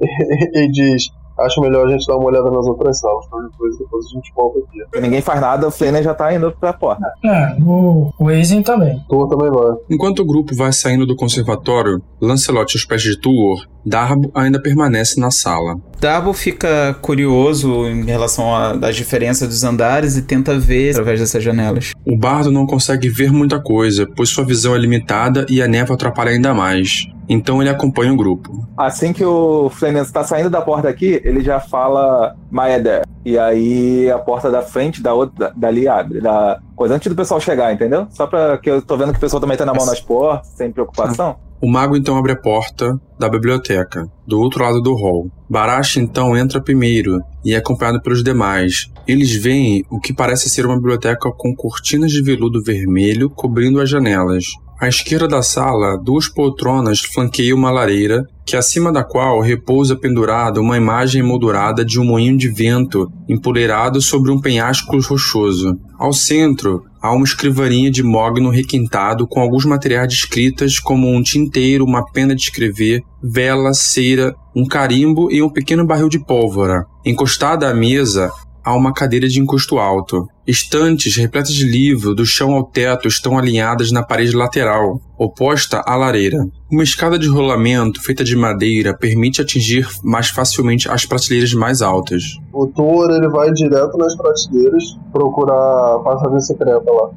e, 0.00 0.64
e 0.64 0.70
diz: 0.70 1.10
acho 1.38 1.60
melhor 1.60 1.86
a 1.86 1.90
gente 1.90 2.06
dar 2.06 2.16
uma 2.16 2.26
olhada 2.26 2.50
nas 2.50 2.66
outras 2.66 2.98
salas, 2.98 3.26
coisa 3.56 3.78
depois 3.78 4.06
a 4.06 4.08
gente 4.14 4.32
volta 4.34 4.58
aqui. 4.58 5.00
Ninguém 5.00 5.20
faz 5.20 5.40
nada, 5.40 5.66
o 5.66 5.70
Flanner 5.70 6.02
já 6.02 6.14
tá 6.14 6.32
indo 6.34 6.52
pra 6.52 6.72
porta. 6.72 7.06
É, 7.24 7.56
o, 7.62 8.12
o 8.18 8.28
Aizen 8.28 8.62
também. 8.62 9.02
Tuor 9.08 9.28
também 9.28 9.50
vai. 9.50 9.74
Enquanto 9.90 10.20
o 10.20 10.26
grupo 10.26 10.54
vai 10.54 10.72
saindo 10.72 11.06
do 11.06 11.16
conservatório, 11.16 12.02
Lancelot 12.20 12.76
aos 12.76 12.84
pés 12.84 13.02
de 13.02 13.18
Tuor, 13.18 13.66
Darbo 13.84 14.30
ainda 14.34 14.60
permanece 14.60 15.18
na 15.18 15.30
sala. 15.30 15.76
Darbo 16.00 16.32
fica 16.32 16.96
curioso 17.02 17.86
em 17.86 18.04
relação 18.06 18.54
às 18.56 18.96
diferenças 18.96 19.46
dos 19.46 19.62
andares 19.62 20.16
e 20.16 20.22
tenta 20.22 20.58
ver 20.58 20.92
através 20.92 21.20
dessas 21.20 21.42
janelas. 21.44 21.92
O 22.06 22.16
bardo 22.16 22.50
não 22.50 22.66
consegue 22.66 23.10
ver 23.10 23.30
muita 23.30 23.60
coisa, 23.60 24.08
pois 24.16 24.30
sua 24.30 24.42
visão 24.42 24.74
é 24.74 24.78
limitada 24.78 25.44
e 25.48 25.60
a 25.60 25.68
névoa 25.68 25.96
atrapalha 25.96 26.30
ainda 26.30 26.54
mais. 26.54 27.06
Então 27.28 27.60
ele 27.60 27.70
acompanha 27.70 28.12
o 28.12 28.16
grupo. 28.16 28.66
Assim 28.76 29.12
que 29.12 29.24
o 29.24 29.68
Flemens 29.68 30.06
está 30.06 30.24
saindo 30.24 30.48
da 30.48 30.62
porta 30.62 30.88
aqui, 30.88 31.20
ele 31.22 31.42
já 31.42 31.60
fala 31.60 32.34
Maeder. 32.50 33.04
E 33.24 33.38
aí 33.38 34.10
a 34.10 34.18
porta 34.18 34.50
da 34.50 34.62
frente 34.62 35.02
da 35.02 35.12
outra, 35.12 35.52
dali 35.54 35.86
abre. 35.86 36.20
Da 36.20 36.58
coisa 36.80 36.94
antes 36.94 37.08
do 37.08 37.14
pessoal 37.14 37.38
chegar, 37.38 37.74
entendeu? 37.74 38.06
Só 38.08 38.26
pra 38.26 38.56
que 38.56 38.70
eu 38.70 38.80
tô 38.80 38.96
vendo 38.96 39.12
que 39.12 39.18
o 39.18 39.20
pessoal 39.20 39.38
também 39.38 39.54
tá 39.54 39.66
na 39.66 39.74
mão 39.74 39.84
nas 39.84 40.00
portas, 40.00 40.48
sem 40.56 40.72
preocupação. 40.72 41.36
O 41.60 41.70
mago 41.70 41.94
então 41.94 42.16
abre 42.16 42.32
a 42.32 42.36
porta 42.36 42.98
da 43.18 43.28
biblioteca, 43.28 44.10
do 44.26 44.40
outro 44.40 44.64
lado 44.64 44.80
do 44.80 44.94
hall. 44.94 45.30
Barash 45.46 45.98
então 45.98 46.34
entra 46.34 46.58
primeiro 46.58 47.20
e 47.44 47.52
é 47.52 47.58
acompanhado 47.58 48.00
pelos 48.00 48.24
demais. 48.24 48.90
Eles 49.06 49.30
veem 49.34 49.84
o 49.90 50.00
que 50.00 50.14
parece 50.14 50.48
ser 50.48 50.64
uma 50.64 50.76
biblioteca 50.76 51.30
com 51.30 51.54
cortinas 51.54 52.10
de 52.10 52.22
veludo 52.22 52.62
vermelho 52.62 53.28
cobrindo 53.28 53.78
as 53.78 53.90
janelas. 53.90 54.46
À 54.80 54.88
esquerda 54.88 55.28
da 55.28 55.42
sala, 55.42 55.98
duas 55.98 56.26
poltronas 56.26 57.00
flanqueiam 57.00 57.58
uma 57.58 57.70
lareira, 57.70 58.24
que 58.46 58.56
acima 58.56 58.90
da 58.90 59.04
qual 59.04 59.38
repousa 59.42 59.94
pendurada 59.94 60.58
uma 60.58 60.74
imagem 60.74 61.20
emoldurada 61.20 61.84
de 61.84 62.00
um 62.00 62.04
moinho 62.04 62.34
de 62.34 62.48
vento 62.48 63.06
empoleirado 63.28 64.00
sobre 64.00 64.30
um 64.30 64.40
penhasco 64.40 64.98
rochoso. 64.98 65.78
Ao 65.98 66.14
centro, 66.14 66.82
há 66.98 67.12
uma 67.12 67.26
escrivaninha 67.26 67.90
de 67.90 68.02
mogno 68.02 68.48
requintado 68.48 69.28
com 69.28 69.42
alguns 69.42 69.66
materiais 69.66 70.08
de 70.08 70.14
escritas 70.14 70.78
como 70.78 71.14
um 71.14 71.22
tinteiro, 71.22 71.84
uma 71.84 72.02
pena 72.10 72.34
de 72.34 72.40
escrever, 72.40 73.02
vela, 73.22 73.74
cera, 73.74 74.34
um 74.56 74.66
carimbo 74.66 75.30
e 75.30 75.42
um 75.42 75.50
pequeno 75.50 75.86
barril 75.86 76.08
de 76.08 76.18
pólvora. 76.18 76.86
Encostada 77.04 77.68
à 77.68 77.74
mesa, 77.74 78.30
há 78.64 78.74
uma 78.74 78.92
cadeira 78.92 79.28
de 79.28 79.40
encosto 79.40 79.78
alto. 79.78 80.28
Estantes 80.46 81.16
repletas 81.16 81.52
de 81.52 81.64
livro 81.64 82.14
do 82.14 82.26
chão 82.26 82.54
ao 82.54 82.64
teto 82.64 83.06
estão 83.06 83.38
alinhadas 83.38 83.92
na 83.92 84.02
parede 84.02 84.34
lateral, 84.34 85.00
oposta 85.16 85.82
à 85.86 85.96
lareira. 85.96 86.38
Uma 86.70 86.82
escada 86.82 87.18
de 87.18 87.28
rolamento 87.28 88.02
feita 88.02 88.24
de 88.24 88.34
madeira 88.34 88.96
permite 88.96 89.40
atingir 89.40 89.88
mais 90.02 90.28
facilmente 90.28 90.88
as 90.88 91.04
prateleiras 91.04 91.52
mais 91.54 91.82
altas. 91.82 92.38
O 92.52 92.66
Thor 92.66 93.10
ele 93.10 93.28
vai 93.28 93.52
direto 93.52 93.96
nas 93.96 94.16
prateleiras 94.16 94.82
procurar 95.12 95.96
a 95.96 95.98
passagem 96.00 96.40
secreta 96.40 96.90
lá. 96.90 97.10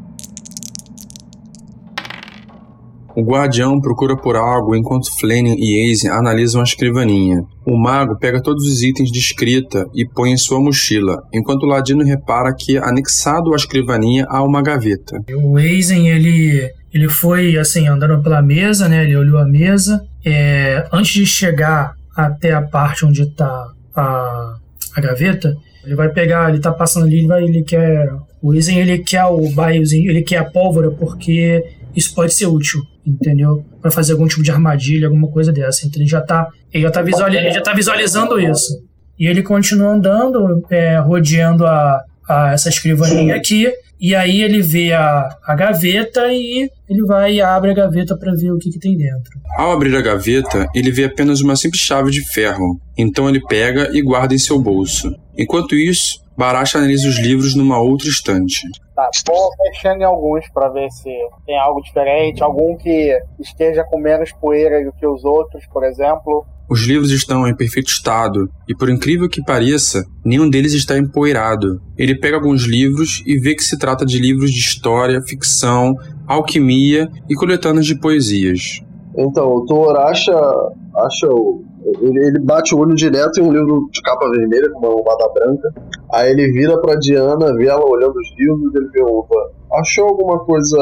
O 3.16 3.22
guardião 3.22 3.80
procura 3.80 4.18
por 4.18 4.36
algo 4.36 4.76
enquanto 4.76 5.16
Flanning 5.20 5.56
e 5.60 5.92
Ace 5.92 6.08
analisam 6.08 6.62
a 6.62 6.64
escrivaninha. 6.64 7.44
O 7.66 7.78
mago 7.78 8.18
pega 8.18 8.42
todos 8.42 8.66
os 8.66 8.82
itens 8.82 9.12
de 9.12 9.20
escrita 9.20 9.88
e 9.94 10.06
põe 10.06 10.32
em 10.32 10.38
sua 10.38 10.60
mochila, 10.60 11.22
enquanto 11.32 11.64
o 11.64 11.68
ladino 11.68 12.04
repara 12.04 12.54
que, 12.58 12.78
anexado 12.78 13.54
à 13.54 13.56
escrivaninha, 13.56 14.26
há 14.30 14.44
uma 14.44 14.64
gaveta. 14.64 15.20
O 15.44 15.58
Aizen, 15.58 16.10
ele, 16.10 16.70
ele 16.92 17.08
foi, 17.08 17.58
assim, 17.58 17.88
andando 17.88 18.22
pela 18.24 18.42
mesa, 18.42 18.90
né? 18.90 19.04
Ele 19.04 19.16
olhou 19.16 19.38
a 19.38 19.46
mesa. 19.46 20.04
É, 20.26 20.88
antes 20.92 21.14
de 21.14 21.26
chegar 21.26 21.94
até 22.16 22.52
a 22.52 22.62
parte 22.62 23.06
onde 23.06 23.22
está 23.22 23.68
a, 23.96 24.56
a 24.96 25.02
gaveta, 25.02 25.56
ele 25.86 25.96
vai 25.96 26.10
pegar, 26.10 26.50
ele 26.50 26.60
tá 26.60 26.72
passando 26.72 27.06
ali, 27.06 27.20
ele, 27.20 27.28
vai, 27.28 27.44
ele 27.44 27.64
quer... 27.64 28.10
O 28.42 28.52
Aizen, 28.52 28.80
ele 28.80 28.98
quer 29.00 29.24
o 29.26 29.50
barrilzinho, 29.52 30.10
ele 30.10 30.22
quer 30.22 30.38
a 30.38 30.44
pólvora 30.44 30.92
porque 30.92 31.64
isso 31.96 32.14
pode 32.14 32.34
ser 32.34 32.48
útil, 32.48 32.82
entendeu? 33.06 33.64
Para 33.82 33.92
fazer 33.92 34.14
algum 34.14 34.28
tipo 34.28 34.44
de 34.44 34.52
armadilha, 34.52 35.08
alguma 35.08 35.28
coisa 35.28 35.52
dessa. 35.52 35.86
Então 35.86 36.02
ele 36.02 36.10
já 36.10 36.22
tá, 36.22 36.48
ele 36.72 36.84
já 36.84 36.92
tá, 36.92 37.02
ele 37.02 37.52
já 37.52 37.62
tá 37.62 37.74
visualizando 37.74 38.40
isso. 38.40 38.82
E 39.20 39.28
ele 39.28 39.44
continua 39.44 39.94
andando, 39.94 40.66
é, 40.70 40.98
rodeando 41.00 41.66
a, 41.66 42.02
a, 42.28 42.54
essa 42.54 42.70
escrivaninha 42.70 43.36
aqui. 43.36 43.72
E 44.04 44.14
aí 44.14 44.42
ele 44.42 44.62
vê 44.62 44.92
a, 44.92 45.30
a 45.48 45.56
gaveta 45.56 46.28
e 46.28 46.70
ele 46.90 47.06
vai 47.08 47.36
e 47.36 47.42
abre 47.42 47.72
a 47.72 47.74
gaveta 47.74 48.18
para 48.18 48.34
ver 48.34 48.52
o 48.52 48.58
que, 48.58 48.70
que 48.70 48.78
tem 48.78 48.98
dentro. 48.98 49.40
Ao 49.58 49.72
abrir 49.72 49.96
a 49.96 50.02
gaveta, 50.02 50.68
ele 50.76 50.92
vê 50.92 51.06
apenas 51.06 51.40
uma 51.40 51.56
simples 51.56 51.82
chave 51.82 52.12
de 52.12 52.22
ferro. 52.34 52.82
Então 52.98 53.30
ele 53.30 53.40
pega 53.48 53.90
e 53.94 54.02
guarda 54.02 54.36
em 54.36 54.38
seu 54.38 54.60
bolso. 54.60 55.10
Enquanto 55.38 55.74
isso, 55.74 56.22
Baracha 56.36 56.80
analisa 56.80 57.08
os 57.08 57.18
livros 57.18 57.56
numa 57.56 57.80
outra 57.80 58.10
estante. 58.10 58.68
Tá, 58.94 59.10
vou 59.26 59.50
fechando 59.72 60.02
em 60.02 60.06
alguns 60.06 60.50
pra 60.52 60.68
ver 60.68 60.90
se 60.92 61.10
tem 61.46 61.58
algo 61.58 61.82
diferente, 61.82 62.44
algum 62.44 62.76
que 62.76 63.18
esteja 63.40 63.86
com 63.86 63.98
menos 63.98 64.34
poeira 64.34 64.84
do 64.84 64.92
que 64.92 65.08
os 65.08 65.24
outros, 65.24 65.66
por 65.68 65.86
exemplo. 65.86 66.46
Os 66.74 66.88
livros 66.88 67.12
estão 67.12 67.48
em 67.48 67.56
perfeito 67.56 67.90
estado 67.90 68.50
e, 68.68 68.76
por 68.76 68.90
incrível 68.90 69.30
que 69.30 69.46
pareça, 69.46 70.04
nenhum 70.26 70.50
deles 70.50 70.74
está 70.74 70.98
empoeirado. 70.98 71.80
Ele 71.96 72.18
pega 72.18 72.36
alguns 72.36 72.64
livros 72.64 73.22
e 73.28 73.40
vê 73.40 73.54
que 73.54 73.64
se 73.64 73.78
trata 73.78 74.04
de 74.04 74.18
livros 74.18 74.50
de 74.50 74.58
história, 74.58 75.22
ficção, 75.22 75.94
alquimia 76.26 77.08
e 77.30 77.36
coletâneas 77.36 77.86
de 77.86 77.94
poesias. 77.94 78.82
Então, 79.16 79.50
o 79.50 79.66
Thor 79.68 79.96
acha, 79.98 80.34
acha 80.34 81.28
o, 81.28 81.64
ele, 82.02 82.40
bate 82.40 82.74
o 82.74 82.80
olho 82.80 82.96
direto 82.96 83.40
em 83.40 83.44
um 83.44 83.54
livro 83.54 83.88
de 83.92 84.02
capa 84.02 84.28
vermelha 84.32 84.72
com 84.72 84.80
uma 84.80 84.96
lombada 84.96 85.30
branca. 85.32 85.72
Aí 86.12 86.32
ele 86.32 86.52
vira 86.54 86.76
pra 86.82 86.96
Diana, 86.96 87.54
vê 87.56 87.68
ela 87.68 87.86
olhando 87.86 88.16
os 88.16 88.36
livros 88.36 88.74
e 88.74 88.78
ele 88.80 88.90
pergunta: 88.90 89.36
Achou 89.74 90.06
alguma 90.06 90.40
coisa? 90.40 90.76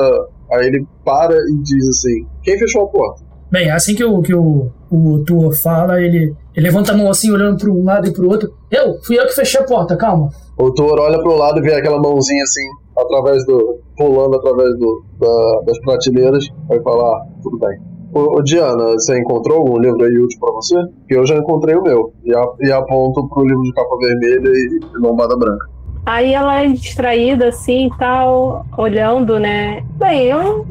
Aí 0.54 0.68
ele 0.68 0.88
para 1.04 1.36
e 1.36 1.62
diz 1.62 1.86
assim: 1.90 2.26
Quem 2.44 2.58
fechou 2.58 2.84
a 2.84 2.88
porta? 2.88 3.31
Bem, 3.52 3.70
assim 3.70 3.94
que 3.94 4.04
o, 4.04 4.22
que 4.22 4.34
o, 4.34 4.72
o 4.90 5.52
fala, 5.62 6.02
ele, 6.02 6.34
ele 6.56 6.66
levanta 6.66 6.94
a 6.94 6.98
mão 6.98 7.10
assim, 7.10 7.32
olhando 7.32 7.58
para 7.58 7.70
um 7.70 7.84
lado 7.84 8.08
e 8.08 8.14
para 8.14 8.24
o 8.24 8.30
outro. 8.30 8.54
Eu, 8.72 8.96
fui 9.04 9.20
eu 9.20 9.26
que 9.26 9.36
fechei 9.36 9.60
a 9.60 9.66
porta, 9.66 9.98
calma. 9.98 10.30
O 10.58 10.72
Tuor 10.72 10.98
olha 11.00 11.20
para 11.22 11.30
o 11.30 11.38
lado 11.38 11.60
e 11.60 11.62
vê 11.62 11.74
aquela 11.74 12.02
mãozinha 12.02 12.44
assim, 12.44 12.66
através 12.98 13.46
do. 13.46 13.80
pulando 13.98 14.38
através 14.38 14.78
do, 14.78 15.04
da, 15.20 15.62
das 15.66 15.80
prateleiras. 15.82 16.48
Vai 16.70 16.80
falar: 16.82 17.26
Tudo 17.44 17.60
bem. 17.60 17.78
Ô, 18.14 18.42
Diana, 18.42 18.92
você 18.92 19.18
encontrou 19.20 19.58
algum 19.58 19.80
livro 19.80 20.04
aí 20.04 20.18
útil 20.18 20.40
pra 20.40 20.52
você? 20.54 20.76
Eu 21.10 21.26
já 21.26 21.36
encontrei 21.36 21.76
o 21.76 21.84
meu. 21.84 22.14
E, 22.24 22.34
a, 22.34 22.46
e 22.62 22.72
aponto 22.72 23.22
livro 23.44 23.64
de 23.64 23.74
capa 23.74 23.98
vermelha 23.98 24.50
e 24.50 24.80
lombada 24.98 25.36
branca. 25.38 25.66
Aí 26.06 26.34
ela 26.34 26.62
é 26.62 26.68
distraída 26.68 27.50
assim 27.50 27.88
e 27.88 27.98
tal, 27.98 28.66
olhando, 28.78 29.40
né? 29.40 29.84
Bem, 29.98 30.26
eu 30.26 30.66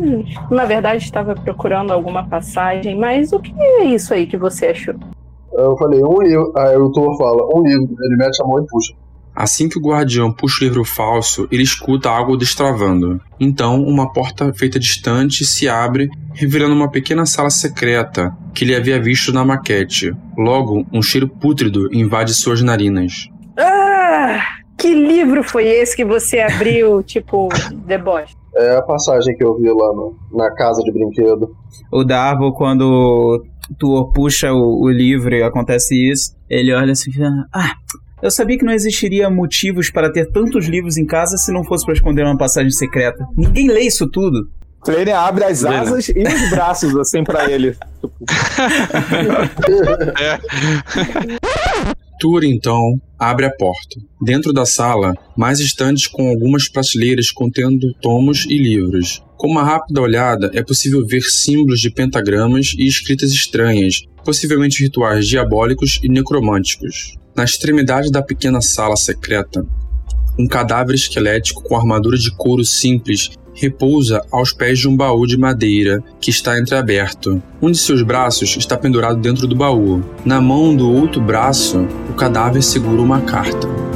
na 0.50 0.64
verdade 0.64 1.04
estava 1.04 1.34
procurando 1.34 1.92
alguma 1.92 2.26
passagem, 2.26 2.98
mas 2.98 3.32
o 3.32 3.38
que 3.38 3.54
é 3.56 3.84
isso 3.84 4.12
aí 4.12 4.26
que 4.26 4.36
você 4.36 4.66
achou? 4.66 4.94
Eu 5.52 5.76
falei, 5.76 6.02
um 6.02 6.22
livro. 6.22 6.52
Aí 6.56 6.76
o 6.76 6.90
Thor 6.90 7.16
fala, 7.16 7.46
um 7.54 7.62
livro. 7.62 7.96
Ele 8.02 8.16
mete 8.16 8.42
a 8.42 8.46
mão 8.46 8.62
e 8.62 8.66
puxa. 8.66 8.94
Assim 9.34 9.68
que 9.68 9.78
o 9.78 9.82
guardião 9.82 10.32
puxa 10.32 10.64
o 10.64 10.68
livro 10.68 10.84
falso, 10.84 11.46
ele 11.50 11.62
escuta 11.62 12.10
algo 12.10 12.36
destravando. 12.36 13.20
Então, 13.38 13.82
uma 13.82 14.12
porta 14.12 14.52
feita 14.52 14.78
distante 14.78 15.44
se 15.44 15.68
abre, 15.68 16.10
revelando 16.34 16.74
uma 16.74 16.90
pequena 16.90 17.24
sala 17.24 17.48
secreta 17.48 18.36
que 18.52 18.64
ele 18.64 18.74
havia 18.74 19.00
visto 19.00 19.32
na 19.32 19.44
maquete. 19.44 20.12
Logo, 20.36 20.84
um 20.92 21.00
cheiro 21.00 21.28
pútrido 21.28 21.88
invade 21.94 22.34
suas 22.34 22.60
narinas. 22.60 23.28
Ah! 23.56 24.59
Que 24.80 24.94
livro 24.94 25.42
foi 25.44 25.66
esse 25.68 25.94
que 25.94 26.04
você 26.04 26.40
abriu, 26.40 27.02
tipo, 27.04 27.48
deboche? 27.86 28.34
É 28.56 28.76
a 28.76 28.82
passagem 28.82 29.36
que 29.36 29.44
eu 29.44 29.56
vi 29.58 29.68
lá 29.68 29.92
no- 29.94 30.16
na 30.32 30.50
casa 30.54 30.82
de 30.82 30.90
brinquedo. 30.92 31.54
O 31.92 32.02
Darbo, 32.02 32.52
quando 32.52 33.44
tu 33.78 34.10
puxa 34.14 34.52
o, 34.52 34.82
o 34.82 34.88
livro 34.90 35.34
e 35.34 35.42
acontece 35.42 35.94
isso, 36.10 36.34
ele 36.48 36.72
olha 36.74 36.92
assim 36.92 37.10
e 37.10 37.14
fala, 37.14 37.30
Ah, 37.54 37.74
eu 38.22 38.30
sabia 38.30 38.58
que 38.58 38.64
não 38.64 38.72
existiria 38.72 39.30
motivos 39.30 39.90
para 39.90 40.10
ter 40.12 40.30
tantos 40.32 40.66
livros 40.66 40.96
em 40.96 41.06
casa 41.06 41.36
se 41.36 41.52
não 41.52 41.62
fosse 41.64 41.84
para 41.84 41.94
esconder 41.94 42.24
uma 42.24 42.36
passagem 42.36 42.70
secreta. 42.70 43.24
Ninguém 43.36 43.68
lê 43.68 43.82
isso 43.82 44.08
tudo. 44.10 44.48
Flane 44.84 45.12
abre 45.12 45.44
as 45.44 45.62
asas 45.64 46.08
e 46.08 46.22
os 46.22 46.50
braços, 46.50 46.96
assim, 46.96 47.22
pra 47.22 47.50
ele. 47.50 47.76
Tur, 52.20 52.44
então, 52.44 53.00
abre 53.18 53.46
a 53.46 53.50
porta. 53.50 53.98
Dentro 54.20 54.52
da 54.52 54.66
sala, 54.66 55.14
mais 55.34 55.58
estantes 55.58 56.06
com 56.06 56.28
algumas 56.28 56.68
prateleiras 56.68 57.30
contendo 57.30 57.94
tomos 57.94 58.44
e 58.44 58.58
livros. 58.58 59.22
Com 59.38 59.48
uma 59.48 59.64
rápida 59.64 60.02
olhada, 60.02 60.50
é 60.52 60.62
possível 60.62 61.02
ver 61.06 61.22
símbolos 61.22 61.80
de 61.80 61.90
pentagramas 61.90 62.74
e 62.76 62.86
escritas 62.86 63.30
estranhas, 63.30 64.02
possivelmente 64.22 64.82
rituais 64.82 65.26
diabólicos 65.26 65.98
e 66.02 66.10
necromânticos. 66.10 67.16
Na 67.34 67.44
extremidade 67.44 68.10
da 68.10 68.20
pequena 68.20 68.60
sala 68.60 68.98
secreta, 68.98 69.66
um 70.38 70.46
cadáver 70.46 70.94
esquelético 70.94 71.62
com 71.62 71.74
armadura 71.74 72.18
de 72.18 72.30
couro 72.36 72.66
simples 72.66 73.30
repousa 73.54 74.24
aos 74.30 74.52
pés 74.52 74.78
de 74.78 74.88
um 74.88 74.96
baú 74.96 75.26
de 75.26 75.36
madeira 75.36 76.02
que 76.20 76.30
está 76.30 76.58
entreaberto. 76.58 77.42
Um 77.60 77.70
de 77.70 77.78
seus 77.78 78.02
braços 78.02 78.56
está 78.56 78.76
pendurado 78.76 79.20
dentro 79.20 79.46
do 79.46 79.56
baú. 79.56 80.02
Na 80.24 80.40
mão 80.40 80.74
do 80.74 80.90
outro 80.90 81.20
braço, 81.20 81.86
o 82.08 82.14
cadáver 82.14 82.62
segura 82.62 83.02
uma 83.02 83.20
carta. 83.20 83.89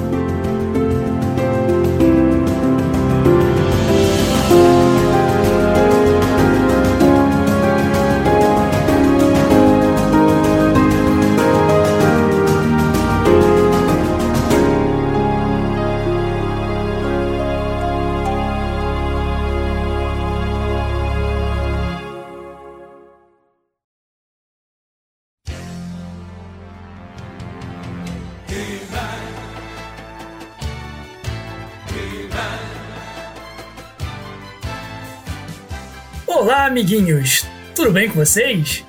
Amiguinhos! 36.74 37.46
Tudo 37.72 37.92
bem 37.92 38.08
com 38.08 38.16
vocês? 38.16 38.84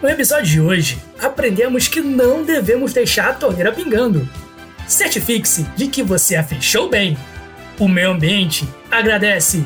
No 0.00 0.08
episódio 0.08 0.44
de 0.46 0.60
hoje, 0.60 0.98
aprendemos 1.18 1.88
que 1.88 2.00
não 2.00 2.44
devemos 2.44 2.92
deixar 2.92 3.30
a 3.30 3.34
torneira 3.34 3.72
pingando. 3.72 4.28
Certifique-se 4.86 5.64
de 5.76 5.88
que 5.88 6.04
você 6.04 6.36
a 6.36 6.44
fechou 6.44 6.88
bem. 6.88 7.18
O 7.80 7.88
meio 7.88 8.12
ambiente 8.12 8.64
agradece. 8.88 9.64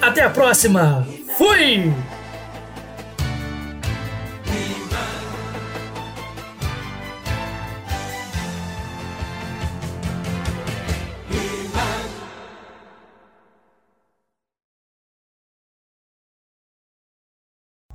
Até 0.00 0.22
a 0.22 0.30
próxima! 0.30 1.04
Fui! 1.36 1.92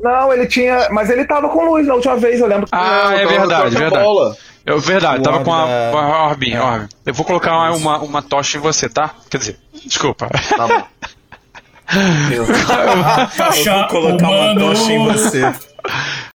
Não, 0.05 0.31
ele 0.33 0.45
tinha. 0.45 0.87
Mas 0.91 1.09
ele 1.09 1.25
tava 1.25 1.49
com 1.49 1.65
luz 1.65 1.87
na 1.87 1.95
última 1.95 2.15
vez, 2.15 2.39
eu 2.39 2.47
lembro. 2.47 2.67
Ah, 2.71 3.05
Não, 3.05 3.11
é 3.13 3.25
verdade, 3.25 3.61
com 3.71 3.77
a 3.77 3.79
verdade. 3.79 4.03
bola. 4.03 4.37
É 4.67 4.75
verdade, 4.77 5.19
O 5.19 5.23
tava 5.23 5.43
com 5.43 5.53
a, 5.53 5.65
da- 5.65 5.91
a 5.91 6.25
orbe, 6.27 6.53
É. 6.53 6.59
orbe. 6.61 6.89
Eu 7.05 7.13
vou 7.13 7.25
colocar 7.25 7.53
uma, 7.53 7.71
uma, 7.71 7.97
uma 7.99 8.21
tocha 8.21 8.57
em 8.57 8.61
você, 8.61 8.87
tá? 8.89 9.11
Quer 9.29 9.37
dizer, 9.37 9.57
desculpa. 9.85 10.27
Tá 10.55 10.67
bom. 10.67 10.83
Tocha 13.37 13.87
colocar 13.89 14.27
uma 14.29 14.55
tocha 14.59 14.91
em 14.91 15.05
você. 15.05 15.53